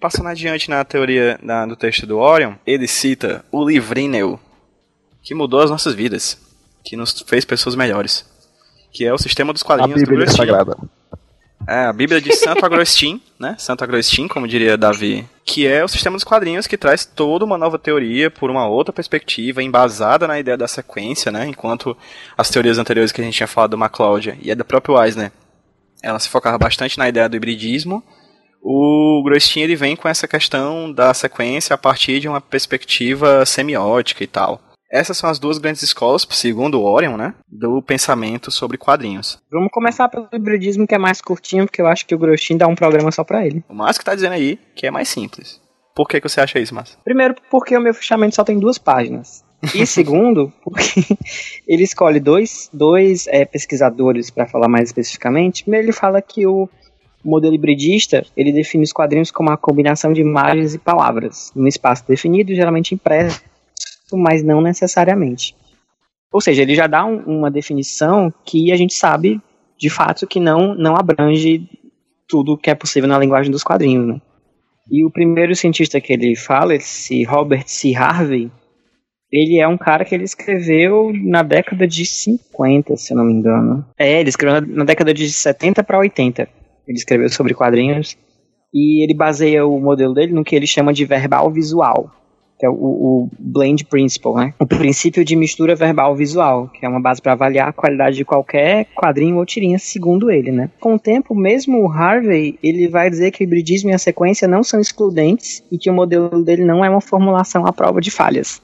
Passando 0.00 0.28
adiante 0.30 0.68
na 0.70 0.82
teoria 0.84 1.38
da- 1.42 1.66
do 1.66 1.76
texto 1.76 2.06
do 2.06 2.18
Orion, 2.18 2.54
ele 2.66 2.88
cita 2.88 3.44
o 3.52 3.66
Livríneo, 3.68 4.40
que 5.22 5.34
mudou 5.34 5.60
as 5.60 5.70
nossas 5.70 5.94
vidas, 5.94 6.38
que 6.82 6.96
nos 6.96 7.20
fez 7.26 7.44
pessoas 7.44 7.74
melhores. 7.74 8.24
Que 8.92 9.04
é 9.04 9.12
o 9.12 9.18
sistema 9.18 9.52
dos 9.52 9.62
A 9.62 9.66
quadrinhos 9.66 10.00
do 10.02 10.06
Bíblia 10.06 10.24
Grostin. 10.26 10.36
Sagrada. 10.38 10.76
É, 11.66 11.86
a 11.86 11.92
Bíblia 11.92 12.20
de 12.20 12.34
Santo 12.34 12.64
Agostinho, 12.64 13.20
né? 13.40 13.56
Santo 13.58 13.82
Agostinho, 13.84 14.28
como 14.28 14.46
diria 14.46 14.76
Davi, 14.76 15.26
que 15.44 15.66
é 15.66 15.82
o 15.82 15.88
sistema 15.88 16.16
dos 16.16 16.24
quadrinhos 16.24 16.66
que 16.66 16.76
traz 16.76 17.06
toda 17.06 17.44
uma 17.44 17.56
nova 17.56 17.78
teoria 17.78 18.30
por 18.30 18.50
uma 18.50 18.68
outra 18.68 18.92
perspectiva, 18.92 19.62
embasada 19.62 20.26
na 20.26 20.38
ideia 20.38 20.56
da 20.56 20.68
sequência, 20.68 21.32
né? 21.32 21.46
Enquanto 21.46 21.96
as 22.36 22.50
teorias 22.50 22.78
anteriores 22.78 23.12
que 23.12 23.20
a 23.20 23.24
gente 23.24 23.36
tinha 23.36 23.46
falado 23.46 23.70
do 23.70 23.78
MacLeod 23.78 24.38
e 24.42 24.50
a 24.50 24.54
do 24.54 24.64
próprio 24.64 25.02
Eisner, 25.02 25.32
ela 26.02 26.18
se 26.18 26.28
focava 26.28 26.58
bastante 26.58 26.98
na 26.98 27.08
ideia 27.08 27.28
do 27.28 27.36
hibridismo. 27.36 28.02
O 28.62 29.22
Grostin 29.24 29.60
ele 29.60 29.76
vem 29.76 29.96
com 29.96 30.08
essa 30.08 30.28
questão 30.28 30.92
da 30.92 31.12
sequência 31.14 31.74
a 31.74 31.78
partir 31.78 32.20
de 32.20 32.28
uma 32.28 32.40
perspectiva 32.40 33.44
semiótica 33.46 34.22
e 34.22 34.26
tal. 34.26 34.60
Essas 34.94 35.18
são 35.18 35.28
as 35.28 35.40
duas 35.40 35.58
grandes 35.58 35.82
escolas, 35.82 36.24
segundo 36.30 36.80
o 36.80 36.84
Orion, 36.84 37.16
né? 37.16 37.34
Do 37.50 37.82
pensamento 37.82 38.52
sobre 38.52 38.78
quadrinhos. 38.78 39.42
Vamos 39.50 39.72
começar 39.72 40.08
pelo 40.08 40.28
hibridismo, 40.32 40.86
que 40.86 40.94
é 40.94 40.98
mais 40.98 41.20
curtinho, 41.20 41.66
porque 41.66 41.82
eu 41.82 41.88
acho 41.88 42.06
que 42.06 42.14
o 42.14 42.18
Grostin 42.18 42.56
dá 42.56 42.68
um 42.68 42.76
programa 42.76 43.10
só 43.10 43.24
pra 43.24 43.44
ele. 43.44 43.64
O 43.68 43.74
Márcio 43.74 43.98
que 43.98 44.04
tá 44.04 44.14
dizendo 44.14 44.34
aí 44.34 44.56
que 44.72 44.86
é 44.86 44.92
mais 44.92 45.08
simples. 45.08 45.60
Por 45.96 46.06
que, 46.06 46.20
que 46.20 46.28
você 46.28 46.40
acha 46.40 46.60
isso, 46.60 46.72
Márcio? 46.72 46.96
Primeiro, 47.02 47.34
porque 47.50 47.76
o 47.76 47.80
meu 47.80 47.92
fechamento 47.92 48.36
só 48.36 48.44
tem 48.44 48.56
duas 48.56 48.78
páginas. 48.78 49.44
E 49.74 49.82
segundo, 49.84 50.52
porque 50.62 51.02
ele 51.66 51.82
escolhe 51.82 52.20
dois, 52.20 52.70
dois 52.72 53.26
é, 53.26 53.44
pesquisadores, 53.44 54.30
para 54.30 54.46
falar 54.46 54.68
mais 54.68 54.90
especificamente. 54.90 55.64
Primeiro, 55.64 55.86
ele 55.86 55.92
fala 55.92 56.22
que 56.22 56.46
o 56.46 56.68
modelo 57.24 57.54
hibridista 57.54 58.24
ele 58.36 58.52
define 58.52 58.84
os 58.84 58.92
quadrinhos 58.92 59.32
como 59.32 59.50
a 59.50 59.56
combinação 59.56 60.12
de 60.12 60.20
imagens 60.20 60.72
e 60.74 60.78
palavras, 60.78 61.50
num 61.52 61.66
espaço 61.66 62.06
definido, 62.06 62.54
geralmente 62.54 62.94
impresso, 62.94 63.42
mas 64.12 64.42
não 64.42 64.60
necessariamente. 64.60 65.54
Ou 66.32 66.40
seja, 66.40 66.62
ele 66.62 66.74
já 66.74 66.86
dá 66.86 67.04
um, 67.04 67.18
uma 67.38 67.50
definição 67.50 68.32
que 68.44 68.72
a 68.72 68.76
gente 68.76 68.94
sabe, 68.94 69.40
de 69.78 69.88
fato, 69.88 70.26
que 70.26 70.40
não, 70.40 70.74
não 70.74 70.96
abrange 70.96 71.68
tudo 72.28 72.58
que 72.58 72.70
é 72.70 72.74
possível 72.74 73.08
na 73.08 73.18
linguagem 73.18 73.52
dos 73.52 73.62
quadrinhos. 73.62 74.06
Né? 74.06 74.20
E 74.90 75.04
o 75.04 75.10
primeiro 75.10 75.54
cientista 75.54 76.00
que 76.00 76.12
ele 76.12 76.34
fala, 76.34 76.74
esse 76.74 77.22
Robert 77.24 77.64
C. 77.66 77.94
Harvey, 77.94 78.50
ele 79.30 79.58
é 79.58 79.66
um 79.66 79.78
cara 79.78 80.04
que 80.04 80.14
ele 80.14 80.24
escreveu 80.24 81.12
na 81.12 81.42
década 81.42 81.86
de 81.86 82.04
50, 82.04 82.96
se 82.96 83.12
eu 83.12 83.16
não 83.16 83.24
me 83.24 83.32
engano. 83.32 83.84
É, 83.98 84.20
ele 84.20 84.28
escreveu 84.28 84.60
na, 84.60 84.66
na 84.66 84.84
década 84.84 85.14
de 85.14 85.30
70 85.30 85.82
para 85.82 85.98
80. 85.98 86.48
Ele 86.86 86.98
escreveu 86.98 87.28
sobre 87.28 87.54
quadrinhos 87.54 88.16
e 88.72 89.02
ele 89.02 89.14
baseia 89.14 89.66
o 89.66 89.80
modelo 89.80 90.14
dele 90.14 90.32
no 90.32 90.44
que 90.44 90.54
ele 90.54 90.66
chama 90.66 90.92
de 90.92 91.04
verbal 91.04 91.50
visual, 91.50 92.10
que 92.58 92.66
é 92.66 92.68
o, 92.68 92.72
o 92.72 93.28
blend 93.38 93.84
principle, 93.86 94.34
né? 94.34 94.54
O 94.58 94.66
princípio 94.66 95.24
de 95.24 95.36
mistura 95.36 95.74
verbal 95.74 96.14
visual, 96.14 96.68
que 96.68 96.84
é 96.84 96.88
uma 96.88 97.00
base 97.00 97.20
para 97.20 97.32
avaliar 97.32 97.68
a 97.68 97.72
qualidade 97.72 98.16
de 98.16 98.24
qualquer 98.24 98.86
quadrinho 98.94 99.36
ou 99.36 99.46
tirinha, 99.46 99.78
segundo 99.78 100.30
ele, 100.30 100.50
né? 100.50 100.70
Com 100.80 100.94
o 100.94 100.98
tempo, 100.98 101.34
mesmo 101.34 101.82
o 101.82 101.90
Harvey, 101.90 102.58
ele 102.62 102.88
vai 102.88 103.10
dizer 103.10 103.30
que 103.30 103.42
o 103.42 103.44
hibridismo 103.44 103.90
e 103.90 103.94
a 103.94 103.98
sequência 103.98 104.46
não 104.46 104.62
são 104.62 104.80
excludentes 104.80 105.62
e 105.70 105.78
que 105.78 105.90
o 105.90 105.94
modelo 105.94 106.44
dele 106.44 106.64
não 106.64 106.84
é 106.84 106.90
uma 106.90 107.00
formulação 107.00 107.66
à 107.66 107.72
prova 107.72 108.00
de 108.00 108.10
falhas. 108.10 108.62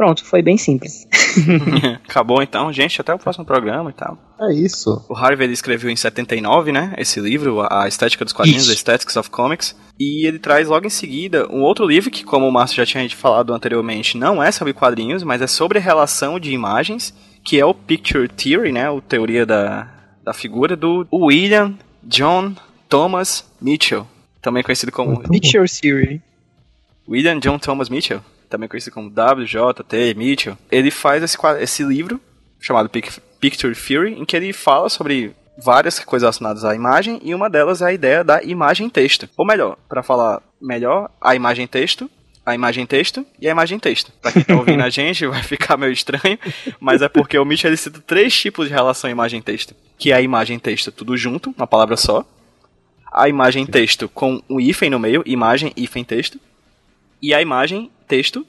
Pronto, 0.00 0.24
foi 0.24 0.40
bem 0.40 0.56
simples. 0.56 1.06
Acabou 2.08 2.42
então, 2.42 2.72
gente. 2.72 2.98
Até 3.02 3.12
o 3.12 3.18
próximo 3.18 3.44
programa 3.44 3.90
e 3.90 3.92
tal. 3.92 4.16
É 4.40 4.54
isso. 4.54 5.04
O 5.10 5.14
Harvey 5.14 5.44
ele 5.44 5.52
escreveu 5.52 5.90
em 5.90 5.94
79, 5.94 6.72
né? 6.72 6.94
Esse 6.96 7.20
livro, 7.20 7.60
A 7.70 7.86
Estética 7.86 8.24
dos 8.24 8.32
Quadrinhos, 8.32 8.62
Isso. 8.62 8.70
The 8.70 8.92
Aesthetics 8.92 9.16
of 9.16 9.28
Comics. 9.28 9.76
E 9.98 10.26
ele 10.26 10.38
traz 10.38 10.68
logo 10.68 10.86
em 10.86 10.90
seguida 10.90 11.46
um 11.52 11.60
outro 11.60 11.86
livro 11.86 12.10
que, 12.10 12.24
como 12.24 12.48
o 12.48 12.50
Márcio 12.50 12.78
já 12.78 12.86
tinha 12.86 13.06
falado 13.10 13.52
anteriormente, 13.52 14.16
não 14.16 14.42
é 14.42 14.50
sobre 14.50 14.72
quadrinhos, 14.72 15.22
mas 15.22 15.42
é 15.42 15.46
sobre 15.46 15.76
a 15.76 15.82
relação 15.82 16.40
de 16.40 16.50
imagens, 16.50 17.12
que 17.44 17.60
é 17.60 17.66
o 17.66 17.74
Picture 17.74 18.26
Theory, 18.26 18.72
né? 18.72 18.88
O 18.88 19.02
teoria 19.02 19.44
da, 19.44 19.86
da 20.24 20.32
figura 20.32 20.74
do 20.74 21.06
William 21.12 21.74
John 22.02 22.54
Thomas 22.88 23.44
Mitchell. 23.60 24.06
Também 24.40 24.62
conhecido 24.62 24.92
como 24.92 25.20
Picture 25.28 25.68
Theory. 25.68 26.22
William 27.06 27.38
John 27.38 27.58
Thomas 27.58 27.90
Mitchell, 27.90 28.22
também 28.50 28.68
conhecido 28.68 28.92
como 28.92 29.08
WJT 29.08 30.14
Mitchell, 30.16 30.58
ele 30.70 30.90
faz 30.90 31.22
esse, 31.22 31.38
esse 31.60 31.82
livro 31.84 32.20
chamado 32.60 32.88
Pic- 32.90 33.18
Picture 33.40 33.74
Theory, 33.74 34.12
em 34.20 34.24
que 34.24 34.36
ele 34.36 34.52
fala 34.52 34.88
sobre 34.90 35.34
várias 35.62 35.98
coisas 36.00 36.24
relacionadas 36.24 36.64
à 36.64 36.74
imagem 36.74 37.20
e 37.22 37.34
uma 37.34 37.48
delas 37.48 37.80
é 37.80 37.86
a 37.86 37.92
ideia 37.92 38.24
da 38.24 38.42
imagem-texto. 38.42 39.28
Ou 39.36 39.46
melhor, 39.46 39.76
para 39.88 40.02
falar 40.02 40.42
melhor, 40.60 41.10
a 41.20 41.34
imagem-texto, 41.34 42.10
a 42.44 42.54
imagem-texto 42.54 43.24
e 43.40 43.46
a 43.46 43.50
imagem-texto. 43.50 44.10
Pra 44.20 44.32
quem 44.32 44.42
tá 44.42 44.54
ouvindo 44.56 44.82
a 44.82 44.88
gente 44.90 45.26
vai 45.26 45.42
ficar 45.42 45.76
meio 45.76 45.92
estranho, 45.92 46.38
mas 46.80 47.02
é 47.02 47.08
porque 47.08 47.38
o 47.38 47.44
Mitchell 47.44 47.70
ele 47.70 47.76
cita 47.76 48.00
três 48.06 48.34
tipos 48.34 48.68
de 48.68 48.74
relação 48.74 49.08
imagem-texto, 49.10 49.74
que 49.98 50.10
é 50.12 50.16
a 50.16 50.20
imagem-texto 50.22 50.90
tudo 50.90 51.16
junto, 51.16 51.54
uma 51.56 51.66
palavra 51.66 51.96
só, 51.96 52.24
a 53.12 53.28
imagem-texto 53.28 54.08
com 54.08 54.40
um 54.48 54.60
hífen 54.60 54.88
no 54.90 54.98
meio, 54.98 55.22
imagem, 55.26 55.72
hífen, 55.76 56.04
texto, 56.04 56.38
e 57.22 57.34
a 57.34 57.40
imagem, 57.42 57.90
texto, 58.08 58.46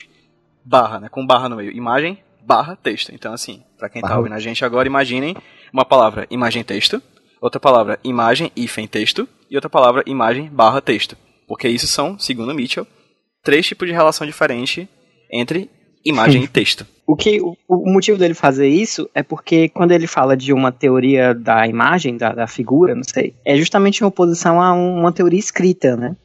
barra, 0.64 1.00
né? 1.00 1.10
Com 1.10 1.26
barra 1.26 1.50
no 1.50 1.56
meio. 1.58 1.72
Imagem, 1.72 2.18
barra, 2.46 2.76
texto. 2.76 3.14
Então, 3.14 3.34
assim, 3.34 3.62
pra 3.78 3.90
quem 3.90 4.02
tá 4.02 4.08
Barra. 4.10 4.20
ouvindo 4.20 4.34
a 4.36 4.40
gente 4.40 4.64
agora, 4.66 4.88
imaginem 4.88 5.36
uma 5.74 5.86
palavra 5.86 6.28
imagem, 6.30 6.64
texto, 6.64 7.02
outra 7.42 7.60
palavra 7.60 8.00
imagem, 8.04 8.52
hífen, 8.56 8.88
texto, 8.88 9.28
e 9.50 9.56
outra 9.56 9.70
palavra 9.70 10.04
imagem, 10.06 10.50
barra, 10.50 10.82
texto. 10.82 11.18
Porque 11.48 11.68
isso 11.68 11.88
são, 11.88 12.18
segundo 12.18 12.54
Mitchell, 12.54 12.88
três 13.44 13.66
tipos 13.68 13.88
de 13.88 13.94
relação 13.94 14.26
diferente 14.26 14.88
entre 15.32 15.70
imagem 16.06 16.44
e 16.44 16.48
texto. 16.50 16.86
O 17.06 17.16
que 17.16 17.42
o, 17.42 17.58
o 17.68 17.92
motivo 17.92 18.18
dele 18.18 18.34
fazer 18.34 18.70
isso 18.70 19.10
é 19.14 19.22
porque 19.22 19.68
quando 19.68 19.92
ele 19.92 20.08
fala 20.08 20.38
de 20.38 20.54
uma 20.54 20.72
teoria 20.72 21.34
da 21.34 21.68
imagem, 21.68 22.16
da, 22.16 22.32
da 22.34 22.48
figura, 22.48 22.96
não 22.96 23.04
sei, 23.04 23.36
é 23.46 23.58
justamente 23.58 24.00
em 24.00 24.06
oposição 24.06 24.62
a 24.62 24.72
um- 24.74 25.00
uma 25.00 25.12
teoria 25.12 25.40
escrita, 25.40 25.98
né? 25.98 26.16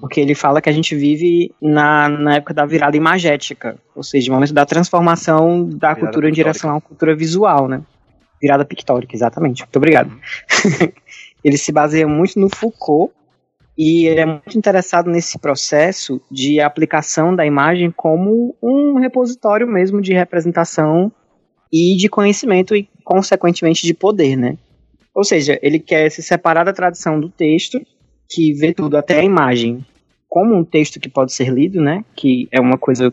Porque 0.00 0.20
ele 0.20 0.34
fala 0.34 0.60
que 0.60 0.68
a 0.68 0.72
gente 0.72 0.94
vive 0.94 1.52
na, 1.60 2.08
na 2.08 2.36
época 2.36 2.54
da 2.54 2.64
virada 2.64 2.96
imagética, 2.96 3.76
ou 3.94 4.02
seja, 4.02 4.30
o 4.30 4.34
momento 4.34 4.52
da 4.52 4.66
transformação 4.66 5.68
da 5.68 5.88
Virada 5.88 6.00
cultura 6.00 6.28
em 6.28 6.30
pictórica. 6.30 6.52
direção 6.52 6.70
a 6.70 6.74
uma 6.74 6.80
cultura 6.80 7.16
visual, 7.16 7.68
né? 7.68 7.82
Virada 8.40 8.64
pictórica, 8.64 9.14
exatamente. 9.14 9.62
Muito 9.62 9.76
obrigado. 9.76 10.12
ele 11.42 11.56
se 11.56 11.72
baseia 11.72 12.06
muito 12.06 12.38
no 12.38 12.48
Foucault 12.48 13.12
e 13.76 14.06
ele 14.06 14.20
é 14.20 14.26
muito 14.26 14.56
interessado 14.56 15.10
nesse 15.10 15.38
processo 15.38 16.20
de 16.30 16.60
aplicação 16.60 17.34
da 17.34 17.46
imagem 17.46 17.90
como 17.90 18.54
um 18.62 18.98
repositório 18.98 19.66
mesmo 19.66 20.00
de 20.00 20.12
representação 20.12 21.10
e 21.72 21.96
de 21.96 22.08
conhecimento 22.08 22.76
e, 22.76 22.88
consequentemente, 23.02 23.86
de 23.86 23.94
poder, 23.94 24.36
né? 24.36 24.58
Ou 25.14 25.24
seja, 25.24 25.58
ele 25.62 25.78
quer 25.78 26.10
se 26.10 26.22
separar 26.22 26.64
da 26.64 26.72
tradição 26.72 27.18
do 27.18 27.30
texto, 27.30 27.80
que 28.32 28.52
vê 28.54 28.72
tudo, 28.72 28.96
até 28.96 29.20
a 29.20 29.24
imagem, 29.24 29.84
como 30.28 30.56
um 30.56 30.64
texto 30.64 30.98
que 30.98 31.08
pode 31.08 31.32
ser 31.32 31.48
lido, 31.48 31.80
né? 31.80 32.04
Que 32.16 32.48
é 32.50 32.58
uma 32.58 32.78
coisa 32.78 33.12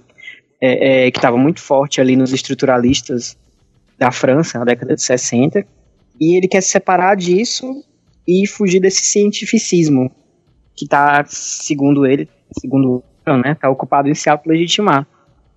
é, 0.62 1.08
é, 1.08 1.12
que 1.12 1.18
estava 1.18 1.38
muito 1.38 1.62
forte 1.62 2.00
ali 2.00 2.16
nos 2.16 2.32
estruturalistas 2.32 3.38
da 3.98 4.12
França, 4.12 4.58
na 4.60 4.66
década 4.66 4.96
de 4.96 5.02
60. 5.02 5.66
E 6.20 6.38
ele 6.38 6.48
quer 6.48 6.62
se 6.62 6.70
separar 6.70 7.16
disso 7.16 7.84
e 8.28 8.48
fugir 8.48 8.80
desse 8.80 9.04
cientificismo 9.04 10.10
que 10.76 10.86
está, 10.86 11.26
segundo 11.28 12.06
ele, 12.06 12.30
segundo 12.58 13.04
né, 13.44 13.56
tá 13.56 13.70
ocupado 13.70 14.08
em 14.08 14.16
se 14.16 14.30
auto-legitimar. 14.30 15.06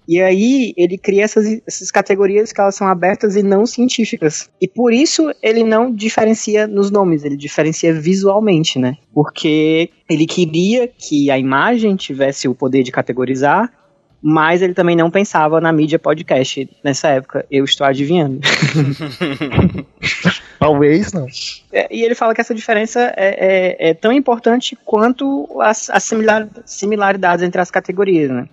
E 0.09 0.21
aí 0.21 0.73
ele 0.77 0.99
cria 0.99 1.23
essas, 1.25 1.61
essas 1.67 1.91
categorias 1.91 2.53
que 2.53 2.61
elas 2.61 2.75
são 2.75 2.89
abertas 2.89 3.37
e 3.37 3.43
não 3.43 3.65
científicas. 3.67 4.51
E 4.61 4.67
por 4.67 4.93
isso 4.93 5.33
ele 5.43 5.63
não 5.63 5.95
diferencia 5.95 6.67
nos 6.67 6.91
nomes, 6.91 7.25
ele 7.25 7.37
diferencia 7.37 7.93
visualmente, 7.95 8.79
né? 8.79 8.97
Porque 9.15 9.91
ele 10.09 10.27
queria 10.27 10.89
que 10.89 11.31
a 11.31 11.39
imagem 11.39 11.95
tivesse 11.97 12.49
o 12.49 12.55
poder 12.55 12.83
de 12.83 12.91
categorizar, 12.91 13.73
mas 14.21 14.63
ele 14.63 14.75
também 14.75 14.95
não 14.95 15.11
pensava 15.11 15.61
na 15.61 15.73
mídia 15.73 15.99
podcast 15.99 16.69
nessa 16.85 17.09
época. 17.09 17.45
Eu 17.51 17.65
estou 17.65 17.87
adivinhando. 17.87 18.41
Talvez 20.59 21.13
não. 21.13 21.27
É, 21.73 21.89
e 21.91 22.03
ele 22.03 22.15
fala 22.15 22.35
que 22.35 22.41
essa 22.41 22.55
diferença 22.55 23.13
é, 23.17 23.77
é- 23.81 23.91
é 23.91 23.95
tão 23.95 24.13
importante 24.13 24.77
quanto 24.85 25.49
as, 25.61 25.91
as 25.91 26.05
similar- 26.05 26.49
similaridades 26.65 27.45
entre 27.45 27.61
as 27.61 27.71
categorias, 27.71 28.31
né? 28.31 28.49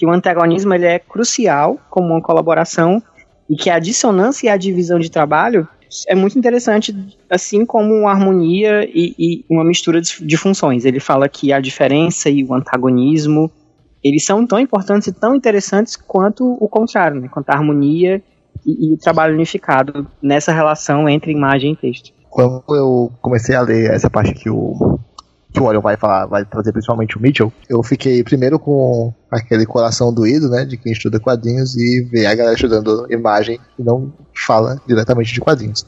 Que 0.00 0.06
o 0.06 0.10
antagonismo 0.10 0.72
ele 0.72 0.86
é 0.86 0.98
crucial 0.98 1.78
como 1.90 2.08
uma 2.08 2.22
colaboração 2.22 3.02
e 3.50 3.54
que 3.54 3.68
a 3.68 3.78
dissonância 3.78 4.46
e 4.46 4.48
a 4.48 4.56
divisão 4.56 4.98
de 4.98 5.10
trabalho 5.10 5.68
é 6.08 6.14
muito 6.14 6.38
interessante, 6.38 6.96
assim 7.28 7.66
como 7.66 8.08
a 8.08 8.12
harmonia 8.12 8.82
e, 8.88 9.14
e 9.18 9.44
uma 9.50 9.62
mistura 9.62 10.00
de, 10.00 10.24
de 10.24 10.36
funções. 10.38 10.86
Ele 10.86 10.98
fala 10.98 11.28
que 11.28 11.52
a 11.52 11.60
diferença 11.60 12.30
e 12.30 12.42
o 12.42 12.54
antagonismo 12.54 13.52
eles 14.02 14.24
são 14.24 14.46
tão 14.46 14.58
importantes 14.58 15.06
e 15.08 15.12
tão 15.12 15.34
interessantes 15.34 15.96
quanto 15.96 16.50
o 16.58 16.66
contrário, 16.66 17.20
né? 17.20 17.28
quanto 17.28 17.50
a 17.50 17.54
harmonia 17.56 18.22
e, 18.64 18.88
e 18.88 18.94
o 18.94 18.96
trabalho 18.96 19.34
unificado 19.34 20.08
nessa 20.22 20.50
relação 20.50 21.06
entre 21.06 21.30
imagem 21.30 21.74
e 21.74 21.76
texto. 21.76 22.10
Quando 22.30 22.64
eu 22.70 23.12
comecei 23.20 23.54
a 23.54 23.60
ler 23.60 23.90
essa 23.90 24.08
parte 24.08 24.32
que 24.32 24.48
o 24.48 24.98
que 25.52 25.60
o 25.60 25.64
Orion 25.64 25.80
vai 25.80 25.96
falar, 25.96 26.26
vai 26.26 26.44
trazer 26.44 26.72
principalmente 26.72 27.16
o 27.16 27.20
Mitchell, 27.20 27.52
eu 27.68 27.82
fiquei 27.82 28.22
primeiro 28.22 28.58
com 28.58 29.12
aquele 29.30 29.66
coração 29.66 30.12
doído, 30.12 30.48
né, 30.48 30.64
de 30.64 30.76
quem 30.76 30.92
estuda 30.92 31.18
quadrinhos 31.18 31.76
e 31.76 32.02
vê 32.02 32.26
a 32.26 32.34
galera 32.34 32.54
estudando 32.54 33.06
imagem 33.10 33.58
e 33.78 33.82
não 33.82 34.12
fala 34.34 34.80
diretamente 34.86 35.32
de 35.32 35.40
quadrinhos. 35.40 35.84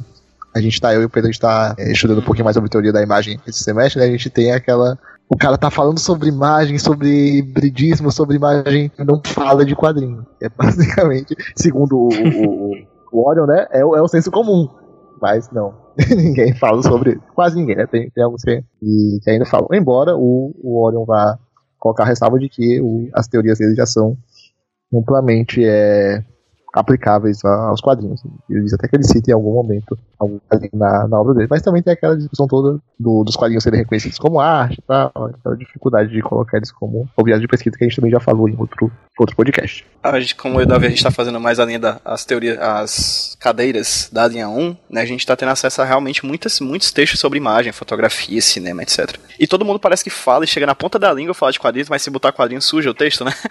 A 0.55 0.61
gente 0.61 0.81
tá, 0.81 0.93
eu 0.93 1.03
e 1.03 1.05
o 1.05 1.09
Pedro, 1.09 1.29
a 1.29 1.33
gente 1.33 1.41
tá 1.41 1.75
é, 1.79 1.93
estudando 1.93 2.19
um 2.19 2.25
pouquinho 2.25 2.45
mais 2.45 2.55
sobre 2.55 2.69
teoria 2.69 2.93
da 2.93 3.03
imagem 3.03 3.41
esse 3.47 3.63
semestre, 3.63 4.01
né, 4.01 4.07
a 4.07 4.11
gente 4.11 4.29
tem 4.29 4.53
aquela 4.53 4.99
o 5.33 5.37
cara 5.37 5.57
tá 5.57 5.71
falando 5.71 5.99
sobre 5.99 6.29
imagem, 6.29 6.79
sobre 6.79 7.39
hibridismo, 7.39 8.13
sobre 8.13 8.37
imagem, 8.37 8.93
não 8.99 9.19
fala 9.25 9.65
de 9.65 9.75
quadrinho. 9.75 10.27
É 10.43 10.49
basicamente, 10.51 11.35
segundo 11.57 11.97
o, 11.97 12.09
o, 12.09 12.75
o, 13.11 13.29
Orion, 13.29 13.47
né, 13.47 13.67
é, 13.71 13.81
é 13.81 13.85
o 13.85 14.09
senso 14.09 14.31
comum. 14.31 14.69
Mas 15.23 15.49
não, 15.51 15.73
ninguém 16.17 16.55
fala 16.55 16.83
sobre. 16.83 17.19
Quase 17.35 17.57
ninguém, 17.57 17.77
né? 17.77 17.87
Tem, 17.87 18.11
tem 18.11 18.25
alguns 18.25 18.43
que, 18.43 18.63
que- 18.81 19.31
ainda 19.31 19.45
falam. 19.47 19.69
Embora 19.73 20.17
o, 20.17 20.55
o 20.63 20.83
Orion 20.85 21.05
vá 21.05 21.39
colocar 21.79 22.05
a 22.05 22.07
ressalva 22.07 22.39
de 22.39 22.49
que 22.49 22.81
o- 22.81 23.09
as 23.15 23.29
teorias 23.29 23.59
dele 23.59 23.75
já 23.75 23.87
são 23.87 24.17
amplamente 24.95 25.65
é, 25.65 26.25
aplicáveis 26.73 27.45
a- 27.45 27.69
aos 27.69 27.81
quadrinhos. 27.81 28.23
Ele 28.49 28.63
diz 28.63 28.73
até 28.73 28.89
que 28.89 28.97
ele 28.97 29.05
cita 29.05 29.31
em 29.31 29.35
algum 29.35 29.53
momento 29.53 29.99
algum 30.19 30.39
na, 30.73 31.07
na 31.09 31.21
obra 31.21 31.35
dele. 31.35 31.49
Mas 31.51 31.63
também 31.63 31.83
tem 31.83 31.93
aquela 31.93 32.17
discussão 32.17 32.47
toda 32.47 32.79
do- 32.99 33.25
dos 33.25 33.37
quadrinhos 33.37 33.63
serem 33.65 33.81
reconhecidos 33.81 34.19
como 34.19 34.41
arte 34.41 34.79
e 34.79 34.83
tal, 34.83 35.11
aquela 35.15 35.57
dificuldade 35.57 36.11
de 36.11 36.23
colocar 36.23 36.57
eles 36.57 36.71
como 36.73 37.09
objeto 37.17 37.41
de 37.41 37.49
pesquisa 37.49 37.77
que 37.77 37.85
a 37.85 37.89
gente 37.89 37.97
também 37.97 38.11
já 38.11 38.21
falou 38.21 38.49
em 38.49 38.57
outro, 38.57 38.91
outro 39.19 39.37
podcast. 39.37 39.85
A 40.03 40.19
gente, 40.21 40.35
como 40.37 40.57
eu 40.57 40.61
e 40.63 40.65
o 40.65 40.67
Davi, 40.67 40.87
a 40.87 40.91
gente 40.91 41.03
tá 41.03 41.11
fazendo 41.11 41.39
mais 41.41 41.59
a 41.61 41.65
linha 41.65 41.79
das 41.79 42.25
teorias, 42.25 42.59
as 42.59 43.37
cadeiras 43.41 44.09
da 44.13 44.27
linha 44.27 44.49
1, 44.49 44.77
né? 44.91 45.01
A 45.03 45.07
gente 45.07 45.27
tá 45.27 45.37
tendo 45.37 45.51
acesso 45.51 45.83
a 45.83 45.85
realmente 45.85 46.25
muitas, 46.25 46.61
muitos 46.61 46.91
textos 46.93 47.21
sobre 47.21 47.39
imagem, 47.39 47.73
fotografia, 47.73 48.41
cinema, 48.41 48.83
etc. 48.83 49.17
E 49.39 49.47
todo 49.47 49.65
mundo 49.65 49.79
parece 49.81 50.03
que 50.05 50.11
fala 50.11 50.45
e 50.45 50.49
chega 50.49 50.67
na 50.67 50.75
ponta 50.75 50.99
da 50.99 51.13
língua 51.13 51.35
falar 51.35 51.53
de 51.53 51.61
quadrinhos, 51.61 51.89
mas 51.89 52.03
se 52.03 52.11
botar 52.11 52.33
quadrinho 52.33 52.63
suja 52.63 52.91
o 52.91 52.95
texto, 52.95 53.25
né? 53.25 53.33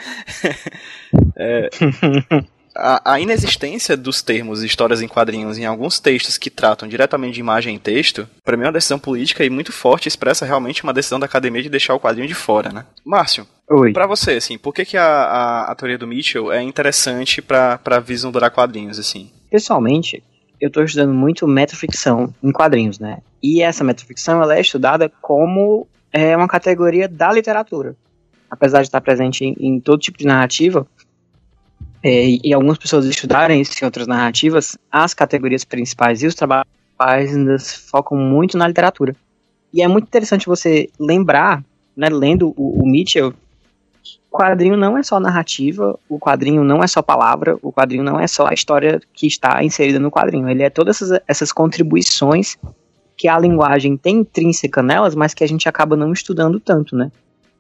É, 1.36 1.70
a, 2.76 3.14
a 3.14 3.20
inexistência 3.20 3.98
dos 3.98 4.22
termos 4.22 4.64
histórias 4.64 5.02
em 5.02 5.08
quadrinhos 5.08 5.58
em 5.58 5.66
alguns 5.66 6.00
textos 6.00 6.38
que 6.38 6.50
tratam 6.50 6.88
diretamente 6.88 7.36
de 7.36 7.40
imagem 7.40 7.76
em 7.76 7.80
texto, 7.80 8.28
pra 8.44 8.56
mim 8.56 8.64
é 8.64 8.68
uma 8.68 8.74
decisão 8.74 9.00
política 9.00 9.44
e 9.44 9.50
muito 9.50 9.72
forte, 9.72 10.08
expressa 10.08 10.46
realmente 10.46 10.84
uma 10.84 10.94
decisão 10.94 11.20
da 11.20 11.26
academia 11.26 11.64
de 11.64 11.70
deixar 11.70 11.94
o 11.94 12.00
quadrinho 12.00 12.28
de 12.28 12.34
fora, 12.34 12.72
né? 12.72 12.86
Márcio, 13.06 13.46
Oi. 13.74 13.94
Pra 13.94 14.06
você, 14.06 14.32
assim, 14.32 14.58
por 14.58 14.74
que, 14.74 14.84
que 14.84 14.98
a, 14.98 15.06
a, 15.06 15.72
a 15.72 15.76
teoria 15.76 15.98
do 15.98 16.06
Mitchell 16.06 16.52
é 16.52 16.62
interessante 16.62 17.42
pra, 17.42 17.78
pra 17.78 18.02
vislumbrar 18.02 18.52
quadrinhos, 18.52 19.00
assim? 19.00 19.32
Pessoalmente, 19.50 20.22
eu 20.60 20.68
estou 20.68 20.84
estudando 20.84 21.14
muito 21.14 21.48
metaficção 21.48 22.34
em 22.44 22.52
quadrinhos, 22.52 23.00
né? 23.00 23.20
E 23.42 23.62
essa 23.62 23.82
metaficção 23.82 24.42
ela 24.44 24.58
é 24.58 24.62
estudada 24.62 25.10
como 25.22 25.88
é, 26.12 26.36
uma 26.36 26.50
categoria 26.50 27.08
da 27.08 27.32
literatura. 27.32 27.96
Apesar 28.50 28.82
de 28.82 28.90
estar 28.90 29.00
presente 29.00 29.46
em, 29.46 29.56
em 29.58 29.80
todo 29.80 30.02
tipo 30.02 30.18
de 30.18 30.26
narrativa, 30.26 30.86
é, 32.04 32.38
e 32.44 32.54
algumas 32.54 32.78
pessoas 32.78 33.06
estudarem 33.06 33.62
isso 33.62 33.74
em 33.82 33.86
outras 33.86 34.08
narrativas, 34.08 34.78
as 34.92 35.14
categorias 35.14 35.64
principais 35.64 36.24
e 36.24 36.28
os 36.28 36.36
trabalhos 36.36 36.66
ainda 37.00 37.58
focam 37.60 38.18
muito 38.18 38.58
na 38.58 38.68
literatura. 38.68 39.16
E 39.74 39.82
é 39.82 39.88
muito 39.88 40.06
interessante 40.06 40.48
você 40.48 40.90
lembrar, 41.00 41.64
né, 41.96 42.10
lendo 42.10 42.54
o, 42.58 42.84
o 42.84 42.88
Mitchell, 42.88 43.34
o 44.32 44.38
quadrinho 44.38 44.78
não 44.78 44.98
é 44.98 45.04
só 45.04 45.20
narrativa, 45.20 45.98
o 46.10 46.18
quadrinho 46.18 46.64
não 46.64 46.84
é 46.84 46.88
só 46.88 47.02
palavra, 47.02 47.58
o 47.62 47.72
quadrinho 47.72 48.04
não 48.04 48.20
é 48.20 48.28
só 48.28 48.48
a 48.48 48.54
história 48.54 49.00
que 49.14 49.28
está 49.28 49.64
inserida 49.64 50.00
no 50.00 50.10
quadrinho. 50.10 50.50
Ele 50.50 50.64
é 50.64 50.70
todas 50.70 51.02
essas, 51.02 51.22
essas 51.28 51.52
contribuições 51.52 52.58
que 53.18 53.28
a 53.28 53.38
linguagem 53.38 53.98
tem 53.98 54.20
intrínseca 54.20 54.82
nelas, 54.82 55.16
mas 55.16 55.34
que 55.34 55.44
a 55.44 55.48
gente 55.48 55.68
acaba 55.70 55.96
não 55.96 56.12
estudando 56.12 56.60
tanto, 56.60 56.96
né? 56.96 57.12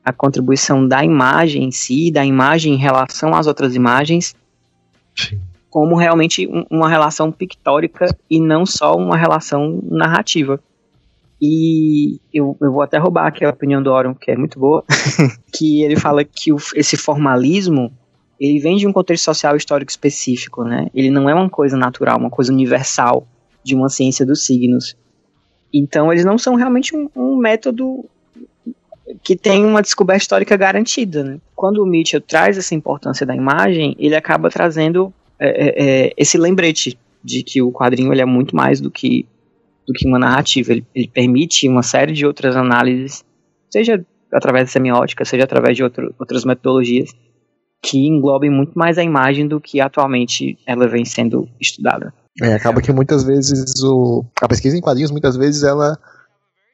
A 0.03 0.11
contribuição 0.11 0.87
da 0.87 1.03
imagem 1.03 1.63
em 1.63 1.71
si, 1.71 2.11
da 2.11 2.25
imagem 2.25 2.73
em 2.73 2.77
relação 2.77 3.33
às 3.35 3.45
outras 3.47 3.75
imagens, 3.75 4.35
como 5.69 5.95
realmente 5.95 6.47
um- 6.47 6.65
uma 6.69 6.89
relação 6.89 7.31
pictórica 7.31 8.05
e 8.29 8.39
não 8.39 8.65
só 8.65 8.95
uma 8.95 9.15
relação 9.17 9.79
narrativa. 9.83 10.59
E 11.41 12.19
eu, 12.33 12.55
eu 12.61 12.71
vou 12.71 12.81
até 12.81 12.97
roubar 12.97 13.25
aqui 13.27 13.43
a 13.43 13.49
opinião 13.49 13.81
do 13.81 13.91
Orion, 13.91 14.13
que 14.13 14.29
é 14.31 14.37
muito 14.37 14.59
boa, 14.59 14.83
que 15.53 15.81
ele 15.83 15.95
fala 15.95 16.23
que 16.23 16.51
o- 16.53 16.57
esse 16.75 16.97
formalismo 16.97 17.91
ele 18.39 18.59
vem 18.59 18.75
de 18.75 18.87
um 18.87 18.91
contexto 18.93 19.25
social 19.25 19.55
histórico 19.55 19.91
específico, 19.91 20.63
né? 20.63 20.87
Ele 20.95 21.11
não 21.11 21.29
é 21.29 21.33
uma 21.33 21.49
coisa 21.49 21.77
natural, 21.77 22.17
uma 22.17 22.29
coisa 22.29 22.51
universal 22.51 23.27
de 23.63 23.75
uma 23.75 23.87
ciência 23.87 24.25
dos 24.25 24.45
signos. 24.45 24.95
Então 25.73 26.11
eles 26.11 26.25
não 26.25 26.37
são 26.39 26.55
realmente 26.55 26.95
um, 26.95 27.07
um 27.15 27.37
método 27.37 28.03
que 29.24 29.36
tem 29.36 29.66
uma 29.66 29.82
descoberta 29.82 30.24
histórica 30.24 30.55
garantida. 30.55 31.24
Né? 31.24 31.39
Quando 31.55 31.84
o 31.84 31.86
Mitchell 31.86 32.22
traz 32.22 32.57
essa 32.57 32.76
importância 32.76 33.26
da 33.26 33.36
imagem, 33.36 33.95
ele 33.99 34.16
acaba 34.16 34.49
trazendo 34.49 35.14
é, 35.39 35.49
é, 35.49 36.05
é, 36.07 36.14
esse 36.18 36.38
lembrete 36.38 36.97
de 37.24 37.43
que 37.43 37.62
o 37.62 37.72
quadrinho 37.72 38.12
ele 38.12 38.22
é 38.22 38.26
muito 38.26 38.55
mais 38.55 38.80
do 38.80 38.89
que 38.89 39.26
do 39.88 39.93
que 39.93 40.07
uma 40.07 40.20
narrativa. 40.20 40.72
Ele, 40.72 40.86
ele 40.93 41.07
permite 41.07 41.68
uma 41.68 41.84
série 41.84 42.14
de 42.14 42.26
outras 42.26 42.55
análises, 42.55 43.24
seja 43.70 44.05
através 44.32 44.66
da 44.66 44.72
semiótica, 44.72 45.26
seja 45.26 45.43
através 45.43 45.76
de 45.76 45.84
outro, 45.84 46.14
outras 46.18 46.45
metodologias, 46.45 47.09
que 47.82 48.07
englobem 48.07 48.49
muito 48.49 48.78
mais 48.78 48.97
a 48.97 49.03
imagem 49.03 49.47
do 49.47 49.59
que 49.59 49.82
atualmente 49.82 50.57
ela 50.66 50.88
vem 50.88 51.03
sendo 51.03 51.47
estudada. 51.59 52.14
É, 52.41 52.53
acaba 52.53 52.82
que 52.82 52.93
muitas 52.93 53.24
vezes 53.24 53.84
o, 53.84 54.24
a 54.41 54.47
pesquisa 54.47 54.78
em 54.78 54.82
quadrinhos, 54.82 55.12
muitas 55.12 55.36
vezes 55.36 55.64
ela 55.64 55.97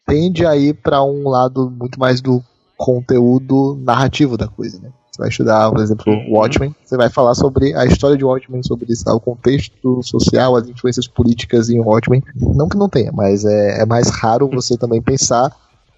tende 0.08 0.46
a 0.46 0.56
ir 0.56 0.74
para 0.74 1.04
um 1.04 1.28
lado 1.28 1.70
muito 1.70 2.00
mais 2.00 2.22
do 2.22 2.42
conteúdo 2.78 3.78
narrativo 3.84 4.38
da 4.38 4.48
coisa, 4.48 4.80
né? 4.80 4.90
Você 5.12 5.20
vai 5.20 5.30
estudar, 5.30 5.72
por 5.72 5.82
exemplo, 5.82 6.06
Watchmen, 6.30 6.76
você 6.86 6.96
vai 6.96 7.10
falar 7.10 7.34
sobre 7.34 7.76
a 7.76 7.86
história 7.86 8.16
de 8.16 8.24
Watchmen, 8.24 8.62
sobre 8.62 8.88
o 9.08 9.20
contexto 9.20 10.02
social, 10.04 10.56
as 10.56 10.68
influências 10.68 11.08
políticas 11.08 11.70
em 11.70 11.80
Watchmen. 11.80 12.24
Não 12.36 12.70
que 12.70 12.78
não 12.78 12.88
tenha, 12.88 13.12
mas 13.12 13.44
é, 13.44 13.82
é 13.82 13.86
mais 13.86 14.10
raro 14.10 14.48
você 14.48 14.78
também 14.78 15.02
pensar 15.02 15.52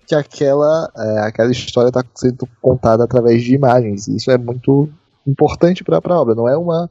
que 0.08 0.16
aquela, 0.16 0.90
é, 0.98 1.20
aquela 1.20 1.52
história 1.52 1.90
está 1.90 2.04
sendo 2.16 2.48
contada 2.62 3.04
através 3.04 3.44
de 3.44 3.54
imagens. 3.54 4.08
Isso 4.08 4.32
é 4.32 4.38
muito 4.38 4.90
importante 5.28 5.84
para 5.84 6.00
a 6.02 6.20
obra. 6.22 6.34
Não 6.34 6.48
é 6.48 6.58
uma 6.58 6.90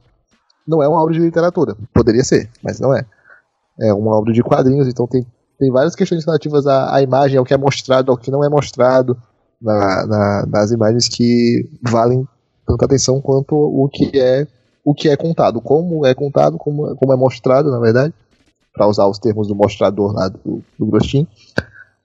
não 0.67 0.83
é 0.83 0.87
uma 0.87 1.01
obra 1.01 1.15
de 1.15 1.19
literatura. 1.19 1.75
Poderia 1.91 2.23
ser, 2.23 2.47
mas 2.63 2.79
não 2.79 2.93
é. 2.93 3.03
É 3.79 3.91
uma 3.91 4.15
obra 4.15 4.31
de 4.31 4.43
quadrinhos, 4.43 4.87
então 4.87 5.07
tem, 5.07 5.25
tem 5.59 5.71
várias 5.71 5.95
questões 5.95 6.25
relativas 6.25 6.65
à, 6.65 6.95
à 6.95 7.01
imagem, 7.01 7.37
ao 7.37 7.45
que 7.45 7.53
é 7.53 7.57
mostrado, 7.57 8.11
ao 8.11 8.17
que 8.17 8.31
não 8.31 8.43
é 8.43 8.49
mostrado 8.49 9.17
na, 9.61 10.05
na- 10.07 10.45
nas 10.47 10.71
imagens 10.71 11.07
que 11.09 11.69
valem 11.81 12.27
tanta 12.65 12.85
atenção 12.85 13.19
quanto 13.21 13.55
o 13.55 13.89
que 13.89 14.17
é 14.19 14.47
o 14.85 14.93
que 14.93 15.09
é 15.09 15.17
contado, 15.17 15.59
como 15.61 16.05
é 16.05 16.15
contado, 16.15 16.57
como, 16.57 16.95
como 16.95 17.13
é 17.13 17.15
mostrado, 17.15 17.69
na 17.69 17.79
verdade, 17.79 18.13
para 18.73 18.87
usar 18.87 19.05
os 19.07 19.19
termos 19.19 19.47
do 19.47 19.53
mostrador 19.55 20.13
lá 20.13 20.29
do, 20.29 20.63
do 20.79 20.85
Grostin. 20.85 21.27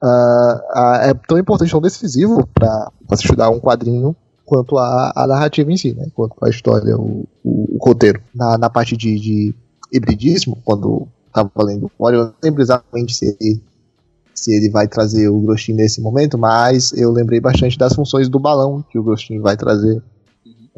Ah, 0.02 0.60
ah, 0.72 1.00
é 1.04 1.14
tão 1.14 1.38
importante, 1.38 1.70
tão 1.70 1.80
decisivo 1.80 2.46
para 2.52 2.90
se 3.16 3.22
estudar 3.22 3.48
um 3.50 3.60
quadrinho 3.60 4.14
quanto 4.44 4.76
a, 4.76 5.12
a 5.16 5.26
narrativa 5.26 5.72
em 5.72 5.76
si, 5.76 5.94
né? 5.94 6.08
quanto 6.14 6.34
a 6.44 6.50
história, 6.50 6.96
o, 6.96 7.26
o, 7.42 7.76
o 7.76 7.78
roteiro. 7.80 8.20
Na, 8.34 8.58
na 8.58 8.68
parte 8.68 8.96
de, 8.96 9.18
de 9.18 9.54
hibridismo, 9.92 10.58
quando 10.64 11.08
estava 11.34 11.50
lendo 11.64 11.90
olha, 11.98 12.16
eu 12.16 12.24
não 12.26 12.34
lembro 12.42 12.62
exatamente 12.62 13.14
se 13.14 13.36
ele, 13.40 13.60
se 14.32 14.54
ele 14.54 14.70
vai 14.70 14.86
trazer 14.86 15.28
o 15.28 15.40
Grostin 15.40 15.72
nesse 15.72 16.00
momento, 16.00 16.38
mas 16.38 16.92
eu 16.92 17.10
lembrei 17.10 17.40
bastante 17.40 17.76
das 17.76 17.94
funções 17.94 18.28
do 18.28 18.38
balão 18.38 18.84
que 18.88 18.98
o 18.98 19.02
Grostin 19.02 19.40
vai 19.40 19.56
trazer, 19.56 20.00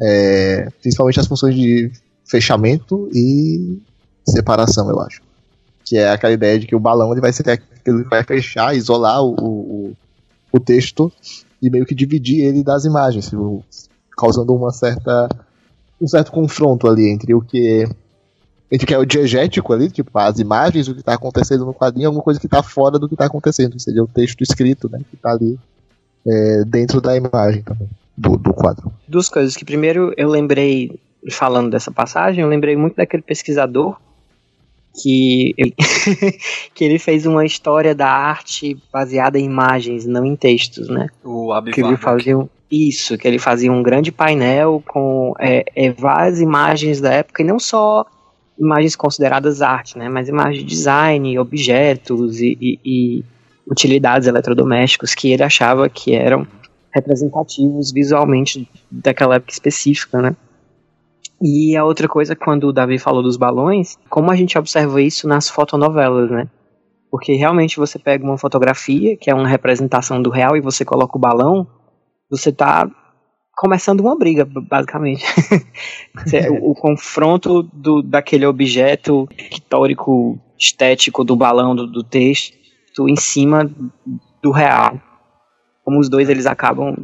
é, 0.01 0.69
principalmente 0.81 1.19
as 1.19 1.27
funções 1.27 1.55
de 1.55 1.91
fechamento 2.25 3.09
e 3.13 3.79
separação, 4.27 4.89
eu 4.89 4.99
acho. 4.99 5.21
Que 5.85 5.97
é 5.97 6.09
aquela 6.09 6.33
ideia 6.33 6.59
de 6.59 6.67
que 6.67 6.75
o 6.75 6.79
balão 6.79 7.11
ele 7.11 7.21
vai 7.21 7.31
ser 7.31 7.43
que 7.57 7.91
vai 8.09 8.23
fechar, 8.23 8.75
isolar 8.75 9.23
o, 9.23 9.33
o, 9.39 9.93
o 10.51 10.59
texto 10.59 11.11
e 11.61 11.69
meio 11.69 11.85
que 11.85 11.95
dividir 11.95 12.43
ele 12.43 12.63
das 12.63 12.83
imagens, 12.83 13.31
causando 14.17 14.53
uma 14.53 14.71
certa 14.71 15.29
um 15.99 16.07
certo 16.07 16.31
confronto 16.31 16.87
ali 16.87 17.09
entre 17.09 17.33
o 17.33 17.41
que 17.41 17.87
entre 18.71 18.85
o 18.85 18.87
que 18.87 18.93
é 18.93 18.97
o 18.97 19.05
diegético 19.05 19.73
ali, 19.73 19.89
tipo 19.89 20.09
as 20.17 20.39
imagens, 20.39 20.87
o 20.87 20.93
que 20.93 20.99
está 20.99 21.13
acontecendo 21.13 21.65
no 21.65 21.73
quadrinho, 21.73 22.07
alguma 22.07 22.23
coisa 22.23 22.39
que 22.39 22.47
está 22.47 22.61
fora 22.61 22.99
do 22.99 23.07
que 23.07 23.15
está 23.15 23.25
acontecendo, 23.25 23.79
seria 23.79 24.03
o 24.03 24.07
texto 24.07 24.41
escrito, 24.41 24.89
né, 24.89 24.99
que 25.09 25.15
está 25.15 25.31
ali 25.31 25.57
é, 26.25 26.63
dentro 26.65 26.99
da 26.99 27.15
imagem 27.15 27.61
também 27.63 27.87
do, 28.17 28.35
do 28.35 28.53
quadro. 28.53 28.91
Duas 29.07 29.29
coisas 29.29 29.55
que 29.55 29.63
primeiro 29.63 30.13
eu 30.17 30.29
lembrei, 30.29 30.99
falando 31.31 31.69
dessa 31.69 31.91
passagem, 31.91 32.41
eu 32.43 32.49
lembrei 32.49 32.75
muito 32.75 32.95
daquele 32.95 33.23
pesquisador 33.23 33.97
que 35.01 35.53
ele, 35.57 35.75
que 36.73 36.83
ele 36.83 36.97
fez 36.99 37.25
uma 37.25 37.45
história 37.45 37.93
da 37.93 38.09
arte 38.09 38.77
baseada 38.91 39.37
em 39.39 39.45
imagens, 39.45 40.05
não 40.05 40.25
em 40.25 40.35
textos, 40.35 40.89
né? 40.89 41.07
O 41.23 41.53
que 41.71 41.81
ele 41.81 41.97
fazia 41.97 42.37
um- 42.37 42.49
isso, 42.69 43.17
que 43.17 43.27
ele 43.27 43.39
fazia 43.39 43.71
um 43.71 43.81
grande 43.81 44.11
painel 44.11 44.83
com 44.85 45.33
é, 45.39 45.63
é, 45.73 45.91
várias 45.91 46.41
imagens 46.41 46.99
da 46.99 47.13
época, 47.13 47.41
e 47.41 47.45
não 47.45 47.59
só 47.59 48.05
imagens 48.59 48.95
consideradas 48.95 49.61
arte, 49.61 49.97
né, 49.97 50.09
mas 50.09 50.29
imagens 50.29 50.59
de 50.59 50.63
design, 50.65 51.37
objetos 51.39 52.39
e, 52.41 52.57
e- 52.59 52.79
e 52.85 53.23
utilidades 53.69 54.27
eletrodomésticos 54.27 55.13
que 55.13 55.31
ele 55.31 55.43
achava 55.43 55.89
que 55.89 56.13
eram 56.15 56.47
representativos 56.93 57.91
visualmente 57.91 58.67
daquela 58.89 59.35
época 59.35 59.51
específica, 59.51 60.21
né. 60.21 60.35
E 61.41 61.75
a 61.75 61.85
outra 61.85 62.07
coisa, 62.07 62.35
quando 62.35 62.67
o 62.67 62.73
Davi 62.73 62.97
falou 62.97 63.21
dos 63.21 63.37
balões, 63.37 63.95
como 64.09 64.31
a 64.31 64.35
gente 64.35 64.57
observa 64.57 64.99
isso 65.01 65.27
nas 65.27 65.47
fotonovelas, 65.47 66.31
né? 66.31 66.47
Porque 67.11 67.33
realmente 67.33 67.77
você 67.77 67.99
pega 67.99 68.23
uma 68.23 68.37
fotografia, 68.39 69.15
que 69.15 69.29
é 69.29 69.35
uma 69.35 69.47
representação 69.47 70.19
do 70.21 70.31
real, 70.31 70.57
e 70.57 70.61
você 70.61 70.83
coloca 70.83 71.15
o 71.15 71.21
balão, 71.21 71.67
você 72.29 72.51
tá 72.51 72.89
começando 73.57 73.99
uma 74.01 74.15
briga, 74.15 74.45
basicamente. 74.45 75.25
O, 76.61 76.71
o 76.71 76.75
confronto 76.75 77.63
do, 77.73 78.01
daquele 78.01 78.45
objeto 78.45 79.27
pictórico, 79.35 80.39
estético 80.59 81.23
do 81.23 81.35
balão, 81.35 81.75
do, 81.75 81.87
do 81.87 82.03
texto, 82.03 82.55
em 83.07 83.15
cima 83.15 83.69
do 84.41 84.51
real. 84.51 84.99
Como 85.83 85.99
os 85.99 86.09
dois 86.09 86.27
eles 86.29 86.45
acabam 86.45 86.95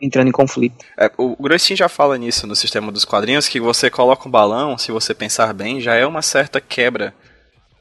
entrando 0.00 0.28
em 0.28 0.32
conflito. 0.32 0.76
É, 0.98 1.10
o 1.16 1.36
Grostin 1.40 1.76
já 1.76 1.88
fala 1.88 2.18
nisso 2.18 2.46
no 2.46 2.56
sistema 2.56 2.90
dos 2.90 3.04
quadrinhos, 3.04 3.46
que 3.48 3.60
você 3.60 3.88
coloca 3.90 4.26
um 4.28 4.30
balão, 4.30 4.76
se 4.76 4.90
você 4.92 5.14
pensar 5.14 5.52
bem, 5.54 5.80
já 5.80 5.94
é 5.94 6.04
uma 6.06 6.22
certa 6.22 6.60
quebra 6.60 7.14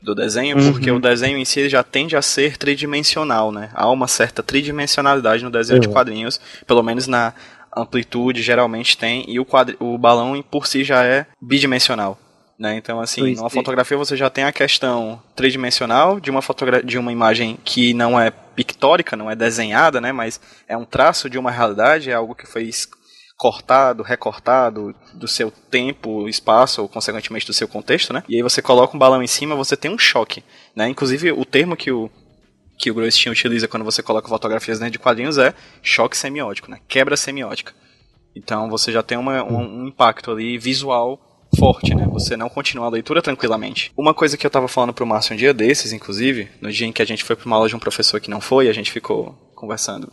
do 0.02 0.16
desenho, 0.16 0.58
Uhum. 0.58 0.72
porque 0.72 0.90
o 0.92 1.00
desenho 1.00 1.38
em 1.38 1.44
si 1.46 1.68
já 1.68 1.84
tende 1.84 2.16
a 2.16 2.22
ser 2.22 2.58
tridimensional, 2.58 3.52
né? 3.52 3.70
Há 3.74 3.90
uma 3.90 4.08
certa 4.08 4.42
tridimensionalidade 4.42 5.44
no 5.44 5.50
desenho 5.50 5.80
de 5.80 5.88
Uhum. 5.88 5.94
quadrinhos, 5.94 6.40
pelo 6.66 6.82
menos 6.84 7.06
na 7.08 7.34
amplitude 7.76 8.42
geralmente 8.42 8.98
tem, 8.98 9.26
e 9.28 9.40
o, 9.40 9.46
quadri 9.46 9.76
o 9.80 9.98
balão 9.98 10.42
por 10.42 10.68
si 10.68 10.84
já 10.84 11.04
é 11.04 11.26
bidimensional. 11.42 12.18
Né? 12.58 12.76
Então, 12.76 13.00
assim, 13.00 13.22
Pois 13.22 13.38
numa 13.38 13.48
é. 13.48 13.52
fotografia 13.52 13.96
você 13.96 14.18
já 14.18 14.30
tem 14.30 14.44
a 14.44 14.52
questão 14.52 15.22
tridimensional 15.34 16.20
de 16.20 16.30
uma, 16.30 16.42
fotogra 16.42 16.84
de 16.84 16.98
uma 16.98 17.12
imagem 17.12 17.58
que 17.64 17.94
não 17.94 18.20
é 18.20 18.32
pictórica, 18.32 19.16
não 19.16 19.32
é 19.32 19.36
desenhada, 19.36 20.02
né? 20.02 20.12
mas 20.12 20.42
é 20.68 20.76
um 20.76 20.84
traço 20.84 21.30
de 21.30 21.38
uma 21.38 21.52
realidade, 21.52 22.12
é 22.12 22.14
algo 22.14 22.36
que 22.36 22.46
foi 22.46 22.70
cortado, 23.40 24.04
recortado 24.04 24.94
do 25.14 25.26
seu 25.26 25.50
tempo, 25.50 26.28
espaço, 26.28 26.82
ou 26.82 26.90
consequentemente 26.90 27.48
do 27.48 27.54
seu 27.54 27.70
contexto, 27.70 28.12
né? 28.12 28.22
E 28.28 28.36
aí 28.36 28.44
você 28.44 28.62
coloca 28.62 28.94
um 28.94 29.00
balão 29.00 29.24
em 29.24 29.28
cima, 29.28 29.56
você 29.56 29.78
tem 29.78 29.90
um 29.90 29.98
choque, 29.98 30.44
né? 30.76 30.90
Inclusive 30.90 31.32
o 31.32 31.46
termo 31.46 31.78
que 31.78 31.90
o 31.90 32.12
que 32.80 32.90
o 32.90 32.94
Groistin 32.94 33.30
utiliza 33.30 33.68
quando 33.68 33.84
você 33.84 34.02
coloca 34.02 34.30
fotografias 34.30 34.80
dentro 34.80 34.94
de 34.94 35.00
quadrinhos 35.00 35.38
é 35.38 35.54
choque 35.84 36.16
semiótico, 36.18 36.72
né? 36.72 36.80
Quebra 36.88 37.18
semiótica. 37.18 37.74
Então 38.34 38.70
você 38.70 38.90
já 38.92 39.04
tem 39.04 39.18
uma- 39.18 39.44
um, 39.44 39.84
um 39.84 39.88
impacto 39.88 40.32
ali 40.32 40.58
visual 40.58 41.20
forte, 41.58 41.94
né? 41.94 42.08
Você 42.14 42.38
não 42.38 42.48
continua 42.48 42.86
a 42.86 42.90
leitura 42.90 43.22
tranquilamente. 43.22 43.92
Uma 43.98 44.14
coisa 44.14 44.38
que 44.38 44.46
eu 44.46 44.50
tava 44.50 44.68
falando 44.70 44.94
pro 44.94 45.06
Márcio 45.06 45.34
um 45.34 45.38
dia 45.38 45.54
desses, 45.54 45.92
inclusive, 45.92 46.48
no 46.62 46.72
dia 46.72 46.88
em 46.88 46.92
que 46.94 47.02
a 47.02 47.06
gente 47.06 47.24
foi 47.24 47.36
pra 47.36 47.46
uma 47.46 47.58
aula 47.58 47.68
de 47.68 47.76
um 47.76 47.80
professor 47.80 48.22
que 48.22 48.30
não 48.30 48.40
foi, 48.40 48.70
a 48.70 48.74
gente 48.74 48.92
ficou 48.92 49.36
conversando 49.56 50.12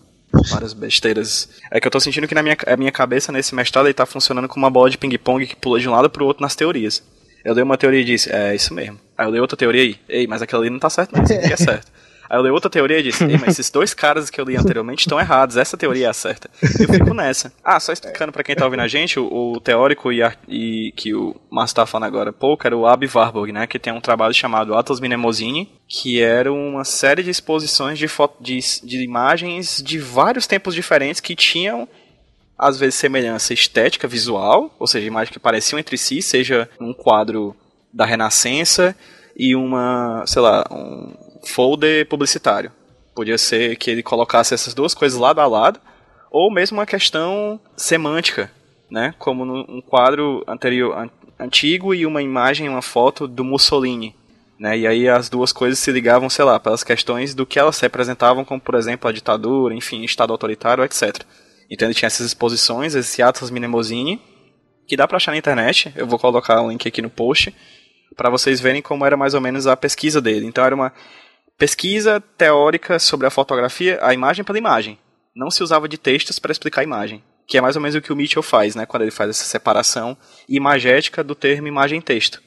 várias 0.50 0.72
besteiras. 0.72 1.48
É 1.70 1.78
que 1.78 1.86
eu 1.86 1.90
tô 1.90 2.00
sentindo 2.00 2.26
que 2.26 2.34
na 2.34 2.42
minha, 2.42 2.56
a 2.66 2.76
minha 2.76 2.90
cabeça, 2.90 3.30
nesse 3.30 3.54
mestrado, 3.54 3.86
ele 3.86 3.94
tá 3.94 4.04
funcionando 4.06 4.48
como 4.48 4.64
uma 4.64 4.70
bola 4.70 4.90
de 4.90 4.98
ping-pong 4.98 5.46
que 5.46 5.54
pula 5.54 5.78
de 5.78 5.88
um 5.88 5.92
lado 5.92 6.10
pro 6.10 6.24
outro 6.26 6.42
nas 6.42 6.56
teorias. 6.56 7.00
Eu 7.44 7.54
dei 7.54 7.62
uma 7.62 7.76
teoria 7.78 8.00
e 8.00 8.04
disse, 8.04 8.32
é 8.32 8.54
isso 8.56 8.74
mesmo. 8.74 8.98
Aí 9.16 9.24
eu 9.26 9.30
dei 9.30 9.40
outra 9.40 9.56
teoria 9.56 9.84
e, 9.84 9.96
ei, 10.08 10.26
mas 10.26 10.42
aquela 10.42 10.62
ali 10.62 10.70
não 10.70 10.80
tá 10.80 10.90
certo 10.90 11.12
não, 11.14 11.22
isso 11.22 11.32
aqui 11.32 11.52
é 11.52 11.56
certo. 11.56 11.92
Aí 12.28 12.38
eu 12.38 12.42
dei 12.42 12.50
outra 12.52 12.68
teoria 12.70 12.98
e 12.98 13.02
disse, 13.02 13.24
ei, 13.24 13.38
mas 13.38 13.50
esses 13.50 13.70
dois 13.70 13.94
caras 13.94 14.30
que 14.30 14.40
eu 14.40 14.44
li 14.44 14.56
anteriormente 14.56 15.00
estão 15.00 15.18
errados, 15.20 15.56
essa 15.56 15.76
teoria 15.76 16.06
é 16.06 16.10
a 16.10 16.12
certa. 16.12 16.50
Eu 16.80 16.88
fico 16.88 17.14
nessa. 17.14 17.52
Ah, 17.64 17.78
só 17.78 17.92
explicando 17.92 18.32
pra 18.32 18.42
quem 18.42 18.54
tá 18.56 18.64
ouvindo 18.64 18.80
a 18.80 18.88
gente, 18.88 19.18
o, 19.18 19.52
o 19.54 19.60
teórico 19.60 20.12
e, 20.12 20.22
ar- 20.22 20.38
e 20.48 20.92
que 20.96 21.14
o 21.14 21.36
Márcio 21.50 21.76
tá 21.76 21.86
falando 21.86 22.06
agora 22.08 22.30
há 22.30 22.32
pouco 22.32 22.66
era 22.66 22.76
o 22.76 22.86
Abi 22.86 23.08
Warburg, 23.12 23.52
né, 23.52 23.66
que 23.66 23.78
tem 23.78 23.92
um 23.92 24.00
trabalho 24.00 24.34
chamado 24.34 24.74
Atlas 24.74 25.00
Mnemosine, 25.00 25.68
que 25.88 26.20
era 26.20 26.52
uma 26.52 26.84
série 26.84 27.22
de 27.22 27.30
exposições 27.30 27.98
de, 27.98 28.08
fo- 28.08 28.30
de, 28.40 28.58
de 28.82 29.02
imagens 29.04 29.82
de 29.84 29.98
vários 29.98 30.46
tempos 30.46 30.74
diferentes 30.74 31.20
que 31.20 31.36
tinham 31.36 31.88
às 32.58 32.78
vezes 32.78 32.94
semelhança 32.94 33.52
estética, 33.52 34.08
visual, 34.08 34.74
ou 34.78 34.86
seja, 34.86 35.06
imagens 35.06 35.30
que 35.32 35.38
pareciam 35.38 35.78
entre 35.78 35.98
si, 35.98 36.22
seja 36.22 36.68
um 36.80 36.94
quadro 36.94 37.54
da 37.92 38.06
Renascença 38.06 38.96
e 39.36 39.54
uma, 39.54 40.24
sei 40.26 40.40
lá, 40.40 40.64
um 40.70 41.12
folder 41.46 42.06
publicitário. 42.08 42.72
Podia 43.14 43.38
ser 43.38 43.76
que 43.76 43.90
ele 43.90 44.02
colocasse 44.02 44.52
essas 44.52 44.74
duas 44.74 44.94
coisas 44.94 45.18
lado 45.18 45.40
a 45.40 45.46
lado, 45.46 45.80
ou 46.30 46.52
mesmo 46.52 46.78
uma 46.78 46.86
questão 46.86 47.58
semântica, 47.76 48.50
né? 48.90 49.14
Como 49.18 49.44
num 49.44 49.80
quadro 49.80 50.44
anterior, 50.46 50.96
an- 50.96 51.10
antigo 51.38 51.94
e 51.94 52.04
uma 52.04 52.22
imagem, 52.22 52.68
uma 52.68 52.82
foto 52.82 53.26
do 53.26 53.42
Mussolini. 53.44 54.14
Né? 54.58 54.78
E 54.78 54.86
aí 54.86 55.08
as 55.08 55.28
duas 55.28 55.52
coisas 55.52 55.78
se 55.78 55.90
ligavam, 55.92 56.30
sei 56.30 56.44
lá, 56.44 56.58
pelas 56.58 56.82
questões 56.82 57.34
do 57.34 57.44
que 57.44 57.58
elas 57.58 57.78
representavam, 57.78 58.44
como 58.44 58.60
por 58.60 58.74
exemplo 58.74 59.08
a 59.08 59.12
ditadura, 59.12 59.74
enfim, 59.74 60.02
Estado 60.02 60.32
autoritário, 60.32 60.82
etc. 60.84 61.22
Então 61.70 61.86
ele 61.86 61.94
tinha 61.94 62.06
essas 62.06 62.26
exposições, 62.26 62.94
esse 62.94 63.22
Atlas 63.22 63.50
Mnemosine, 63.50 64.20
que 64.86 64.96
dá 64.96 65.06
pra 65.06 65.16
achar 65.16 65.32
na 65.32 65.38
internet. 65.38 65.92
Eu 65.94 66.06
vou 66.06 66.18
colocar 66.18 66.62
o 66.62 66.70
link 66.70 66.86
aqui 66.88 67.02
no 67.02 67.10
post 67.10 67.54
para 68.16 68.30
vocês 68.30 68.60
verem 68.60 68.80
como 68.80 69.04
era 69.04 69.16
mais 69.16 69.34
ou 69.34 69.40
menos 69.40 69.66
a 69.66 69.76
pesquisa 69.76 70.20
dele. 70.22 70.46
Então 70.46 70.64
era 70.64 70.74
uma 70.74 70.92
pesquisa 71.58 72.20
teórica 72.36 72.98
sobre 72.98 73.26
a 73.26 73.30
fotografia, 73.30 73.98
a 74.02 74.12
imagem 74.12 74.44
pela 74.44 74.58
imagem. 74.58 74.98
Não 75.34 75.50
se 75.50 75.62
usava 75.62 75.88
de 75.88 75.98
textos 75.98 76.38
para 76.38 76.52
explicar 76.52 76.82
a 76.82 76.84
imagem, 76.84 77.22
que 77.46 77.58
é 77.58 77.60
mais 77.60 77.76
ou 77.76 77.82
menos 77.82 77.94
o 77.94 78.00
que 78.00 78.12
o 78.12 78.16
Mitchell 78.16 78.42
faz, 78.42 78.74
né, 78.74 78.86
quando 78.86 79.02
ele 79.02 79.10
faz 79.10 79.30
essa 79.30 79.44
separação 79.44 80.16
imagética 80.48 81.22
do 81.22 81.34
termo 81.34 81.68
imagem-texto. 81.68 82.42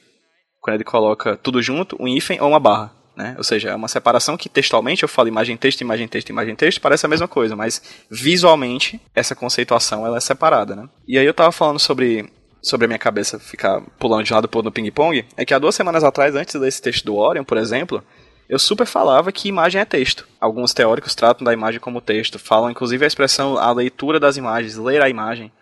Quando 0.60 0.74
ele 0.74 0.84
coloca 0.84 1.36
tudo 1.36 1.62
junto, 1.62 1.96
um 2.00 2.06
hífen 2.06 2.40
ou 2.40 2.48
uma 2.48 2.60
barra. 2.60 2.92
Né? 3.16 3.34
Ou 3.36 3.44
seja, 3.44 3.70
é 3.70 3.74
uma 3.74 3.88
separação 3.88 4.36
que 4.36 4.48
textualmente 4.48 5.02
eu 5.02 5.08
falo 5.08 5.28
imagem-texto, 5.28 5.80
imagem-texto, 5.80 6.30
imagem-texto, 6.30 6.80
parece 6.80 7.06
a 7.06 7.08
mesma 7.08 7.28
coisa, 7.28 7.56
mas 7.56 7.82
visualmente 8.10 9.00
essa 9.14 9.34
conceituação 9.34 10.06
ela 10.06 10.16
é 10.16 10.20
separada. 10.20 10.76
Né? 10.76 10.88
E 11.06 11.18
aí 11.18 11.26
eu 11.26 11.34
tava 11.34 11.52
falando 11.52 11.78
sobre, 11.78 12.30
sobre 12.62 12.84
a 12.84 12.88
minha 12.88 12.98
cabeça 12.98 13.38
ficar 13.38 13.80
pulando 13.98 14.24
de 14.24 14.32
lado 14.32 14.48
pro 14.48 14.62
no 14.62 14.72
ping-pong, 14.72 15.24
é 15.36 15.44
que 15.44 15.52
há 15.52 15.58
duas 15.58 15.74
semanas 15.74 16.04
atrás, 16.04 16.34
antes 16.34 16.58
desse 16.60 16.80
texto 16.80 17.04
do 17.04 17.16
Orion, 17.16 17.44
por 17.44 17.58
exemplo, 17.58 18.02
eu 18.50 18.58
super 18.58 18.84
falava 18.84 19.30
que 19.30 19.48
imagem 19.48 19.80
é 19.80 19.84
texto. 19.84 20.26
Alguns 20.40 20.74
teóricos 20.74 21.14
tratam 21.14 21.44
da 21.44 21.52
imagem 21.52 21.78
como 21.78 22.00
texto, 22.00 22.36
falam 22.36 22.68
inclusive 22.68 23.04
a 23.04 23.06
expressão 23.06 23.56
a 23.56 23.70
leitura 23.72 24.18
das 24.18 24.36
imagens, 24.36 24.76
ler 24.76 25.00
a 25.00 25.08
imagem. 25.08 25.52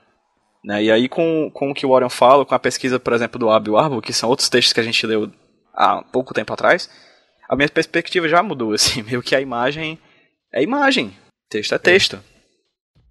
Né? 0.65 0.85
E 0.85 0.91
aí 0.91 1.07
com, 1.07 1.51
com 1.53 1.71
o 1.71 1.75
que 1.75 1.85
o 1.85 1.91
Orion 1.91 2.09
fala, 2.09 2.47
com 2.47 2.55
a 2.55 2.59
pesquisa, 2.59 2.99
por 2.99 3.13
exemplo, 3.13 3.39
do 3.39 3.51
Abi 3.51 3.69
Warburg, 3.69 4.07
que 4.07 4.13
são 4.15 4.31
outros 4.31 4.49
textos 4.49 4.73
que 4.73 4.81
a 4.81 4.83
gente 4.83 5.07
leu 5.07 5.31
há 5.75 6.03
pouco 6.03 6.33
tempo 6.33 6.51
atrás, 6.51 6.89
a 7.47 7.55
minha 7.55 7.69
perspectiva 7.69 8.27
já 8.27 8.43
mudou, 8.43 8.73
assim, 8.75 9.03
meio 9.03 9.23
que 9.23 9.37
a 9.37 9.41
imagem 9.41 9.99
é 10.51 10.63
imagem, 10.63 11.15
texto 11.51 11.75
é 11.75 11.79
texto. 11.79 12.19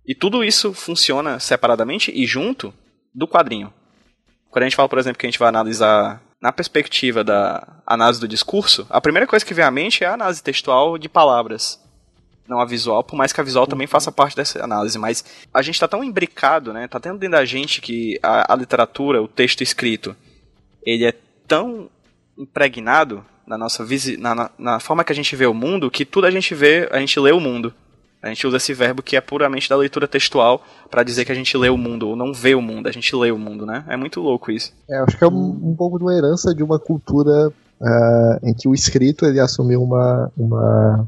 E 0.07 0.15
tudo 0.15 0.43
isso 0.43 0.73
funciona 0.73 1.39
separadamente 1.39 2.11
e 2.11 2.25
junto 2.25 2.73
do 3.13 3.27
quadrinho. 3.27 3.71
Quando 4.49 4.63
a 4.63 4.65
gente 4.65 4.75
fala, 4.75 4.89
por 4.89 4.97
exemplo, 4.97 5.19
que 5.19 5.27
a 5.27 5.29
gente 5.29 5.37
vai 5.37 5.49
analisar 5.49 6.19
na 6.41 6.51
perspectiva 6.51 7.23
da 7.23 7.81
análise 7.85 8.19
do 8.19 8.27
discurso, 8.27 8.85
a 8.89 9.01
primeira 9.01 9.27
coisa 9.27 9.45
que 9.45 9.53
vem 9.53 9.65
à 9.65 9.71
mente 9.71 10.03
é 10.03 10.07
a 10.07 10.13
análise 10.13 10.41
textual 10.41 10.97
de 10.97 11.09
palavras, 11.09 11.81
não 12.47 12.59
a 12.59 12.65
visual, 12.65 13.03
por 13.03 13.15
mais 13.15 13.33
que 13.33 13.41
a 13.41 13.43
visual 13.43 13.67
também 13.67 13.87
faça 13.87 14.11
parte 14.11 14.35
dessa 14.35 14.63
análise, 14.63 14.97
mas 14.97 15.25
a 15.53 15.61
gente 15.61 15.75
está 15.75 15.87
tão 15.87 16.03
imbricado, 16.03 16.71
né? 16.71 16.87
Tá 16.87 16.99
tendo 16.99 17.17
dentro 17.17 17.37
da 17.37 17.45
gente 17.45 17.81
que 17.81 18.19
a, 18.23 18.53
a 18.53 18.55
literatura, 18.55 19.21
o 19.21 19.27
texto 19.27 19.61
escrito, 19.61 20.15
ele 20.83 21.05
é 21.05 21.13
tão 21.47 21.89
impregnado 22.37 23.25
na 23.45 23.57
nossa 23.57 23.85
na, 24.19 24.51
na 24.57 24.79
forma 24.79 25.03
que 25.03 25.11
a 25.11 25.15
gente 25.15 25.35
vê 25.35 25.45
o 25.45 25.53
mundo, 25.53 25.89
que 25.89 26.05
tudo 26.05 26.27
a 26.27 26.31
gente 26.31 26.53
vê, 26.53 26.87
a 26.91 26.99
gente 26.99 27.19
lê 27.19 27.31
o 27.31 27.39
mundo. 27.39 27.73
A 28.21 28.29
gente 28.29 28.47
usa 28.47 28.57
esse 28.57 28.73
verbo 28.73 29.03
que 29.03 29.15
é 29.15 29.21
puramente 29.21 29.69
da 29.69 29.75
leitura 29.75 30.07
textual 30.07 30.63
para 30.89 31.03
dizer 31.03 31.23
que 31.23 31.31
a 31.31 31.35
gente 31.35 31.55
lê 31.55 31.69
o 31.69 31.77
mundo, 31.77 32.09
ou 32.09 32.15
não 32.15 32.33
vê 32.33 32.55
o 32.55 32.61
mundo, 32.61 32.87
a 32.87 32.91
gente 32.91 33.15
lê 33.15 33.31
o 33.31 33.37
mundo, 33.37 33.65
né? 33.65 33.85
É 33.87 33.95
muito 33.95 34.19
louco 34.19 34.51
isso. 34.51 34.73
É, 34.89 34.97
acho 34.99 35.17
que 35.17 35.23
é 35.23 35.27
um, 35.27 35.59
um 35.63 35.75
pouco 35.75 35.97
de 35.97 36.03
uma 36.03 36.13
herança 36.13 36.53
de 36.53 36.63
uma 36.63 36.79
cultura 36.79 37.51
ah, 37.81 38.39
em 38.43 38.53
que 38.53 38.67
o 38.67 38.73
escrito 38.73 39.25
ele 39.25 39.39
assumiu 39.39 39.83
uma, 39.83 40.31
uma 40.35 41.07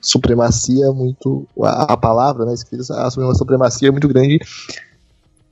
supremacia 0.00 0.92
muito. 0.92 1.46
A, 1.62 1.94
a 1.94 1.96
palavra, 1.96 2.44
né, 2.44 2.52
escrita, 2.52 2.82
assumiu 3.02 3.28
uma 3.28 3.34
supremacia 3.34 3.90
muito 3.90 4.06
grande 4.06 4.38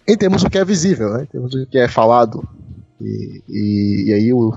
em 0.06 0.16
termos 0.16 0.42
do 0.42 0.50
que 0.50 0.58
é 0.58 0.64
visível, 0.64 1.14
né, 1.14 1.22
em 1.22 1.26
termos 1.26 1.50
do 1.52 1.66
que 1.66 1.78
é 1.78 1.88
falado. 1.88 2.46
E, 3.00 3.42
e, 3.48 4.04
e 4.08 4.12
aí 4.12 4.32
o, 4.32 4.54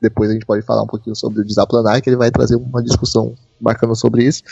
depois 0.00 0.28
a 0.28 0.32
gente 0.32 0.44
pode 0.44 0.62
falar 0.62 0.82
um 0.82 0.88
pouquinho 0.88 1.14
sobre 1.14 1.40
o 1.40 1.44
desaplanar, 1.44 2.02
que 2.02 2.10
ele 2.10 2.16
vai 2.16 2.30
trazer 2.30 2.56
uma 2.56 2.82
discussão 2.82 3.34
bacana 3.60 3.94
sobre 3.94 4.24
isso. 4.24 4.42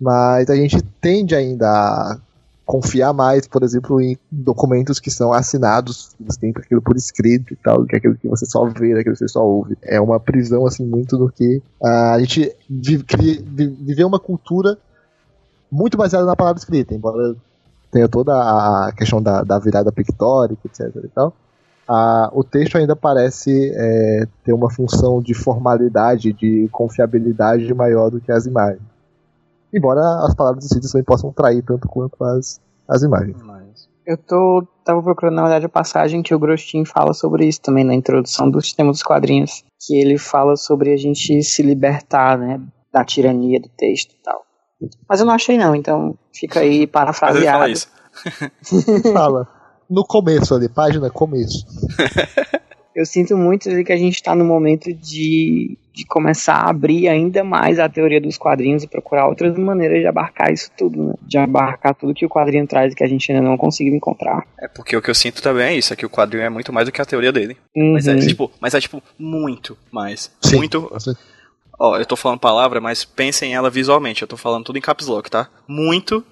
Mas 0.00 0.48
a 0.50 0.54
gente 0.56 0.80
tende 1.00 1.34
ainda 1.34 1.66
a 1.68 2.18
confiar 2.64 3.12
mais, 3.14 3.46
por 3.46 3.62
exemplo, 3.62 4.00
em 4.00 4.18
documentos 4.30 5.00
que 5.00 5.10
são 5.10 5.32
assinados, 5.32 6.14
você 6.20 6.38
tem 6.38 6.50
aquilo 6.54 6.82
por 6.82 6.96
escrito 6.96 7.54
e 7.54 7.56
tal, 7.56 7.84
que 7.86 7.94
é 7.94 7.98
aquilo 7.98 8.14
que 8.14 8.28
você 8.28 8.44
só 8.44 8.66
vê, 8.66 8.92
aquilo 8.92 9.14
que 9.14 9.20
você 9.20 9.28
só 9.28 9.42
ouve. 9.44 9.76
É 9.82 9.98
uma 10.00 10.20
prisão, 10.20 10.66
assim, 10.66 10.84
muito 10.84 11.16
do 11.16 11.30
que 11.30 11.62
ah, 11.82 12.12
a 12.12 12.20
gente 12.20 12.54
vive, 12.68 13.04
cria- 13.04 13.42
vi- 13.42 13.76
viveu 13.80 14.06
uma 14.06 14.20
cultura 14.20 14.76
muito 15.72 15.96
baseada 15.96 16.26
na 16.26 16.36
palavra 16.36 16.58
escrita, 16.58 16.94
embora 16.94 17.34
tenha 17.90 18.06
toda 18.08 18.32
a 18.34 18.92
questão 18.92 19.22
da, 19.22 19.42
da 19.42 19.58
virada 19.58 19.90
pictórica, 19.90 20.60
etc 20.66 20.94
e 21.04 21.08
tal. 21.08 21.34
O 22.34 22.44
texto 22.44 22.76
ainda 22.76 22.94
parece 22.94 23.72
é, 23.74 24.26
ter 24.44 24.52
uma 24.52 24.70
função 24.70 25.22
de 25.22 25.32
formalidade, 25.32 26.34
de 26.34 26.68
confiabilidade 26.70 27.72
maior 27.72 28.10
do 28.10 28.20
que 28.20 28.30
as 28.30 28.44
imagens. 28.44 28.82
Embora 29.74 30.00
as 30.24 30.34
palavras 30.34 30.64
escritas 30.64 30.90
também 30.90 31.04
possam 31.04 31.32
trair 31.32 31.62
tanto 31.62 31.88
quanto 31.88 32.22
as, 32.24 32.60
as 32.88 33.02
imagens. 33.02 33.36
Mas... 33.42 33.88
Eu 34.06 34.16
tô, 34.16 34.66
tava 34.84 35.02
procurando, 35.02 35.34
na 35.34 35.42
verdade, 35.42 35.66
a 35.66 35.68
passagem 35.68 36.22
que 36.22 36.34
o 36.34 36.38
Grostin 36.38 36.86
fala 36.86 37.12
sobre 37.12 37.46
isso 37.46 37.60
também 37.60 37.84
na 37.84 37.94
introdução 37.94 38.50
do 38.50 38.60
sistema 38.60 38.90
dos 38.90 39.02
quadrinhos. 39.02 39.62
Que 39.86 40.00
ele 40.00 40.16
fala 40.16 40.56
sobre 40.56 40.92
a 40.92 40.96
gente 40.96 41.42
se 41.42 41.62
libertar, 41.62 42.38
né, 42.38 42.58
da 42.90 43.04
tirania 43.04 43.60
do 43.60 43.68
texto 43.68 44.12
e 44.12 44.22
tal. 44.22 44.42
Mas 45.08 45.20
eu 45.20 45.26
não 45.26 45.34
achei 45.34 45.58
não, 45.58 45.74
então 45.74 46.16
fica 46.32 46.60
aí 46.60 46.68
Mas 46.70 46.78
ele 46.78 46.86
parafraseado. 46.86 47.58
fala 47.58 47.70
isso. 47.70 47.88
Fala. 49.12 49.46
No 49.88 50.04
começo 50.04 50.54
ali, 50.54 50.68
página 50.68 51.10
começo. 51.10 51.66
Eu 52.94 53.06
sinto 53.06 53.36
muito 53.36 53.70
de 53.70 53.84
que 53.84 53.92
a 53.92 53.96
gente 53.96 54.22
tá 54.22 54.34
num 54.34 54.44
momento 54.46 54.92
de, 54.92 55.78
de 55.98 56.04
começar 56.06 56.54
a 56.54 56.70
abrir 56.70 57.08
ainda 57.08 57.42
mais 57.42 57.80
a 57.80 57.88
teoria 57.88 58.20
dos 58.20 58.38
quadrinhos 58.38 58.84
e 58.84 58.86
procurar 58.86 59.26
outras 59.26 59.58
maneiras 59.58 59.98
de 59.98 60.06
abarcar 60.06 60.52
isso 60.52 60.70
tudo, 60.78 61.02
né? 61.08 61.14
De 61.22 61.36
abarcar 61.36 61.92
tudo 61.92 62.14
que 62.14 62.24
o 62.24 62.28
quadrinho 62.28 62.68
traz 62.68 62.92
e 62.92 62.96
que 62.96 63.02
a 63.02 63.08
gente 63.08 63.32
ainda 63.32 63.42
não 63.42 63.56
conseguiu 63.56 63.92
encontrar. 63.96 64.46
É 64.60 64.68
porque 64.68 64.96
o 64.96 65.02
que 65.02 65.10
eu 65.10 65.14
sinto 65.14 65.42
também 65.42 65.64
é 65.66 65.74
isso, 65.74 65.92
é 65.92 65.96
que 65.96 66.06
o 66.06 66.10
quadrinho 66.10 66.44
é 66.44 66.48
muito 66.48 66.72
mais 66.72 66.86
do 66.86 66.92
que 66.92 67.02
a 67.02 67.04
teoria 67.04 67.32
dele. 67.32 67.56
Mas 67.76 68.06
é 68.06 68.12
Uhum. 68.12 68.18
tipo, 68.20 68.52
mas 68.60 68.74
é 68.74 68.80
tipo 68.80 69.02
muito 69.18 69.76
mais. 69.90 70.30
Sim. 70.40 70.56
Muito. 70.58 70.88
Ó, 71.80 71.96
eu 71.96 72.06
tô 72.06 72.14
falando 72.14 72.38
palavra, 72.38 72.80
mas 72.80 73.04
pensem 73.04 73.50
em 73.50 73.54
ela 73.54 73.68
visualmente. 73.68 74.22
Eu 74.22 74.28
tô 74.28 74.36
falando 74.36 74.64
tudo 74.66 74.78
em 74.78 74.80
caps 74.80 75.08
lock, 75.08 75.28
tá? 75.28 75.48
Muito 75.66 76.24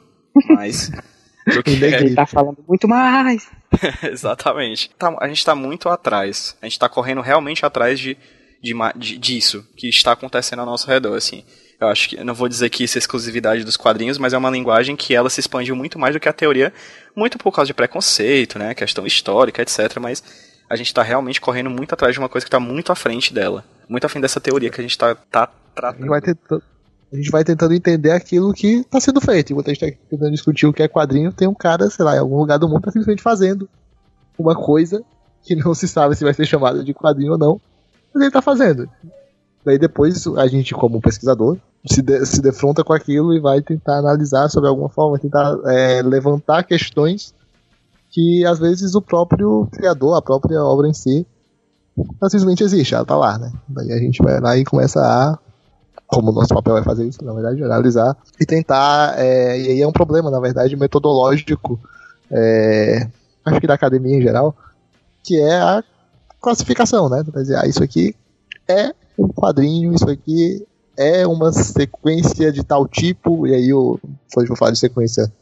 mais 0.49 0.91
do 1.47 1.63
que 1.63 1.71
Ele 1.85 2.15
tá 2.15 2.25
falando 2.27 2.59
muito 2.69 2.87
mais. 2.87 3.49
Exatamente. 4.11 4.91
Tá- 4.99 5.17
a 5.21 5.27
gente 5.29 5.45
tá 5.45 5.55
muito 5.57 5.89
atrás. 5.89 6.57
A 6.63 6.67
gente 6.67 6.79
tá 6.79 6.89
correndo 6.89 7.21
realmente 7.21 7.65
atrás 7.67 7.99
de, 7.99 8.17
de, 8.63 8.75
de- 8.97 9.19
disso 9.19 9.65
que 9.77 9.89
está 9.89 10.13
acontecendo 10.13 10.61
ao 10.61 10.67
nosso 10.67 10.87
redor, 10.89 11.17
assim. 11.17 11.45
Eu 11.81 11.89
acho 11.89 12.09
que 12.09 12.25
não 12.25 12.35
vou 12.35 12.49
dizer 12.49 12.71
que 12.71 12.85
isso 12.85 12.97
é 12.97 13.01
exclusividade 13.01 13.63
dos 13.63 13.77
quadrinhos, 13.77 14.17
mas 14.17 14.33
é 14.33 14.39
uma 14.39 14.49
linguagem 14.51 14.97
que 14.97 15.15
ela 15.15 15.29
se 15.29 15.41
expandiu 15.41 15.77
muito 15.77 15.99
mais 15.99 16.15
do 16.15 16.21
que 16.21 16.29
a 16.29 16.33
teoria, 16.33 16.73
muito 17.15 17.37
por 17.39 17.53
causa 17.53 17.67
de 17.67 17.75
preconceito, 17.75 18.59
né, 18.59 18.75
questão 18.75 19.07
histórica, 19.07 19.61
etc, 19.61 19.99
mas 20.01 20.23
a 20.71 20.75
gente 20.75 20.93
tá 20.93 21.03
realmente 21.03 21.41
correndo 21.41 21.69
muito 21.71 21.93
atrás 21.93 22.15
de 22.15 22.19
uma 22.19 22.29
coisa 22.29 22.45
que 22.45 22.51
tá 22.51 22.59
muito 22.59 22.91
à 22.91 22.95
frente 22.95 23.33
dela. 23.33 23.65
Muito 23.89 24.05
à 24.05 24.09
frente 24.09 24.23
dessa 24.23 24.41
teoria 24.41 24.71
que 24.71 24.81
a 24.81 24.83
gente 24.83 24.97
tá, 24.97 25.15
tá 25.15 25.49
tratando. 25.75 26.07
vai 26.07 26.21
a 27.13 27.17
gente 27.17 27.31
vai 27.31 27.45
tentando 27.45 27.73
entender 27.73 28.11
aquilo 28.11 28.53
que 28.53 28.79
está 28.81 29.01
sendo 29.01 29.21
feito. 29.21 29.53
Enquanto 29.53 29.69
a 29.69 29.75
gente 29.75 29.85
está 29.85 29.99
tentando 30.11 30.31
discutir 30.33 30.67
o 30.67 30.73
que 30.73 30.83
é 30.83 30.89
quadrinho, 30.89 31.33
tem 31.33 31.47
um 31.47 31.55
cara, 31.55 31.89
sei 31.89 32.05
lá, 32.05 32.17
em 32.17 32.19
algum 32.19 32.37
lugar 32.37 32.59
do 32.59 32.69
mundo 32.69 32.83
tá 32.83 32.91
simplesmente 32.91 33.23
fazendo 33.23 33.69
uma 34.39 34.55
coisa 34.57 35.05
que 35.43 35.55
não 35.55 35.73
se 35.73 35.87
sabe 35.87 36.17
se 36.17 36.25
vai 36.25 36.35
ser 36.35 36.47
chamada 36.47 36.83
de 36.83 36.93
quadrinho 36.93 37.33
ou 37.33 37.39
não, 37.39 37.61
mas 38.17 38.23
ele 38.25 38.33
tá 38.33 38.43
fazendo. 38.43 38.89
Daí 39.65 39.79
depois 39.79 40.27
a 40.39 40.47
gente, 40.47 40.75
como 40.75 41.01
pesquisador, 41.01 41.57
se, 41.85 42.01
de- 42.01 42.25
se 42.25 42.41
defronta 42.41 42.83
com 42.85 42.93
aquilo 42.93 43.35
e 43.35 43.41
vai 43.41 43.61
tentar 43.61 43.99
analisar 43.99 44.49
sobre 44.49 44.69
alguma 44.69 44.89
forma, 44.89 45.19
tentar 45.19 45.57
é, 45.67 46.03
levantar 46.03 46.63
questões 46.65 47.35
que 48.11 48.45
às 48.47 48.59
vezes 48.59 48.95
o 48.95 49.03
próprio 49.03 49.69
criador, 49.73 50.17
a 50.17 50.23
própria 50.23 50.63
obra 50.65 50.89
em 50.89 50.95
si, 50.95 51.27
simplesmente 52.23 52.63
existe, 52.63 52.95
ela 52.95 53.05
tá 53.05 53.17
lá, 53.17 53.39
né? 53.39 53.53
Daí 53.69 53.93
a 53.93 53.99
gente 53.99 54.23
vai 54.23 54.41
lá 54.41 54.57
e 54.57 54.65
começa 54.65 55.01
a 55.01 55.39
como 56.07 56.31
o 56.31 56.35
nosso 56.35 56.55
papel 56.55 56.75
vai 56.75 56.85
fazer 56.85 57.05
isso, 57.05 57.25
na 57.25 57.33
verdade, 57.33 57.63
analisar 57.65 58.17
e 58.41 58.47
tentar. 58.47 59.19
é, 59.19 59.59
e 59.61 59.69
aí 59.73 59.83
é 59.83 59.87
um 59.87 59.93
problema, 59.93 60.31
na 60.31 60.39
verdade, 60.39 60.77
metodológico, 60.77 61.81
é, 62.31 63.09
acho 63.45 63.61
que 63.61 63.67
da 63.67 63.75
academia 63.75 64.17
em 64.17 64.23
geral, 64.23 64.55
que 65.25 65.41
é 65.41 65.57
a 65.59 65.83
classificação, 66.47 67.09
né? 67.09 67.25
Quer 67.25 67.41
dizer, 67.41 67.57
ah, 67.57 67.67
isso 67.67 67.83
aqui 67.83 68.15
é 68.69 68.95
um 69.19 69.27
quadrinho, 69.27 69.93
isso 69.93 70.09
aqui 70.09 70.65
é 70.97 71.27
uma 71.27 71.53
sequência 71.53 72.53
de 72.53 72.63
tal 72.63 72.87
tipo, 72.87 73.49
e 73.49 73.55
aí 73.55 73.69
eu 73.69 73.99
depois 74.29 74.47
vou 74.47 74.57
falar 74.57 74.71
de 74.71 74.79
sequência 74.79 75.33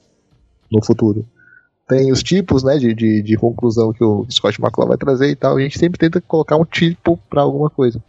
no 0.72 0.82
futuro. 0.82 1.26
Tem 1.86 2.10
os 2.10 2.22
tipos, 2.22 2.64
né, 2.64 2.78
de, 2.78 2.94
de, 2.94 3.20
de 3.20 3.36
conclusão 3.36 3.92
que 3.92 4.02
o 4.02 4.24
Scott 4.30 4.58
McClough 4.58 4.88
vai 4.88 4.96
trazer 4.96 5.28
e 5.28 5.36
tal, 5.36 5.60
e 5.60 5.62
a 5.62 5.64
gente 5.64 5.78
sempre 5.78 5.98
tenta 5.98 6.22
colocar 6.22 6.56
um 6.56 6.64
tipo 6.64 7.18
pra 7.28 7.42
alguma 7.42 7.68
coisa. 7.68 8.02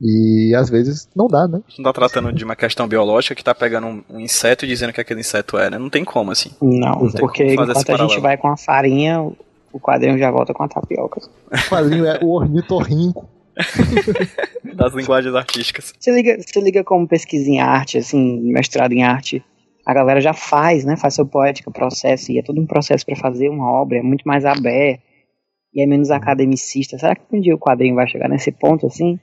E 0.00 0.54
às 0.54 0.70
vezes 0.70 1.08
não 1.16 1.26
dá, 1.26 1.48
né? 1.48 1.60
A 1.66 1.70
gente 1.70 1.78
não 1.78 1.84
tá 1.84 1.92
tratando 1.92 2.32
de 2.32 2.44
uma 2.44 2.54
questão 2.54 2.86
biológica 2.86 3.34
que 3.34 3.42
tá 3.42 3.54
pegando 3.54 3.88
um, 3.88 4.04
um 4.08 4.20
inseto 4.20 4.64
e 4.64 4.68
dizendo 4.68 4.92
que 4.92 5.00
aquele 5.00 5.20
inseto 5.20 5.58
é, 5.58 5.68
né? 5.68 5.78
Não 5.78 5.90
tem 5.90 6.04
como, 6.04 6.30
assim. 6.30 6.52
Não, 6.60 7.02
Não 7.02 7.10
porque 7.10 7.56
como 7.56 7.66
fazer 7.66 7.80
enquanto 7.80 7.90
a 7.90 8.06
gente 8.08 8.20
vai 8.20 8.36
com 8.36 8.48
a 8.48 8.56
farinha, 8.56 9.32
o 9.72 9.80
quadrinho 9.80 10.18
já 10.18 10.30
volta 10.30 10.52
com 10.52 10.62
a 10.62 10.68
tapioca. 10.68 11.20
O 11.20 11.68
quadrinho 11.68 12.06
é 12.06 12.18
o 12.22 12.30
ornitorrinco. 12.30 13.28
Das 14.74 14.94
linguagens 14.94 15.34
artísticas. 15.34 15.92
Você 15.98 16.10
liga, 16.12 16.38
você 16.40 16.60
liga 16.60 16.82
como 16.82 17.06
pesquisa 17.06 17.50
em 17.50 17.60
arte, 17.60 17.98
assim, 17.98 18.40
mestrado 18.40 18.92
em 18.92 19.02
arte, 19.02 19.44
a 19.84 19.92
galera 19.92 20.20
já 20.20 20.32
faz, 20.32 20.84
né? 20.84 20.96
Faz 20.96 21.14
seu 21.14 21.26
poética, 21.26 21.70
processo, 21.70 22.32
e 22.32 22.38
é 22.38 22.42
todo 22.42 22.60
um 22.60 22.66
processo 22.66 23.04
para 23.04 23.16
fazer 23.16 23.48
uma 23.48 23.70
obra, 23.70 23.98
é 23.98 24.02
muito 24.02 24.22
mais 24.22 24.44
aberto, 24.44 25.02
e 25.74 25.82
é 25.82 25.86
menos 25.86 26.10
academicista. 26.10 26.98
Será 26.98 27.14
que 27.14 27.22
um 27.32 27.40
dia 27.40 27.54
o 27.54 27.58
quadrinho 27.58 27.94
vai 27.94 28.08
chegar 28.08 28.28
nesse 28.28 28.52
ponto, 28.52 28.86
assim, 28.86 29.18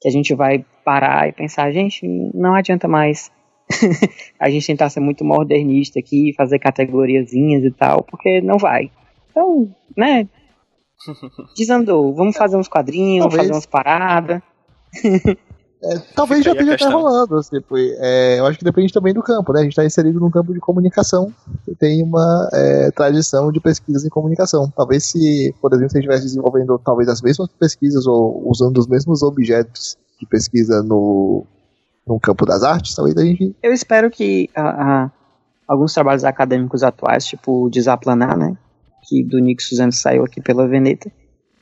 que 0.00 0.08
a 0.08 0.10
gente 0.10 0.34
vai 0.34 0.64
parar 0.84 1.28
e 1.28 1.32
pensar, 1.32 1.70
gente, 1.72 2.06
não 2.34 2.54
adianta 2.54 2.88
mais 2.88 3.30
a 4.38 4.50
gente 4.50 4.66
tentar 4.66 4.90
ser 4.90 5.00
muito 5.00 5.24
modernista 5.24 5.98
aqui, 5.98 6.34
fazer 6.36 6.58
categoriazinhas 6.58 7.62
e 7.64 7.70
tal, 7.70 8.02
porque 8.02 8.40
não 8.40 8.58
vai. 8.58 8.90
Então, 9.32 9.68
né? 9.96 10.28
Desandou, 11.56 12.14
vamos 12.14 12.36
fazer 12.36 12.56
uns 12.56 12.68
quadrinhos, 12.68 13.24
Talvez. 13.24 13.42
fazer 13.42 13.52
umas 13.52 13.66
paradas. 13.66 14.40
É, 15.84 15.98
talvez 16.14 16.44
já 16.44 16.52
a 16.52 16.54
esteja 16.54 16.74
até 16.74 16.84
rolando. 16.88 17.36
assim, 17.38 17.60
foi- 17.68 17.92
é, 17.98 18.38
eu 18.38 18.46
acho 18.46 18.56
que 18.56 18.64
depende 18.64 18.92
também 18.92 19.12
do 19.12 19.20
campo, 19.20 19.52
né? 19.52 19.60
A 19.60 19.62
gente 19.64 19.72
está 19.72 19.84
inserido 19.84 20.20
num 20.20 20.30
campo 20.30 20.54
de 20.54 20.60
comunicação 20.60 21.32
que 21.64 21.74
tem 21.74 22.04
uma 22.04 22.48
é, 22.52 22.90
tradição 22.92 23.50
de 23.50 23.58
pesquisa 23.58 24.06
em 24.06 24.10
comunicação. 24.10 24.70
Talvez 24.76 25.02
se, 25.10 25.52
por 25.60 25.72
exemplo, 25.72 25.90
se 25.90 25.98
a 25.98 26.00
gente 26.00 26.08
estivesse 26.08 26.24
desenvolvendo 26.26 26.78
talvez 26.84 27.08
as 27.08 27.20
mesmas 27.20 27.48
pesquisas 27.58 28.06
ou 28.06 28.48
usando 28.48 28.78
os 28.78 28.86
mesmos 28.86 29.24
objetos 29.24 29.96
de 30.20 30.26
pesquisa 30.26 30.84
no, 30.84 31.44
no 32.06 32.20
campo 32.20 32.46
das 32.46 32.62
artes, 32.62 32.94
talvez 32.94 33.16
a 33.16 33.22
gente. 33.24 33.56
Eu 33.60 33.72
espero 33.72 34.08
que 34.08 34.48
ah, 34.54 34.62
ah, 35.06 35.10
alguns 35.66 35.92
trabalhos 35.92 36.22
acadêmicos 36.22 36.84
atuais, 36.84 37.24
tipo 37.26 37.64
o 37.64 37.68
Desaplanar, 37.70 38.38
né, 38.38 38.56
que 39.12 39.22
do 39.22 39.38
Nick 39.38 39.62
Suzano 39.62 39.92
saiu 39.92 40.24
aqui 40.24 40.40
pela 40.40 40.66
Veneta, 40.66 41.12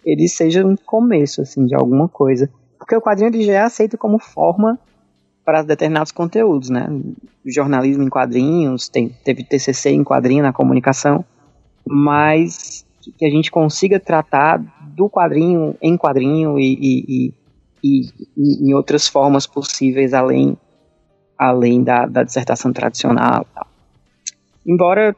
ele 0.04 0.28
seja 0.28 0.64
um 0.64 0.76
começo, 0.76 1.42
assim, 1.42 1.66
de 1.66 1.74
alguma 1.74 2.08
coisa. 2.08 2.48
Porque 2.78 2.94
o 2.94 3.02
quadrinho 3.02 3.28
ele 3.30 3.42
já 3.42 3.52
é 3.54 3.60
aceito 3.60 3.98
como 3.98 4.20
forma 4.20 4.78
para 5.44 5.62
determinados 5.62 6.12
conteúdos, 6.12 6.70
né? 6.70 6.86
Jornalismo 7.44 8.04
em 8.04 8.08
quadrinhos, 8.08 8.88
tem, 8.88 9.08
teve 9.24 9.42
TCC 9.42 9.90
em 9.90 10.04
quadrinho 10.04 10.44
na 10.44 10.52
comunicação, 10.52 11.24
mas 11.84 12.86
que 13.18 13.26
a 13.26 13.30
gente 13.30 13.50
consiga 13.50 13.98
tratar 13.98 14.58
do 14.94 15.08
quadrinho 15.08 15.74
em 15.82 15.96
quadrinho 15.96 16.58
e, 16.58 16.74
e, 16.80 17.34
e, 17.82 18.00
e- 18.36 18.68
em 18.68 18.74
outras 18.74 19.08
formas 19.08 19.46
possíveis 19.46 20.14
além 20.14 20.56
além 21.38 21.82
da, 21.82 22.04
da 22.04 22.22
dissertação 22.22 22.70
tradicional. 22.70 23.46
Embora 24.66 25.16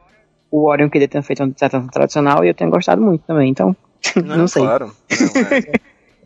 o 0.53 0.69
Orion 0.69 0.87
queria 0.87 1.07
ter 1.07 1.23
feito 1.23 1.41
uma 1.41 1.51
dissertação 1.51 1.87
tradicional 1.87 2.45
e 2.45 2.47
eu 2.47 2.53
tenha 2.53 2.69
gostado 2.69 3.01
muito 3.01 3.23
também, 3.25 3.49
então 3.49 3.75
não, 4.23 4.47
sei. 4.47 4.61
Claro. 4.61 4.95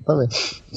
Não, 0.06 0.22
é. 0.22 0.28
Bem. 0.28 0.28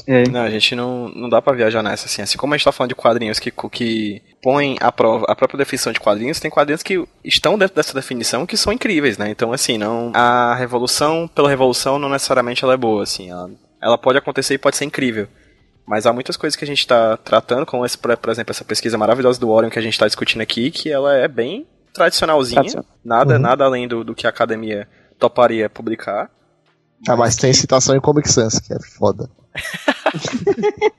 É. 0.06 0.28
Não, 0.28 0.42
a 0.42 0.50
gente 0.50 0.76
não, 0.76 1.08
não 1.08 1.28
dá 1.28 1.42
pra 1.42 1.52
viajar 1.52 1.82
nessa, 1.82 2.06
assim. 2.06 2.22
Assim 2.22 2.38
como 2.38 2.54
a 2.54 2.56
gente 2.56 2.64
tá 2.64 2.72
falando 2.72 2.90
de 2.90 2.94
quadrinhos 2.94 3.40
que, 3.40 3.52
que 3.70 4.22
põem 4.40 4.76
a, 4.80 4.92
prova, 4.92 5.24
a 5.28 5.34
própria 5.34 5.58
definição 5.58 5.92
de 5.92 5.98
quadrinhos, 5.98 6.38
tem 6.38 6.50
quadrinhos 6.50 6.82
que 6.82 7.04
estão 7.24 7.58
dentro 7.58 7.74
dessa 7.74 7.94
definição 7.94 8.46
que 8.46 8.56
são 8.56 8.72
incríveis, 8.72 9.18
né? 9.18 9.30
Então, 9.30 9.52
assim, 9.52 9.78
não. 9.78 10.12
A 10.14 10.54
revolução 10.54 11.28
pela 11.32 11.48
revolução 11.48 11.98
não 11.98 12.08
necessariamente 12.08 12.62
ela 12.62 12.74
é 12.74 12.76
boa, 12.76 13.02
assim. 13.02 13.30
Ela, 13.30 13.50
ela 13.82 13.98
pode 13.98 14.18
acontecer 14.18 14.54
e 14.54 14.58
pode 14.58 14.76
ser 14.76 14.84
incrível. 14.84 15.26
Mas 15.86 16.06
há 16.06 16.12
muitas 16.12 16.36
coisas 16.36 16.56
que 16.56 16.64
a 16.64 16.68
gente 16.68 16.86
tá 16.86 17.16
tratando, 17.16 17.66
como 17.66 17.84
esse, 17.84 17.98
por 17.98 18.30
exemplo, 18.30 18.52
essa 18.52 18.64
pesquisa 18.64 18.96
maravilhosa 18.96 19.40
do 19.40 19.50
Orion 19.50 19.70
que 19.70 19.78
a 19.78 19.82
gente 19.82 19.98
tá 19.98 20.06
discutindo 20.06 20.40
aqui, 20.40 20.70
que 20.70 20.90
ela 20.90 21.16
é 21.16 21.26
bem 21.26 21.66
tradicionalzinha. 21.92 22.60
Tradicional. 22.60 22.88
Nada, 23.04 23.34
Uhum. 23.34 23.40
nada 23.40 23.64
além 23.64 23.86
do, 23.88 24.02
do 24.04 24.14
que 24.14 24.26
a 24.26 24.30
academia 24.30 24.88
toparia 25.18 25.68
publicar. 25.68 26.30
Ah, 27.08 27.16
mas 27.16 27.36
tem 27.36 27.52
citação 27.52 27.96
em 27.96 28.00
Comic 28.00 28.30
Sans, 28.30 28.58
que 28.60 28.72
é 28.72 28.78
foda. 28.80 29.28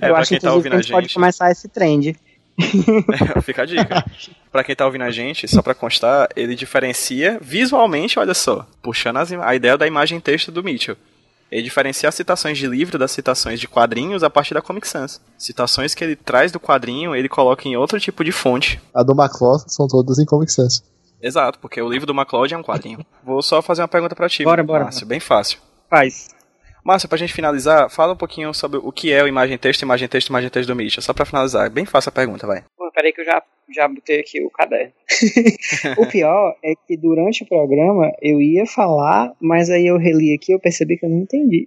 É, 0.00 0.06
eu 0.06 0.10
pra 0.12 0.18
acho 0.20 0.28
quem 0.28 0.38
que 0.38 0.44
tá 0.44 0.52
ouvindo 0.54 0.74
a 0.74 0.76
a 0.76 0.80
gente 0.80 0.92
pode 0.92 1.12
começar 1.12 1.50
esse 1.50 1.68
trend. 1.68 2.16
Fica 3.42 3.62
a 3.62 3.66
dica. 3.66 4.04
pra 4.52 4.62
quem 4.62 4.76
tá 4.76 4.84
ouvindo 4.86 5.02
a 5.02 5.10
gente, 5.10 5.48
só 5.48 5.60
pra 5.60 5.74
constar, 5.74 6.28
ele 6.36 6.54
diferencia 6.54 7.38
visualmente, 7.42 8.16
olha 8.18 8.32
só, 8.34 8.64
puxando 8.80 9.16
as 9.16 9.32
a 9.32 9.54
ideia 9.54 9.76
da 9.76 9.86
imagem 9.88 10.20
texto 10.20 10.52
do 10.52 10.62
Mitchell. 10.62 10.96
Ele 11.50 11.62
diferencia 11.62 12.08
as 12.08 12.14
citações 12.14 12.56
de 12.56 12.66
livro 12.66 12.98
das 12.98 13.10
citações 13.10 13.58
de 13.58 13.66
quadrinhos 13.66 14.22
a 14.22 14.30
partir 14.30 14.54
da 14.54 14.62
Comic 14.62 14.86
Sans. 14.86 15.20
Citações 15.36 15.94
que 15.94 16.04
ele 16.04 16.14
traz 16.14 16.52
do 16.52 16.60
quadrinho, 16.60 17.14
ele 17.14 17.28
coloca 17.28 17.66
em 17.66 17.76
outro 17.76 17.98
tipo 17.98 18.22
de 18.22 18.30
fonte. 18.30 18.80
A 18.94 19.02
do 19.02 19.12
McClough 19.12 19.58
são 19.66 19.88
todas 19.88 20.18
em 20.18 20.24
Comic 20.24 20.52
Sans. 20.52 20.82
Exato, 21.20 21.58
porque 21.58 21.82
o 21.82 21.88
livro 21.88 22.06
do 22.06 22.14
MacLeod 22.14 22.54
é 22.54 22.56
um 22.56 22.62
quadrinho. 22.62 23.04
Vou 23.24 23.42
só 23.42 23.60
fazer 23.60 23.82
uma 23.82 23.88
pergunta 23.88 24.14
pra 24.14 24.28
ti, 24.28 24.44
Bora, 24.44 24.62
bora. 24.62 24.84
Márcio, 24.84 25.06
bem 25.06 25.20
fácil. 25.20 25.58
Faz. 25.88 26.28
Márcio, 26.82 27.08
pra 27.08 27.18
gente 27.18 27.34
finalizar, 27.34 27.90
fala 27.90 28.14
um 28.14 28.16
pouquinho 28.16 28.54
sobre 28.54 28.78
o 28.82 28.90
que 28.90 29.12
é 29.12 29.22
o 29.22 29.28
imagem 29.28 29.58
texto, 29.58 29.82
imagem 29.82 30.08
texto, 30.08 30.28
imagem 30.28 30.48
texto 30.48 30.68
do 30.68 30.76
Mitchell. 30.76 31.02
Só 31.02 31.12
pra 31.12 31.26
finalizar, 31.26 31.68
bem 31.68 31.84
fácil 31.84 32.08
a 32.08 32.12
pergunta, 32.12 32.46
vai. 32.46 32.64
Pô, 32.76 32.90
peraí 32.94 33.12
que 33.12 33.20
eu 33.20 33.24
já, 33.24 33.42
já 33.74 33.86
botei 33.88 34.20
aqui 34.20 34.42
o 34.42 34.50
caderno. 34.50 34.92
o 35.98 36.06
pior 36.06 36.54
é 36.64 36.74
que 36.86 36.96
durante 36.96 37.42
o 37.42 37.46
programa 37.46 38.12
eu 38.22 38.40
ia 38.40 38.66
falar, 38.66 39.32
mas 39.40 39.70
aí 39.70 39.86
eu 39.86 39.98
reli 39.98 40.34
aqui 40.34 40.52
e 40.52 40.54
eu 40.54 40.60
percebi 40.60 40.96
que 40.96 41.04
eu 41.04 41.10
não 41.10 41.18
entendi. 41.18 41.66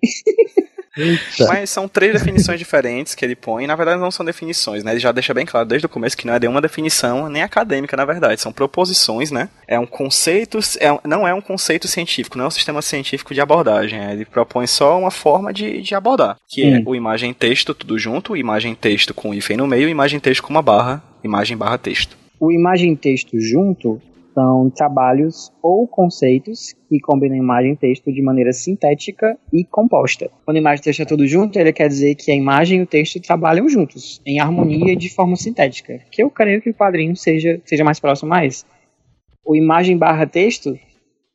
Eita. 0.95 1.47
Mas 1.47 1.71
são 1.71 1.87
três 1.87 2.13
definições 2.13 2.59
diferentes 2.59 3.15
que 3.15 3.25
ele 3.25 3.35
põe. 3.35 3.65
Na 3.65 3.75
verdade, 3.75 3.99
não 3.99 4.11
são 4.11 4.23
definições, 4.23 4.83
né? 4.83 4.91
Ele 4.91 4.99
já 4.99 5.11
deixa 5.11 5.33
bem 5.33 5.43
claro 5.45 5.67
desde 5.67 5.87
o 5.87 5.89
começo 5.89 6.15
que 6.15 6.27
não 6.27 6.35
é 6.35 6.39
nenhuma 6.39 6.61
definição 6.61 7.27
nem 7.29 7.41
acadêmica, 7.41 7.97
na 7.97 8.05
verdade. 8.05 8.39
São 8.39 8.53
proposições, 8.53 9.31
né? 9.31 9.49
É 9.67 9.79
um 9.79 9.87
conceito, 9.87 10.59
é 10.79 11.07
não 11.07 11.27
é 11.27 11.33
um 11.33 11.41
conceito 11.41 11.87
científico, 11.87 12.37
não 12.37 12.45
é 12.45 12.47
um 12.47 12.51
sistema 12.51 12.81
científico 12.81 13.33
de 13.33 13.41
abordagem. 13.41 13.99
é, 13.99 14.13
Ele 14.13 14.23
propõe 14.25 14.67
só 14.67 14.99
uma 14.99 15.09
forma 15.11 15.51
de, 15.51 15.81
de 15.81 15.95
abordar, 15.95 16.37
que 16.47 16.61
é 16.63 16.77
Hum. 16.77 16.83
o 16.85 16.95
imagem-texto 16.95 17.73
tudo 17.73 17.97
junto, 17.97 18.37
imagem-texto 18.37 19.13
com 19.15 19.33
hífen 19.33 19.57
no 19.57 19.65
meio, 19.67 19.89
imagem-texto 19.89 20.43
com 20.43 20.49
uma 20.51 20.61
barra, 20.61 21.03
imagem 21.23 21.57
barra 21.57 21.77
texto. 21.77 22.17
O 22.39 22.51
imagem 22.51 22.95
texto 22.95 23.39
junto 23.39 24.01
são 24.33 24.69
trabalhos 24.69 25.51
ou 25.61 25.87
conceitos 25.87 26.73
que 26.89 26.99
combinam 26.99 27.37
imagem 27.37 27.73
e 27.73 27.77
texto 27.77 28.11
de 28.11 28.21
maneira 28.21 28.51
sintética 28.51 29.37
e 29.51 29.63
composta. 29.63 30.29
Quando 30.43 30.57
a 30.57 30.59
imagem 30.59 30.81
e 30.81 30.83
texto 30.83 31.01
é 31.01 31.05
tudo 31.05 31.27
junto, 31.27 31.57
ele 31.57 31.71
quer 31.71 31.87
dizer 31.87 32.15
que 32.15 32.31
a 32.31 32.35
imagem 32.35 32.79
e 32.79 32.81
o 32.81 32.87
texto 32.87 33.21
trabalham 33.21 33.69
juntos, 33.69 34.21
em 34.25 34.39
harmonia 34.39 34.93
e 34.93 34.95
de 34.95 35.09
forma 35.09 35.35
sintética. 35.35 35.99
Que 36.11 36.23
eu 36.23 36.29
creio 36.29 36.61
que 36.61 36.71
o 36.71 36.73
quadrinho 36.73 37.15
seja, 37.15 37.61
seja 37.63 37.83
mais 37.83 37.99
próximo 37.99 38.33
a 38.33 38.45
isso. 38.45 38.65
O 39.45 39.55
imagem 39.55 39.97
barra 39.97 40.25
texto 40.25 40.77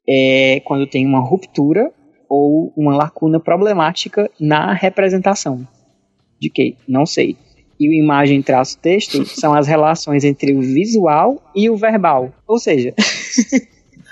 é 0.08 0.60
quando 0.64 0.86
tem 0.86 1.06
uma 1.06 1.20
ruptura 1.20 1.92
ou 2.28 2.72
uma 2.76 2.96
lacuna 2.96 3.38
problemática 3.38 4.30
na 4.40 4.72
representação. 4.72 5.66
De 6.40 6.50
que? 6.50 6.76
Não 6.86 7.06
sei. 7.06 7.36
E 7.78 7.88
o 7.88 7.92
imagem 7.92 8.42
traço 8.42 8.76
texto 8.78 9.24
são 9.26 9.54
as 9.54 9.66
relações 9.66 10.24
entre 10.24 10.52
o 10.54 10.60
visual 10.60 11.42
e 11.54 11.70
o 11.70 11.76
verbal. 11.76 12.32
Ou 12.46 12.58
seja, 12.58 12.92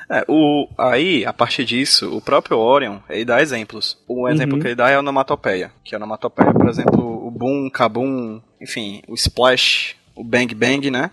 É, 0.09 0.25
o, 0.29 0.69
aí, 0.79 1.25
a 1.27 1.33
partir 1.33 1.64
disso, 1.64 2.17
o 2.17 2.21
próprio 2.21 2.59
Orion, 2.59 2.99
ele 3.11 3.25
dá 3.25 3.43
exemplos. 3.43 3.99
O 4.07 4.29
exemplo 4.29 4.55
Uhum. 4.55 4.61
que 4.62 4.69
ele 4.69 4.75
dá 4.77 4.89
é 4.89 4.95
a 4.95 5.01
onomatopeia. 5.01 5.73
Que 5.85 5.97
a 5.97 5.99
onomatopeia, 5.99 6.53
por 6.53 6.69
exemplo, 6.69 7.27
o 7.27 7.29
boom, 7.29 7.69
kabum, 7.69 8.41
enfim, 8.61 9.03
o 9.09 9.14
splash, 9.14 9.97
o 10.14 10.23
bang 10.23 10.55
bang, 10.55 10.93
né? 10.93 11.11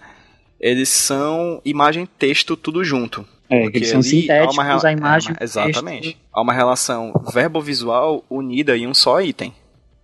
Eles 0.59 0.89
são 0.89 1.59
imagem 1.65 2.05
texto 2.19 2.55
tudo 2.55 2.83
junto. 2.83 3.25
é, 3.49 3.63
Porque 3.63 3.79
eles 3.79 3.89
são 3.89 3.99
há 3.99 4.03
sintéticos, 4.03 4.55
uma 4.55 4.63
a 4.63 4.91
imagem. 4.91 5.35
é, 5.39 5.43
exatamente. 5.43 6.01
texto. 6.09 6.17
Há 6.31 6.41
uma 6.43 6.53
relação 6.53 7.11
verbo-visual 7.33 8.23
unida 8.29 8.77
em 8.77 8.85
um 8.85 8.93
só 8.93 9.19
item. 9.21 9.51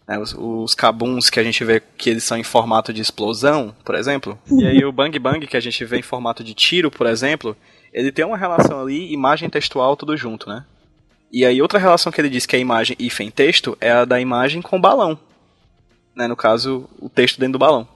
Né? 0.09 0.17
Os, 0.17 0.33
os 0.35 0.73
kabuns 0.73 1.29
que 1.29 1.39
a 1.39 1.43
gente 1.43 1.63
vê 1.63 1.79
que 1.79 2.09
eles 2.09 2.23
são 2.23 2.35
em 2.35 2.43
formato 2.43 2.91
de 2.91 2.99
explosão, 2.99 3.75
por 3.85 3.93
exemplo. 3.93 4.37
E 4.51 4.65
aí 4.65 4.83
o 4.83 4.91
bang 4.91 5.17
bang 5.19 5.45
que 5.45 5.55
a 5.55 5.59
gente 5.59 5.85
vê 5.85 5.99
em 5.99 6.01
formato 6.01 6.43
de 6.43 6.55
tiro, 6.55 6.89
por 6.89 7.05
exemplo, 7.05 7.55
ele 7.93 8.11
tem 8.11 8.25
uma 8.25 8.35
relação 8.35 8.81
ali, 8.81 9.13
imagem 9.13 9.47
textual, 9.51 9.95
tudo 9.95 10.17
junto, 10.17 10.49
né? 10.49 10.65
E 11.31 11.45
aí 11.45 11.61
outra 11.61 11.77
relação 11.77 12.11
que 12.11 12.19
ele 12.19 12.29
diz 12.29 12.47
que 12.47 12.55
é 12.55 12.59
imagem 12.59 12.95
hífen 12.97 13.29
texto 13.29 13.77
é 13.79 13.91
a 13.91 14.03
da 14.03 14.19
imagem 14.19 14.63
com 14.63 14.81
balão. 14.81 15.17
Né? 16.15 16.27
No 16.27 16.35
caso, 16.35 16.89
o 16.99 17.07
texto 17.07 17.39
dentro 17.39 17.53
do 17.53 17.59
balão. 17.59 17.87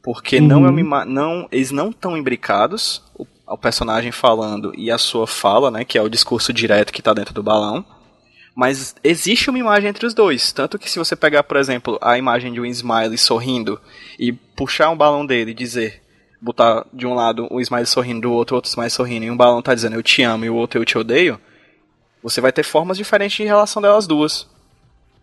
Porque 0.00 0.40
não 0.40 0.64
é 0.64 0.70
uma 0.70 0.80
ima- 0.80 1.04
não 1.04 1.48
eles 1.50 1.72
não 1.72 1.90
estão 1.90 2.16
imbricados, 2.16 3.02
o, 3.16 3.26
o 3.48 3.58
personagem 3.58 4.12
falando 4.12 4.72
e 4.76 4.92
a 4.92 4.98
sua 4.98 5.26
fala, 5.26 5.72
né, 5.72 5.84
que 5.84 5.98
é 5.98 6.02
o 6.02 6.08
discurso 6.08 6.52
direto 6.52 6.92
que 6.92 7.00
está 7.00 7.12
dentro 7.12 7.34
do 7.34 7.42
balão. 7.42 7.84
Mas 8.54 8.94
existe 9.02 9.48
uma 9.48 9.58
imagem 9.58 9.88
entre 9.88 10.04
os 10.04 10.12
dois, 10.12 10.52
tanto 10.52 10.78
que 10.78 10.90
se 10.90 10.98
você 10.98 11.16
pegar, 11.16 11.42
por 11.42 11.56
exemplo, 11.56 11.98
a 12.02 12.18
imagem 12.18 12.52
de 12.52 12.60
um 12.60 12.66
Smiley 12.66 13.16
sorrindo 13.16 13.80
e 14.18 14.32
puxar 14.32 14.90
um 14.90 14.96
balão 14.96 15.24
dele 15.24 15.52
e 15.52 15.54
dizer, 15.54 16.02
botar 16.40 16.84
de 16.92 17.06
um 17.06 17.14
lado 17.14 17.48
o 17.50 17.60
Smiley 17.60 17.86
sorrindo, 17.86 18.20
do 18.22 18.32
outro 18.32 18.56
outro 18.56 18.68
Smiley 18.68 18.90
sorrindo, 18.90 19.24
e 19.24 19.30
um 19.30 19.36
balão 19.36 19.62
tá 19.62 19.74
dizendo 19.74 19.96
eu 19.96 20.02
te 20.02 20.22
amo 20.22 20.44
e 20.44 20.50
o 20.50 20.54
outro 20.54 20.78
eu 20.78 20.84
te 20.84 20.98
odeio, 20.98 21.40
você 22.22 22.40
vai 22.40 22.52
ter 22.52 22.62
formas 22.62 22.98
diferentes 22.98 23.36
de 23.36 23.44
relação 23.44 23.80
delas 23.80 24.06
duas. 24.06 24.46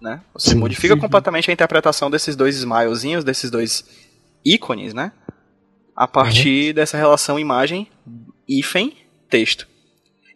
Né? 0.01 0.21
Você 0.33 0.51
Sim, 0.51 0.55
modifica 0.55 0.95
sim. 0.95 0.99
completamente 0.99 1.51
a 1.51 1.53
interpretação 1.53 2.09
desses 2.09 2.35
dois 2.35 2.55
smilezinhos, 2.55 3.23
desses 3.23 3.51
dois 3.51 3.85
ícones, 4.43 4.93
né? 4.93 5.11
A 5.95 6.07
partir 6.07 6.71
dessa 6.73 6.97
relação 6.97 7.37
imagem, 7.37 7.87
hífen, 8.47 8.95
texto. 9.29 9.67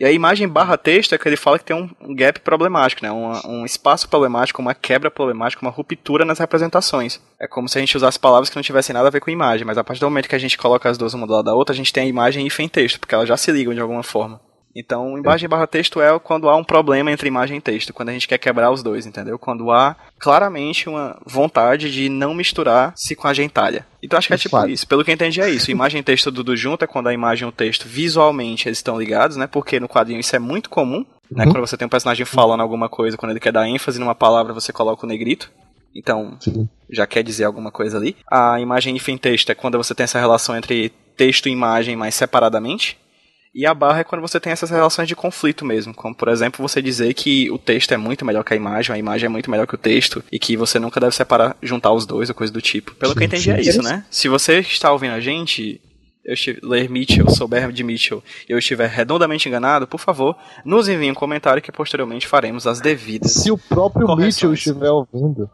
E 0.04 0.06
a 0.06 0.12
imagem 0.12 0.50
barra 0.50 0.76
texto 0.76 1.16
é 1.16 1.18
que 1.18 1.26
ele 1.30 1.38
fala 1.38 1.58
que 1.58 1.64
tem 1.64 1.74
um, 1.74 1.90
um 2.02 2.14
gap 2.14 2.38
problemático, 2.42 3.02
né? 3.02 3.10
Uma- 3.10 3.42
um 3.48 3.64
espaço 3.64 4.10
problemático, 4.10 4.62
uma 4.62 4.76
quebra 4.76 5.10
problemática, 5.10 5.62
uma 5.66 5.72
ruptura 5.72 6.26
nas 6.26 6.40
representações. 6.40 7.22
É 7.40 7.48
como 7.48 7.70
se 7.70 7.78
a 7.78 7.80
gente 7.80 7.96
usasse 7.96 8.20
palavras 8.20 8.50
que 8.50 8.58
não 8.58 8.64
tivessem 8.64 8.94
nada 8.94 9.08
a 9.08 9.10
ver 9.12 9.22
com 9.22 9.32
imagem, 9.32 9.66
mas 9.66 9.78
a 9.78 9.84
partir 9.84 10.02
do 10.02 10.08
momento 10.08 10.28
que 10.28 10.36
a 10.36 10.40
gente 10.40 10.58
coloca 10.58 10.90
as 10.90 10.98
duas 10.98 11.14
uma 11.14 11.26
do 11.26 11.32
lado 11.32 11.46
da 11.46 11.54
outra, 11.56 11.72
a 11.72 11.78
gente 11.78 11.94
tem 11.94 12.04
a 12.04 12.06
imagem 12.06 12.46
hífen 12.46 12.68
texto, 12.68 13.00
porque 13.00 13.16
elas 13.16 13.30
já 13.30 13.38
se 13.38 13.50
ligam 13.50 13.74
de 13.74 13.80
alguma 13.80 14.04
forma. 14.04 14.42
Então, 14.76 15.18
imagem 15.18 15.48
barra 15.48 15.68
texto 15.68 16.02
é 16.02 16.18
quando 16.20 16.50
há 16.50 16.56
um 16.56 16.64
problema 16.64 17.12
entre 17.12 17.28
imagem 17.28 17.58
e 17.58 17.62
texto, 17.62 17.94
quando 17.94 18.10
a 18.10 18.14
gente 18.14 18.28
quer 18.28 18.38
quebrar 18.40 18.72
os 18.72 18.82
dois, 18.82 19.06
entendeu? 19.06 19.38
Quando 19.38 19.72
há 19.72 19.96
claramente 20.20 20.90
uma 20.90 21.20
vontade 21.26 21.92
de 21.92 22.10
não 22.10 22.34
misturar-se 22.34 23.16
com 23.16 23.28
a 23.28 23.34
gentalha. 23.34 23.86
Então 24.02 24.18
acho 24.18 24.28
que 24.28 24.34
é 24.34 24.38
tipo 24.38 24.50
Claro. 24.52 24.70
isso. 24.70 24.88
Pelo 24.88 25.04
que 25.04 25.12
eu 25.12 25.14
entendi 25.14 25.42
é 25.42 25.50
isso. 25.50 25.70
Imagem 25.70 26.02
e 26.02 26.04
texto 26.04 26.32
tudo 26.32 26.56
junto 26.58 26.84
é 26.84 26.88
quando 26.88 27.08
a 27.08 27.14
imagem 27.14 27.46
e 27.46 27.50
o 27.50 27.52
texto 27.52 27.88
visualmente 27.88 28.68
eles 28.68 28.80
estão 28.80 28.98
ligados, 29.00 29.38
né? 29.38 29.46
Porque 29.48 29.80
no 29.80 29.88
quadrinho 29.88 30.20
isso 30.20 30.36
é 30.36 30.40
muito 30.40 30.70
comum, 30.70 31.06
né? 31.32 31.46
Uhum. 31.46 31.52
Quando 31.52 31.68
você 31.68 31.78
tem 31.78 31.86
um 31.86 31.90
personagem 31.90 32.26
falando 32.26 32.62
alguma 32.62 32.90
coisa, 32.90 33.16
quando 33.18 33.32
ele 33.32 33.40
quer 33.40 33.52
dar 33.52 33.68
ênfase 33.68 34.00
numa 34.00 34.16
palavra, 34.16 34.54
você 34.54 34.74
coloca 34.74 35.06
o 35.06 35.10
negrito. 35.10 35.52
Então, 35.96 36.36
Sim. 36.40 36.68
já 36.90 37.06
quer 37.06 37.22
dizer 37.24 37.44
alguma 37.44 37.72
coisa 37.72 37.98
ali. 37.98 38.16
A 38.30 38.60
imagem 38.60 38.96
hífen 38.96 39.18
texto 39.18 39.52
é 39.52 39.56
quando 39.56 39.78
você 39.78 39.94
tem 39.94 40.06
essa 40.06 40.20
relação 40.20 40.56
entre 40.58 40.92
texto 41.16 41.48
e 41.48 41.52
imagem, 41.52 41.96
mas 41.96 42.16
separadamente. 42.16 42.98
E 43.54 43.68
a 43.68 43.74
barra 43.74 44.00
é 44.00 44.04
quando 44.04 44.22
você 44.22 44.40
tem 44.40 44.52
essas 44.52 44.72
relações 44.72 45.08
de 45.08 45.16
conflito 45.16 45.64
mesmo, 45.64 45.94
como 45.94 46.16
por 46.16 46.28
exemplo 46.28 46.68
você 46.68 46.82
dizer 46.82 47.14
que 47.14 47.52
o 47.52 47.60
texto 47.60 47.92
é 47.92 47.98
muito 47.98 48.26
melhor 48.26 48.44
que 48.44 48.54
a 48.54 48.58
imagem, 48.58 48.96
a 48.96 48.98
imagem 48.98 49.28
é 49.28 49.30
muito 49.30 49.52
melhor 49.52 49.68
que 49.68 49.76
o 49.76 49.78
texto, 49.78 50.24
e 50.32 50.40
que 50.40 50.58
você 50.58 50.80
nunca 50.80 51.00
deve 51.00 51.14
separar, 51.16 51.56
juntar 51.62 51.92
os 51.92 52.06
dois 52.06 52.30
ou 52.30 52.36
coisa 52.36 52.52
do 52.52 52.62
tipo. 52.62 52.96
Pelo 52.96 53.14
Sim, 53.14 53.18
que 53.18 53.24
eu 53.24 53.28
entendi 53.28 53.44
sim. 53.44 53.52
é 53.52 53.62
isso, 53.62 53.84
né? 53.84 54.04
Se 54.10 54.28
você 54.28 54.60
está 54.60 54.92
ouvindo 54.92 55.14
a 55.14 55.20
gente, 55.20 55.80
eu 56.26 56.36
ler 56.64 56.90
Mitchell, 56.90 57.30
souber 57.30 57.72
de 57.72 57.84
Mitchell, 57.84 58.24
e 58.50 58.52
eu 58.52 58.58
estiver 58.58 58.90
redondamente 58.90 59.48
enganado, 59.48 59.86
por 59.86 60.00
favor, 60.00 60.36
nos 60.66 60.88
envie 60.88 61.12
um 61.12 61.16
comentário 61.16 61.62
que 61.62 61.72
posteriormente 61.72 62.28
faremos 62.28 62.66
as 62.66 62.82
devidas. 62.82 63.34
Se 63.34 63.52
o 63.52 63.58
próprio 63.58 64.08
Correções. 64.08 64.36
Mitchell 64.36 64.54
estiver 64.54 64.90
ouvindo. 64.90 65.50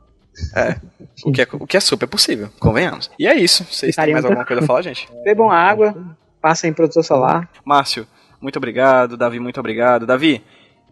O 1.26 1.34
que, 1.34 1.41
é, 1.41 1.47
o 1.52 1.68
que 1.68 1.76
é 1.76 1.80
super 1.82 2.08
possível, 2.08 2.50
convenhamos. 2.60 3.12
E 3.20 3.28
é 3.28 3.36
isso. 3.36 3.66
Vocês 3.66 3.93
têm 3.93 4.14
mais 4.14 4.24
alguma 4.24 4.45
coisa 4.45 4.64
a 4.64 4.66
falar, 4.66 4.84
gente? 4.84 5.06
Bebam 5.26 5.52
água, 5.52 6.16
passem 6.41 6.73
protetor 6.73 7.03
solar. 7.03 7.49
Márcio, 7.65 8.07
muito 8.41 8.57
obrigado. 8.57 9.17
Davi, 9.17 9.39
muito 9.39 9.59
obrigado. 9.59 10.05
Davi, 10.05 10.41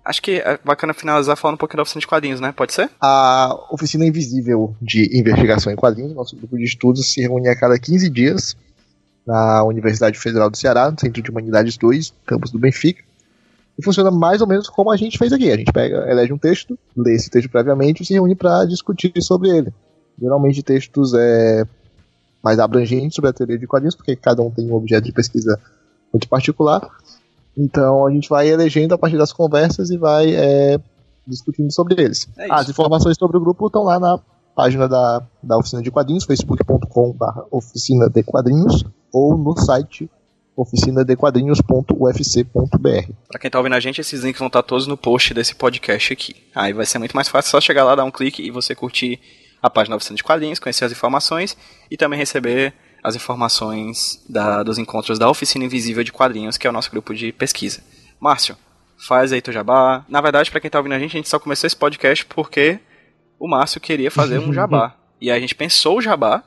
acho 0.04 0.22
que 0.22 0.40
é 0.40 0.60
bacana 0.64 0.94
finalizar 0.94 1.36
falando 1.36 1.56
um 1.56 1.58
pouquinho 1.58 1.78
da 1.78 1.84
oficina 1.84 2.02
de 2.02 2.08
quadrinhos, 2.08 2.40
né? 2.40 2.52
Pode 2.52 2.74
ser? 2.74 2.90
A 3.02 3.58
Oficina 3.72 4.06
Invisível 4.06 4.76
de 4.82 5.18
Investigação 5.18 5.72
em 5.72 5.76
Quadrinhos, 5.76 6.14
nosso 6.14 6.36
grupo 6.36 6.58
de 6.58 6.64
estudos, 6.64 7.12
se 7.12 7.22
reúne 7.22 7.50
a 7.50 7.56
cada 7.56 7.78
15 7.78 8.10
dias 8.10 8.56
na 9.26 9.64
Universidade 9.66 10.18
Federal 10.18 10.50
do 10.50 10.56
Ceará, 10.56 10.90
no 10.90 10.98
Centro 10.98 11.22
de 11.22 11.30
Humanidades 11.30 11.78
2, 11.78 12.14
campus 12.26 12.50
do 12.50 12.58
Benfica. 12.58 13.04
E 13.78 13.84
funciona 13.84 14.10
mais 14.10 14.42
ou 14.42 14.48
menos 14.48 14.70
como 14.70 14.90
a 14.90 14.98
gente 14.98 15.18
fez 15.18 15.32
aqui. 15.32 15.52
A 15.52 15.58
gente 15.58 15.72
pega, 15.72 16.10
elege 16.10 16.34
um 16.34 16.38
texto, 16.38 16.80
lê 16.96 17.14
esse 17.14 17.30
texto 17.30 17.50
previamente 17.50 18.02
e 18.02 18.06
se 18.06 18.14
reúne 18.14 18.34
para 18.34 18.66
discutir 18.66 19.12
sobre 19.22 19.50
ele. 19.50 19.74
Geralmente 20.20 20.64
textos 20.64 21.14
é, 21.14 21.64
mais 22.44 22.60
abrangentes 22.60 23.16
sobre 23.16 23.30
a 23.30 23.34
teoria 23.34 23.58
de 23.58 23.68
quadrinhos, 23.68 23.96
porque 23.96 24.16
cada 24.16 24.42
um 24.42 24.52
tem 24.52 24.70
um 24.70 24.76
objeto 24.76 25.06
de 25.06 25.12
pesquisa 25.12 25.60
muito 26.12 26.28
particular. 26.28 26.90
Então 27.58 28.06
a 28.06 28.12
gente 28.12 28.30
vai 28.30 28.48
elegendo 28.48 28.94
a 28.94 28.98
partir 28.98 29.18
das 29.18 29.34
conversas 29.34 29.90
e 29.90 29.98
vai 29.98 30.34
é, 30.34 30.80
discutindo 31.26 31.72
sobre 31.72 32.02
eles. 32.02 32.30
É. 32.38 32.48
As 32.52 32.70
informações 32.70 33.18
sobre 33.18 33.38
o 33.38 33.42
grupo 33.42 33.68
estão 33.68 33.84
lá 33.84 34.00
na 34.00 34.20
página 34.56 34.88
da, 34.88 35.22
da 35.42 35.58
oficina 35.58 35.82
de 35.82 35.92
quadrinhos, 35.92 36.24
facebook.com.br 36.24 37.42
oficina 37.52 38.10
de 38.10 38.24
quadrinhos, 38.24 38.86
ou 39.14 39.38
no 39.38 39.56
site 39.58 40.10
oficinadquadrinhos.ufc.br. 40.56 43.12
Pra 43.28 43.40
quem 43.40 43.52
tá 43.52 43.60
ouvindo 43.60 43.76
a 43.76 43.80
gente, 43.80 44.02
esses 44.02 44.24
links 44.24 44.40
vão 44.40 44.48
estar 44.48 44.64
todos 44.64 44.88
no 44.88 44.98
post 44.98 45.36
desse 45.36 45.54
podcast 45.54 46.12
aqui. 46.12 46.36
Aí 46.56 46.74
vai 46.74 46.88
ser 46.88 46.98
muito 46.98 47.16
mais 47.16 47.28
fácil 47.28 47.52
só 47.52 47.62
chegar 47.62 47.84
lá, 47.84 47.94
dar 47.94 48.04
um 48.04 48.10
clique 48.10 48.42
e 48.42 48.50
você 48.50 48.74
curtir 48.74 49.20
a 49.62 49.70
página 49.70 49.94
da 49.94 49.98
oficina 49.98 50.16
de 50.18 50.24
quadrinhos, 50.24 50.60
conhecer 50.60 50.86
as 50.86 50.92
informações 50.92 51.58
e 51.90 51.98
também 51.98 52.18
receber 52.20 52.74
as 53.04 53.16
informações 53.16 54.24
da- 54.30 54.64
dos 54.64 54.78
encontros 54.78 55.18
da 55.18 55.30
Oficina 55.30 55.64
Invisível 55.66 56.04
de 56.04 56.12
Quadrinhos, 56.12 56.58
que 56.58 56.68
é 56.68 56.70
o 56.70 56.74
nosso 56.74 56.92
grupo 56.92 57.14
de 57.14 57.32
pesquisa. 57.32 57.82
Márcio, 58.20 58.58
faz 59.08 59.32
aí 59.32 59.42
teu 59.42 59.54
jabá. 59.54 60.04
Na 60.10 60.20
verdade, 60.22 60.50
pra 60.52 60.60
quem 60.60 60.70
tá 60.70 60.80
ouvindo 60.80 60.94
a 60.94 61.00
gente, 61.00 61.16
a 61.16 61.20
gente 61.20 61.30
só 61.30 61.40
começou 61.40 61.68
esse 61.68 61.76
podcast 61.76 62.26
porque 62.26 62.80
o 63.40 63.48
Márcio 63.48 63.80
queria 63.80 64.12
fazer 64.12 64.40
um 64.40 64.52
jabá. 64.54 64.96
E 65.20 65.32
aí 65.32 65.38
a 65.38 65.40
gente 65.40 65.56
pensou 65.56 65.98
o 65.98 66.02
jabá 66.02 66.44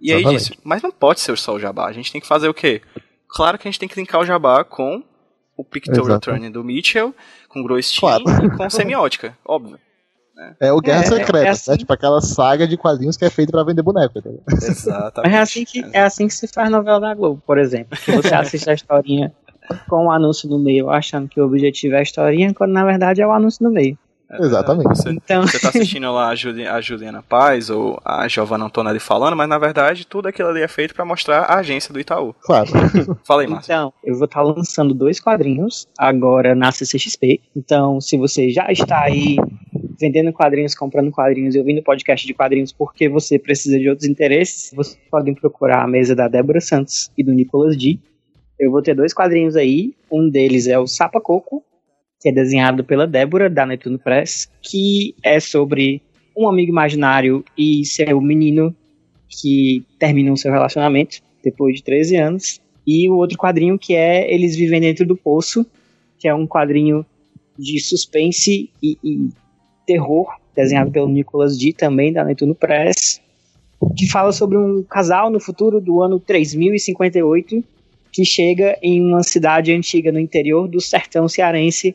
e 0.00 0.12
aí 0.12 0.18
Exatamente. 0.20 0.40
disse, 0.50 0.58
mas 0.62 0.80
não 0.80 0.92
pode 0.92 1.18
ser 1.18 1.36
só 1.36 1.54
o 1.54 1.58
jabá, 1.58 1.88
a 1.88 1.92
gente 1.92 2.12
tem 2.12 2.20
que 2.20 2.26
fazer 2.26 2.48
o 2.48 2.54
quê? 2.54 2.80
Claro 3.28 3.58
que 3.58 3.66
a 3.66 3.70
gente 3.70 3.80
tem 3.80 3.88
que 3.88 3.96
linkar 3.98 4.20
o 4.20 4.24
jabá 4.24 4.62
com 4.62 5.02
o 5.56 5.64
Pictorial. 5.64 6.20
Turn 6.20 6.48
do 6.50 6.62
Mitchell, 6.62 7.12
com 7.48 7.64
Groistin 7.64 7.98
Claro. 7.98 8.22
e 8.44 8.50
com 8.56 8.70
semiótica, 8.70 9.36
óbvio. 9.44 9.76
É 10.60 10.72
o 10.72 10.80
Guerra 10.80 11.02
É, 11.02 11.06
Secreta, 11.06 11.46
é 11.46 11.48
assim. 11.48 11.70
né? 11.70 11.76
Tipo 11.78 11.92
aquela 11.92 12.20
saga 12.20 12.66
de 12.66 12.76
quadrinhos 12.76 13.16
que 13.16 13.24
é 13.24 13.30
feita 13.30 13.52
pra 13.52 13.64
vender 13.64 13.82
boneco. 13.82 14.18
entendeu? 14.18 14.42
Exatamente. 14.50 15.22
Mas 15.24 15.32
é 15.34 15.38
assim, 15.40 15.64
que, 15.64 15.84
é 15.92 16.02
assim 16.02 16.28
que 16.28 16.34
se 16.34 16.46
faz 16.48 16.70
novela 16.70 17.00
da 17.00 17.14
Globo, 17.14 17.42
por 17.46 17.58
exemplo. 17.58 17.98
Que 17.98 18.12
você 18.12 18.34
assiste 18.34 18.68
a 18.68 18.74
historinha 18.74 19.32
com 19.88 20.06
o 20.06 20.10
anúncio 20.10 20.48
no 20.48 20.58
meio, 20.58 20.90
achando 20.90 21.28
que 21.28 21.40
o 21.40 21.44
objetivo 21.46 21.94
é 21.94 21.98
a 21.98 22.02
historinha, 22.02 22.52
quando 22.54 22.72
na 22.72 22.84
verdade 22.84 23.20
é 23.22 23.26
o 23.26 23.32
anúncio 23.32 23.64
no 23.64 23.70
meio. 23.70 23.98
Exatamente. 24.40 24.88
Você, 24.88 25.10
Então, 25.10 25.42
você 25.46 25.58
tá 25.58 25.68
assistindo 25.68 26.12
lá 26.12 26.28
a, 26.30 26.34
Juli- 26.34 26.66
a 26.66 26.80
Juliana 26.80 27.22
Paz 27.22 27.70
ou 27.70 28.00
a 28.04 28.26
Giovanna 28.28 28.64
Antonelli 28.64 28.98
falando, 28.98 29.36
mas 29.36 29.48
na 29.48 29.58
verdade 29.58 30.06
tudo 30.06 30.26
aquilo 30.28 30.48
ali 30.48 30.62
é 30.62 30.68
feito 30.68 30.94
pra 30.94 31.04
mostrar 31.04 31.42
a 31.42 31.58
agência 31.58 31.92
do 31.92 32.00
Itaú. 32.00 32.34
Claro. 32.42 32.68
Fala 33.24 33.42
aí, 33.42 33.46
Márcio. 33.48 33.72
Então, 33.72 33.92
eu 34.04 34.14
vou 34.16 34.24
estar 34.24 34.42
lançando 34.42 34.92
dois 34.92 35.20
quadrinhos 35.20 35.86
agora 35.98 36.54
na 36.54 36.72
CCXP. 36.72 37.40
Então, 37.54 38.00
se 38.00 38.16
você 38.16 38.50
já 38.50 38.66
está 38.70 39.00
aí 39.02 39.36
vendendo 39.98 40.32
quadrinhos, 40.32 40.74
comprando 40.74 41.10
quadrinhos 41.10 41.54
e 41.54 41.58
ouvindo 41.58 41.82
podcast 41.82 42.26
de 42.26 42.34
quadrinhos 42.34 42.72
porque 42.72 43.08
você 43.08 43.38
precisa 43.38 43.78
de 43.78 43.88
outros 43.88 44.08
interesses, 44.08 44.72
vocês 44.74 44.98
podem 45.10 45.34
procurar 45.34 45.82
a 45.84 45.86
mesa 45.88 46.14
da 46.14 46.28
Débora 46.28 46.60
Santos 46.60 47.10
e 47.16 47.22
do 47.24 47.32
Nicolas 47.32 47.76
D. 47.76 47.98
Eu 48.58 48.70
vou 48.70 48.82
ter 48.82 48.94
dois 48.94 49.14
quadrinhos 49.14 49.54
aí. 49.56 49.94
Um 50.10 50.28
deles 50.28 50.66
é 50.66 50.78
o 50.78 50.86
Sapa 50.86 51.20
Coco, 51.20 51.62
que 52.20 52.28
é 52.28 52.32
desenhado 52.32 52.84
pela 52.84 53.06
Débora, 53.06 53.48
da 53.48 53.66
Netuno 53.66 53.98
Press, 53.98 54.48
que 54.62 55.14
é 55.22 55.38
sobre 55.38 56.02
um 56.36 56.48
amigo 56.48 56.70
imaginário 56.70 57.44
e 57.56 57.84
seu 57.84 58.20
menino 58.20 58.74
que 59.28 59.84
terminam 59.98 60.36
seu 60.36 60.52
relacionamento 60.52 61.20
depois 61.42 61.76
de 61.76 61.82
13 61.82 62.16
anos. 62.16 62.60
E 62.86 63.08
o 63.08 63.16
outro 63.16 63.36
quadrinho 63.36 63.78
que 63.78 63.94
é 63.94 64.32
Eles 64.32 64.56
Vivem 64.56 64.80
Dentro 64.80 65.06
do 65.06 65.16
Poço, 65.16 65.66
que 66.18 66.28
é 66.28 66.34
um 66.34 66.46
quadrinho 66.46 67.04
de 67.58 67.80
suspense 67.80 68.70
e, 68.82 68.98
e 69.02 69.28
terror, 69.86 70.26
desenhado 70.54 70.90
pelo 70.90 71.08
Nicolas 71.08 71.58
D, 71.58 71.72
também 71.72 72.12
da 72.12 72.24
Netuno 72.24 72.54
Press, 72.54 73.20
que 73.96 74.08
fala 74.08 74.32
sobre 74.32 74.56
um 74.56 74.82
casal 74.82 75.30
no 75.30 75.40
futuro 75.40 75.80
do 75.80 76.02
ano 76.02 76.18
3058 76.18 77.62
que 78.12 78.24
chega 78.24 78.78
em 78.82 79.02
uma 79.02 79.22
cidade 79.22 79.72
antiga 79.72 80.10
no 80.10 80.18
interior 80.18 80.66
do 80.66 80.80
sertão 80.80 81.28
cearense 81.28 81.94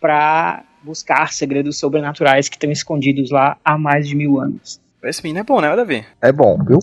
para 0.00 0.62
buscar 0.82 1.32
segredos 1.32 1.78
sobrenaturais 1.78 2.48
que 2.48 2.56
estão 2.56 2.70
escondidos 2.70 3.30
lá 3.30 3.56
há 3.64 3.76
mais 3.76 4.06
de 4.08 4.14
mil 4.14 4.40
anos. 4.40 4.80
Esse 5.02 5.22
menino 5.22 5.40
é 5.40 5.42
bom, 5.42 5.60
né, 5.60 5.74
Davi? 5.76 6.04
É 6.20 6.32
bom, 6.32 6.58
viu? 6.64 6.78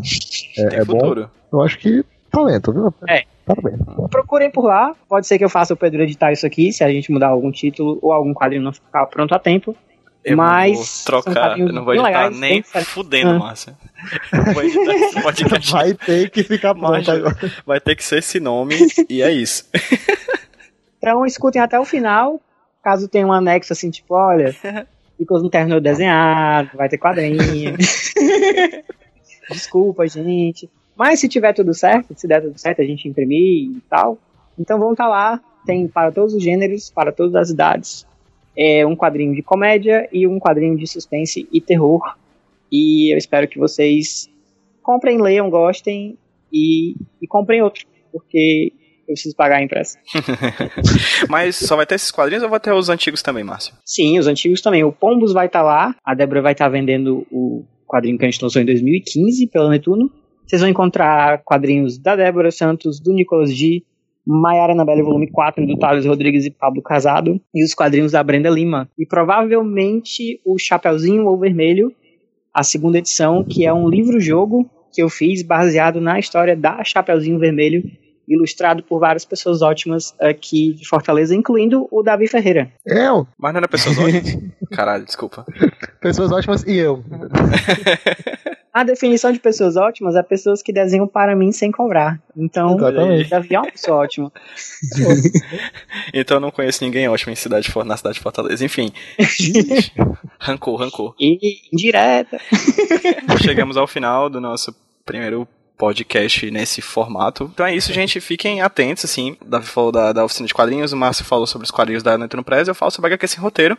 É, 0.58 0.68
Tem 0.70 0.80
é 0.80 0.86
bom. 0.86 1.00
futuro. 1.00 1.30
Eu 1.52 1.62
acho 1.62 1.78
que 1.80 2.04
talento, 2.32 2.72
viu? 2.74 2.94
É. 3.10 3.24
Parabéns. 3.46 3.78
Procurem 4.10 4.50
por 4.50 4.66
lá, 4.66 4.96
pode 5.08 5.28
ser 5.28 5.38
que 5.38 5.46
eu 5.46 5.50
faça 5.50 5.74
o 5.74 5.78
Pedro 5.78 6.02
editar 6.02 6.32
isso 6.32 6.48
aqui, 6.48 6.74
se 6.74 6.84
a 6.84 6.90
gente 6.90 7.12
mudar 7.12 7.28
algum 7.28 7.52
título 7.52 8.00
ou 8.02 8.12
algum 8.12 8.34
quadrinho 8.34 8.64
não 8.64 8.74
ficar 8.74 9.06
pronto 9.06 9.36
a 9.36 9.40
tempo. 9.40 9.76
Eu 10.24 10.36
Mas 10.36 11.04
vou 11.08 11.22
trocar, 11.24 11.60
eu 11.60 11.72
não 11.72 11.86
vou 11.86 11.94
editar 11.94 12.08
legais, 12.08 12.40
nem 12.40 12.64
fudendo, 12.64 13.30
Ah. 13.32 13.38
Márcio. 13.40 13.78
Eu 14.34 14.54
vou 14.54 14.64
editar 14.64 14.94
esse 14.96 15.22
podcast. 15.22 15.72
Vai 15.72 15.94
ter 15.94 16.30
que 16.32 16.42
ficar 16.44 16.74
pronto 16.74 17.12
agora. 17.12 17.38
Vai 17.64 17.80
ter 17.80 17.96
que 17.96 18.04
ser 18.04 18.18
esse 18.18 18.40
nome 18.40 18.76
e 19.08 19.22
é 19.22 19.32
isso. 19.32 19.70
Então 20.98 21.24
escutem 21.26 21.62
até 21.62 21.80
o 21.80 21.86
final, 21.86 22.42
caso 22.86 23.08
tenha 23.08 23.26
um 23.26 23.34
anexo 23.34 23.74
assim, 23.74 23.90
tipo, 23.90 24.14
olha, 24.14 24.56
Nicolas 25.20 25.42
não 25.42 25.50
terminou 25.50 25.80
de 25.80 25.90
desenhar, 25.90 26.72
vai 26.76 26.88
ter 26.88 27.00
quadrinho. 27.00 27.76
Desculpa, 29.50 30.08
gente. 30.08 30.70
Mas 30.96 31.20
se 31.20 31.28
tiver 31.28 31.52
tudo 31.52 31.74
certo, 31.74 32.14
se 32.16 32.28
der 32.28 32.44
tudo 32.44 32.60
certo, 32.60 32.84
a 32.84 32.86
gente 32.86 33.08
imprimir 33.08 33.72
e 33.72 33.82
tal. 33.90 34.20
Então 34.58 34.78
vamos 34.78 34.94
estar 34.94 35.08
lá. 35.08 35.42
Tem 35.66 35.88
para 35.88 36.12
todos 36.12 36.36
os 36.36 36.44
gêneros, 36.44 36.92
para 36.92 37.12
todas 37.12 37.34
as 37.34 37.50
idades. 37.50 38.06
É 38.56 38.86
um 38.86 38.96
quadrinho 38.96 39.34
de 39.34 39.42
comédia 39.42 40.08
e 40.14 40.28
um 40.28 40.40
quadrinho 40.40 40.78
de 40.78 40.86
suspense 40.86 41.48
e 41.52 41.60
terror. 41.60 42.16
E 42.72 43.12
eu 43.12 43.18
espero 43.18 43.48
que 43.48 43.58
vocês 43.58 44.30
comprem, 44.84 45.20
leiam, 45.20 45.50
gostem 45.50 46.18
e, 46.54 46.96
e 47.20 47.28
comprem 47.28 47.64
outro. 47.64 47.84
Porque 48.12 48.72
eu 49.08 49.14
preciso 49.14 49.36
pagar 49.36 49.58
a 49.58 49.64
impressa. 49.64 49.98
Mas 51.30 51.56
só 51.56 51.76
vai 51.76 51.86
ter 51.86 51.96
esses 51.96 52.12
quadrinhos 52.12 52.44
ou 52.44 52.50
vai 52.50 52.60
ter 52.60 52.74
os 52.74 52.90
antigos 52.90 53.22
também, 53.22 53.44
Márcio? 53.44 53.74
Sim, 53.86 54.18
os 54.18 54.28
antigos 54.28 54.62
também. 54.62 54.84
O 54.84 54.92
Pombos 54.92 55.32
vai 55.32 55.46
estar 55.46 55.62
lá. 55.62 55.96
A 56.04 56.14
Débora 56.14 56.42
vai 56.42 56.52
estar 56.54 56.70
vendendo 56.70 57.26
o 57.32 57.64
quadrinho 57.88 58.18
que 58.18 58.26
a 58.26 58.30
gente 58.30 58.42
lançou 58.42 58.62
em 58.62 58.66
2015 58.66 59.48
pela 59.48 59.70
Netuno. 59.70 60.12
Vocês 60.46 60.62
vão 60.62 60.70
encontrar 60.70 61.42
quadrinhos 61.44 61.98
da 61.98 62.16
Débora 62.16 62.52
Santos, 62.52 63.00
do 63.00 63.14
Nicolas 63.14 63.54
G, 63.56 63.84
Maiara 64.26 64.74
Anabelle 64.74 65.04
volume 65.04 65.30
4, 65.30 65.66
do 65.66 65.78
Thales 65.78 66.06
Rodrigues 66.06 66.46
e 66.46 66.52
Pablo 66.52 66.82
Casado, 66.82 67.40
e 67.54 67.64
os 67.64 67.74
quadrinhos 67.74 68.12
da 68.12 68.24
Brenda 68.24 68.50
Lima. 68.50 68.90
E 68.98 69.06
provavelmente 69.06 70.40
o 70.46 70.58
Chapeuzinho 70.58 71.26
ou 71.26 71.38
Vermelho, 71.38 71.92
a 72.54 72.64
segunda 72.64 72.98
edição, 72.98 73.44
que 73.44 73.66
é 73.66 73.74
um 73.74 73.88
livro-jogo 73.88 74.70
que 74.92 75.02
eu 75.02 75.10
fiz 75.10 75.44
baseado 75.44 76.00
na 76.00 76.18
história 76.18 76.56
da 76.56 76.84
Chapeuzinho 76.84 77.38
Vermelho, 77.38 77.84
ilustrado 78.28 78.84
por 78.84 79.00
várias 79.00 79.26
pessoas 79.26 79.62
ótimas 79.62 80.14
aqui 80.20 80.74
de 80.74 80.88
Fortaleza, 80.88 81.36
incluindo 81.36 81.88
o 81.92 82.02
Davi 82.04 82.28
Ferreira. 82.28 82.72
Eu, 82.86 83.28
Mas 83.38 83.54
não 83.54 83.60
era 83.60 83.68
pessoas 83.68 83.98
ótimas? 83.98 84.38
Caralho, 84.72 85.06
desculpa. 85.06 85.46
pessoas 86.02 86.32
ótimas 86.32 86.64
e 86.64 86.76
eu. 86.78 87.04
A 88.76 88.84
definição 88.84 89.32
de 89.32 89.40
pessoas 89.40 89.78
ótimas 89.78 90.18
é 90.18 90.22
pessoas 90.22 90.62
que 90.62 90.74
desenham 90.74 91.08
para 91.08 91.34
mim 91.34 91.50
sem 91.54 91.72
cobrar. 91.72 92.22
Então, 92.36 92.76
Exatamente. 92.76 93.30
Davi 93.30 93.56
é 93.56 93.60
uma 93.62 93.72
pessoa 93.72 94.00
ótima. 94.00 94.30
Então 96.14 96.38
eu 96.38 96.42
não 96.42 96.52
conheço 96.52 96.84
ninguém 96.84 97.08
ótimo 97.08 97.32
em 97.32 97.36
cidade, 97.36 97.72
na 97.86 97.96
cidade 97.96 98.16
de 98.16 98.22
Fortaleza. 98.22 98.66
Enfim. 98.66 98.92
rancor, 100.38 100.76
rancor. 100.80 101.16
E 101.18 101.40
indireta. 101.72 102.38
Chegamos 103.42 103.78
ao 103.78 103.88
final 103.88 104.30
do 104.30 104.42
nosso 104.42 104.76
primeiro 105.06 105.48
podcast 105.78 106.50
nesse 106.52 106.82
formato. 106.82 107.50
Então 107.54 107.66
é 107.66 107.76
isso, 107.76 107.94
gente. 107.94 108.20
Fiquem 108.20 108.62
atentos, 108.62 109.06
assim. 109.06 109.38
O 109.42 109.46
Davi 109.46 109.68
falou 109.68 109.92
da, 109.92 110.14
da 110.14 110.26
oficina 110.26 110.48
de 110.48 110.54
quadrinhos, 110.54 110.94
o 110.94 110.98
Márcio 110.98 111.26
falou 111.26 111.46
sobre 111.48 111.66
os 111.66 111.72
quadrinhos 111.72 112.04
da 112.04 112.18
Netuno 112.18 112.44
Press, 112.44 112.68
eu 112.68 112.76
falo 112.76 112.92
sobre 112.92 113.08
HQ 113.14 113.28
Sem 113.28 113.40
Roteiro. 113.40 113.78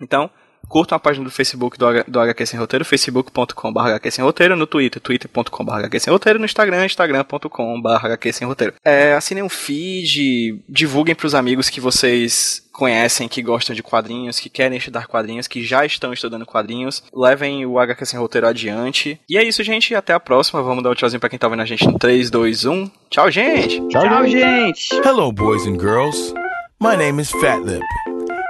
Então, 0.00 0.30
curtam 0.70 0.96
a 0.96 0.98
página 0.98 1.24
do 1.24 1.30
Facebook 1.30 1.76
do, 1.76 1.86
H- 1.86 2.04
do 2.08 2.18
HQ 2.20 2.46
Sem 2.46 2.58
Roteiro, 2.58 2.84
facebook.com.br 2.84 3.80
HQ 3.80 4.10
Sem 4.10 4.24
Roteiro, 4.24 4.56
no 4.56 4.66
Twitter, 4.66 5.02
twitter.com.br 5.02 5.72
HQ 5.72 6.00
Sem 6.00 6.12
Roteiro, 6.12 6.38
no 6.38 6.44
Instagram, 6.46 6.86
instagram.com.br 6.86 7.88
HQ 8.06 8.32
Sem 8.32 8.46
Roteiro. 8.48 8.74
É, 8.84 9.12
assinem 9.14 9.42
um 9.42 9.48
feed, 9.48 10.62
divulguem 10.68 11.14
pros 11.14 11.34
amigos 11.34 11.68
que 11.68 11.80
vocês 11.80 12.62
conhecem, 12.72 13.28
que 13.28 13.42
gostam 13.42 13.74
de 13.76 13.82
quadrinhos, 13.82 14.38
que 14.38 14.48
querem 14.48 14.78
estudar 14.78 15.06
quadrinhos, 15.06 15.46
que 15.46 15.62
já 15.64 15.84
estão 15.84 16.12
estudando 16.12 16.46
quadrinhos. 16.46 17.02
Levem 17.14 17.66
o 17.66 17.78
HQ 17.78 18.06
Sem 18.06 18.18
Roteiro 18.20 18.46
adiante. 18.46 19.20
E 19.28 19.36
é 19.36 19.42
isso, 19.44 19.62
gente. 19.62 19.94
Até 19.94 20.12
a 20.14 20.20
próxima. 20.20 20.62
Vamos 20.62 20.82
dar 20.82 20.90
um 20.90 20.94
tchauzinho 20.94 21.20
pra 21.20 21.28
quem 21.28 21.38
tá 21.38 21.48
vendo 21.48 21.60
a 21.62 21.66
gente 21.66 21.86
no 21.86 21.98
3, 21.98 22.30
2, 22.30 22.64
1. 22.64 22.90
Tchau, 23.10 23.30
gente! 23.30 23.80
Tchau, 23.88 24.02
Tchau, 24.02 24.24
gente. 24.26 24.88
gente! 24.90 25.06
Hello, 25.06 25.32
boys 25.32 25.66
and 25.66 25.78
girls. 25.78 26.32
My 26.80 26.96
name 26.96 27.20
is 27.20 27.30
Fat 27.32 27.58
Lip, 27.64 27.82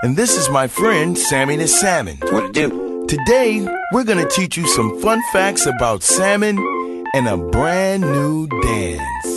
and 0.02 0.16
this 0.16 0.36
is 0.36 0.48
my 0.48 0.66
friend 0.66 1.16
Sammy 1.16 1.56
the 1.56 1.68
Salmon. 1.68 2.16
What 2.30 2.46
to 2.46 2.52
do? 2.52 3.06
Today, 3.06 3.66
we're 3.92 4.04
gonna 4.04 4.28
teach 4.28 4.56
you 4.56 4.66
some 4.66 5.00
fun 5.00 5.20
facts 5.32 5.66
about 5.66 6.02
salmon 6.02 6.56
and 7.14 7.28
a 7.28 7.36
brand 7.36 8.02
new 8.02 8.46
dance. 8.62 9.29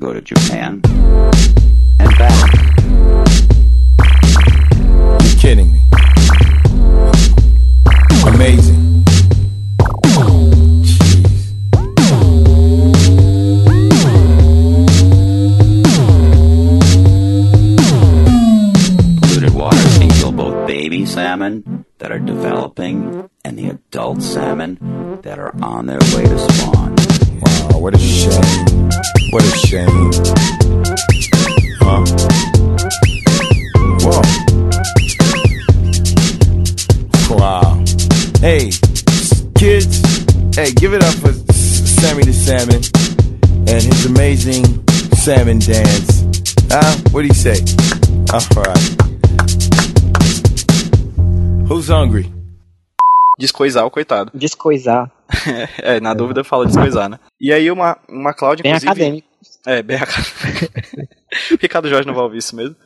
Go 0.00 0.14
to 0.14 0.20
Japan 0.22 0.80
and 1.98 2.18
back? 2.18 2.54
You 5.22 5.38
kidding 5.38 5.72
me? 5.72 5.82
Amazing. 8.26 9.04
Polluted 19.20 19.54
waters 19.54 19.98
can 19.98 20.08
kill 20.08 20.32
both 20.32 20.66
baby 20.66 21.04
salmon 21.04 21.84
that 21.98 22.10
are 22.10 22.18
developing 22.18 23.28
and 23.44 23.58
the 23.58 23.68
adult 23.68 24.22
salmon 24.22 24.78
that 25.22 25.38
are 25.38 25.54
on 25.62 25.84
their 25.84 26.00
way 26.16 26.24
to 26.24 26.38
spawn. 26.38 27.09
Wow, 27.60 27.78
what 27.78 27.94
a 27.94 27.98
shame. 27.98 28.88
What 29.30 29.44
a 29.44 29.56
shame. 29.66 30.10
Huh? 31.80 32.04
Whoa. 34.00 34.22
Wow. 37.36 37.84
Hey, 38.40 38.70
kids, 39.56 40.00
hey, 40.56 40.72
give 40.72 40.94
it 40.94 41.02
up 41.02 41.14
for 41.14 41.32
Sammy 41.52 42.24
the 42.24 42.32
Salmon 42.32 42.82
and 43.68 43.82
his 43.82 44.06
amazing 44.06 44.64
salmon 45.14 45.58
dance. 45.58 46.24
Huh? 46.70 46.96
What 47.12 47.22
do 47.22 47.28
you 47.28 47.34
say? 47.34 47.60
All 48.32 48.40
right. 48.56 49.10
Who's 51.68 51.88
hungry? 51.88 52.32
Descoisar 53.38 53.84
o 53.84 53.90
coitado. 53.90 54.30
Descoisar. 54.34 55.10
É, 55.82 56.00
na 56.00 56.14
dúvida 56.14 56.42
fala 56.44 56.66
descoisar, 56.66 57.08
né? 57.08 57.18
E 57.40 57.52
aí 57.52 57.70
uma, 57.70 57.96
uma 58.08 58.32
Cláudia, 58.34 58.62
Bem 58.62 58.72
inclusive... 58.72 58.90
acadêmico. 58.90 59.28
É, 59.66 59.82
bem 59.82 59.96
acadêmico. 59.96 61.08
Ricardo 61.60 61.88
Jorge 61.88 62.06
não 62.06 62.14
vai 62.14 62.24
ouvir 62.24 62.38
isso 62.38 62.54
mesmo. 62.56 62.76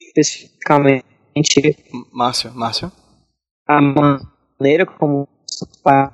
Especificamente 0.00 1.76
Márcio, 2.12 2.52
Márcio? 2.54 2.90
a 3.68 3.80
maneira 3.80 4.84
como 4.84 5.28
os 5.48 5.78
pais 5.82 6.10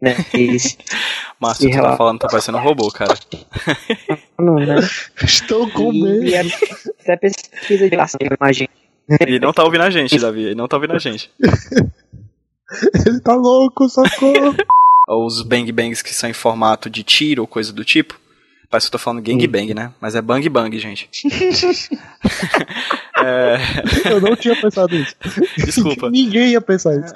né, 0.00 0.14
eles 0.32 0.78
Márcio, 1.40 1.70
tu 1.70 1.76
tá 1.76 1.96
falando, 1.96 2.18
tá 2.18 2.28
parecendo 2.28 2.58
um 2.58 2.62
robô, 2.62 2.90
cara. 2.90 3.14
não, 4.38 4.54
né? 4.56 4.76
Estou 5.22 5.70
com 5.70 5.92
E, 5.92 6.02
medo. 6.02 6.24
e 6.24 6.36
a- 6.36 6.42
até 7.00 7.16
pesquisa 7.16 7.84
de 7.88 7.96
classe, 7.96 8.16
eu 8.20 8.36
imagino. 8.40 8.68
Ele 9.20 9.38
não 9.38 9.52
tá 9.52 9.62
ouvindo 9.64 9.82
a 9.84 9.90
gente, 9.90 10.18
Davi. 10.18 10.42
Ele 10.42 10.54
não 10.54 10.66
tá 10.68 10.76
ouvindo 10.76 10.94
a 10.94 10.98
gente. 10.98 11.30
Ele 13.06 13.20
tá 13.20 13.34
louco, 13.34 13.88
socorro. 13.88 14.54
Os 15.08 15.42
bang 15.42 15.70
bangs 15.72 16.02
que 16.02 16.12
são 16.14 16.28
em 16.28 16.34
formato 16.34 16.90
de 16.90 17.02
tiro 17.02 17.42
ou 17.42 17.48
coisa 17.48 17.72
do 17.72 17.84
tipo. 17.84 18.18
Parece 18.70 18.86
que 18.90 18.94
eu 18.94 18.98
tô 18.98 19.02
falando 19.02 19.22
gang 19.22 19.46
bang, 19.46 19.72
né? 19.72 19.90
Mas 19.98 20.14
é 20.14 20.20
bang 20.20 20.46
bang, 20.50 20.78
gente. 20.78 21.08
é, 23.16 23.56
Eu 24.10 24.20
não 24.20 24.36
tinha 24.36 24.54
pensado 24.60 24.94
nisso. 24.94 25.14
desculpa. 25.56 26.10
Ninguém 26.10 26.50
ia 26.50 26.60
pensar 26.60 26.94
isso. 26.96 27.14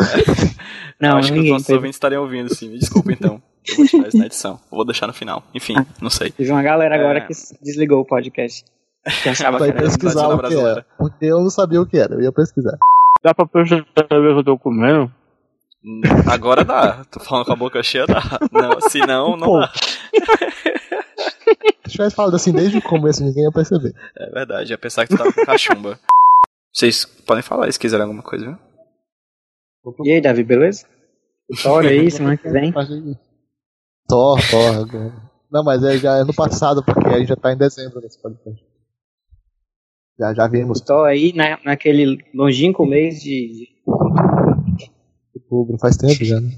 Não, 0.98 1.18
acho 1.18 1.28
que 1.28 1.32
os 1.34 1.36
ninguém. 1.38 1.52
nossos 1.52 1.66
Teve, 1.66 1.76
ouvintes 1.76 1.96
estariam 1.96 2.22
ouvindo, 2.22 2.54
sim. 2.54 2.70
Me 2.70 2.78
desculpa, 2.78 3.12
então. 3.12 3.42
Eu 3.68 3.76
vou 3.76 3.86
tirar 3.86 4.08
isso 4.08 4.16
na 4.16 4.26
edição. 4.26 4.52
Eu 4.70 4.76
vou 4.76 4.84
deixar 4.86 5.06
no 5.06 5.12
final. 5.12 5.42
Enfim, 5.54 5.74
não 6.00 6.08
sei. 6.10 6.30
teve 6.30 6.50
uma 6.50 6.62
galera 6.62 6.94
agora 6.94 7.18
É. 7.18 7.26
que 7.26 7.34
desligou 7.62 8.00
o 8.00 8.04
podcast. 8.06 8.64
Que 9.22 9.28
achava 9.28 9.58
que 9.58 9.64
era 9.64 9.82
pesquisar 9.82 10.28
o 10.28 10.38
que 10.42 10.54
era. 10.54 10.86
Porque 10.96 11.26
eu 11.26 11.40
não 11.40 11.50
sabia 11.50 11.80
o 11.82 11.86
que 11.86 11.98
era. 11.98 12.14
Eu 12.14 12.22
ia 12.22 12.32
pesquisar. 12.32 12.78
Dá 13.22 13.34
pra 13.34 13.46
perceber 13.46 13.84
que 13.94 14.14
eu 14.14 14.42
tô 14.44 14.58
comendo? 14.58 15.12
Agora 16.30 16.64
dá. 16.64 17.04
Tô 17.04 17.20
falando 17.20 17.46
com 17.46 17.52
a 17.52 17.56
boca 17.56 17.82
cheia, 17.82 18.06
dá. 18.06 18.22
Não, 18.52 18.80
se 18.80 18.98
não, 19.00 19.36
não 19.36 19.46
Pô. 19.46 19.60
dá. 19.60 19.72
Se 21.84 21.90
tivesse 21.90 22.14
falado 22.16 22.36
assim 22.36 22.52
desde 22.52 22.78
o 22.78 22.82
começo, 22.82 23.24
ninguém 23.24 23.44
ia 23.44 23.52
perceber. 23.52 23.94
É 24.16 24.30
verdade. 24.30 24.72
Ia 24.72 24.78
pensar 24.78 25.06
que 25.06 25.14
tu 25.14 25.18
tava 25.18 25.32
com 25.32 25.44
cachumba. 25.44 25.98
Vocês 26.72 27.04
podem 27.04 27.42
falar 27.42 27.70
se 27.70 27.78
quiserem 27.78 28.04
alguma 28.04 28.22
coisa, 28.22 28.46
viu? 28.46 28.58
E 30.04 30.12
aí, 30.12 30.20
Davi, 30.20 30.44
beleza? 30.44 30.86
Bora 31.62 31.88
aí, 31.88 32.08
semana 32.10 32.36
que 32.36 32.48
vem. 32.48 32.72
Thor, 34.08 34.38
Thor. 34.50 34.76
agora. 34.76 35.32
Não, 35.50 35.62
mas 35.62 35.84
é 35.84 35.98
já 35.98 36.18
é 36.18 36.24
no 36.24 36.32
passado, 36.32 36.82
porque 36.82 37.08
a 37.08 37.18
gente 37.18 37.28
já 37.28 37.36
tá 37.36 37.52
em 37.52 37.58
dezembro 37.58 38.00
nesse 38.00 38.20
podcast. 38.22 38.64
Já, 40.18 40.32
já 40.32 40.46
vimos. 40.46 40.78
Estou 40.78 41.04
aí 41.04 41.32
na, 41.34 41.58
naquele 41.64 42.24
longínquo 42.34 42.86
mês 42.86 43.20
de. 43.20 43.68
Outubro, 45.52 45.78
faz 45.78 45.96
tempo 45.96 46.24
já, 46.24 46.40
né? 46.40 46.50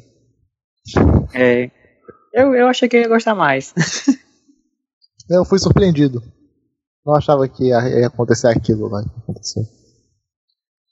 é, 1.34 1.70
eu, 2.32 2.55
eu 2.55 2.68
achei 2.68 2.88
que 2.88 2.97
ia 2.97 3.09
gostar 3.09 3.34
mais. 3.34 3.74
Eu 5.30 5.42
fui 5.42 5.59
surpreendido. 5.59 6.22
Não 7.05 7.14
achava 7.14 7.49
que 7.49 7.64
ia, 7.64 8.01
ia 8.01 8.07
acontecer 8.09 8.49
aquilo 8.49 8.88
lá 8.90 9.03
que 9.03 9.09
aconteceu. 9.22 9.62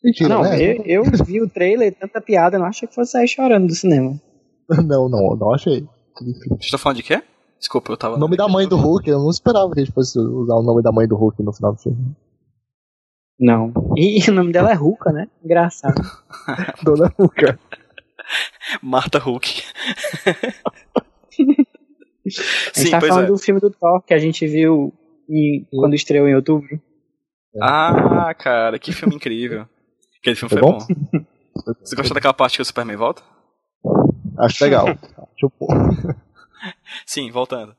Mentira, 0.03 0.29
não, 0.31 0.43
né? 0.43 0.59
eu, 0.59 0.83
eu 0.85 1.05
vi 1.25 1.43
o 1.43 1.49
trailer, 1.49 1.95
tanta 1.95 2.19
piada, 2.19 2.59
não 2.59 2.65
achei 2.65 2.89
que 2.89 2.95
fosse 2.95 3.13
sair 3.13 3.29
chorando 3.29 3.67
do 3.67 3.75
cinema. 3.75 4.19
Não, 4.87 5.07
não, 5.07 5.37
não 5.37 5.53
achei. 5.53 5.87
Vocês 6.17 6.63
estão 6.63 6.79
falando 6.79 6.97
de 6.97 7.03
quê? 7.03 7.23
Desculpa, 7.59 7.93
eu 7.93 7.97
tava. 7.97 8.17
O 8.17 8.19
nome 8.19 8.39
da 8.39 8.49
mãe 8.49 8.67
do 8.67 8.77
Hulk, 8.77 9.07
eu 9.11 9.19
não 9.19 9.29
esperava 9.29 9.71
que 9.71 9.81
a 9.81 9.85
gente 9.85 9.93
fosse 9.93 10.19
usar 10.19 10.55
o 10.55 10.63
nome 10.63 10.83
da 10.83 10.91
mãe 10.91 11.07
do 11.07 11.15
Hulk 11.15 11.43
no 11.43 11.53
final 11.53 11.75
do 11.75 11.79
filme. 11.79 12.17
Não. 13.39 13.73
E 13.97 14.31
o 14.31 14.33
nome 14.33 14.51
dela 14.51 14.71
é 14.71 14.75
Ruka, 14.75 15.13
né? 15.13 15.29
Engraçado. 15.45 16.01
Dona 16.83 17.13
Hulk. 17.19 17.59
Marta 18.81 19.19
Hulk. 19.19 19.63
A 22.25 22.29
gente 22.29 22.47
Sim, 22.73 22.91
tá 22.91 22.99
pois 23.01 23.09
falando 23.11 23.25
é. 23.27 23.29
do 23.29 23.39
filme 23.39 23.61
do 23.61 23.71
Thor 23.71 24.01
que 24.03 24.15
a 24.15 24.19
gente 24.19 24.47
viu 24.47 24.93
em- 25.29 25.67
quando 25.71 25.95
estreou 25.95 26.29
em 26.29 26.35
outubro. 26.35 26.81
Ah, 27.61 28.33
cara, 28.39 28.79
que 28.79 28.93
filme 28.93 29.17
incrível. 29.17 29.67
Aquele 30.21 30.37
filme 30.37 30.51
foi, 30.51 30.61
Foi 30.61 30.71
bom. 30.71 30.79
bom? 30.79 31.25
Você 31.85 31.97
gostou 31.97 32.15
daquela 32.15 32.33
parte 32.33 32.57
que 32.57 32.63
o 32.63 32.65
Superman 32.65 32.97
volta? 32.97 33.23
Acho 34.39 34.65
legal. 34.65 34.87
Acho 34.89 35.53
bom. 35.61 35.67
Sim, 37.05 37.31
voltando. 37.31 37.75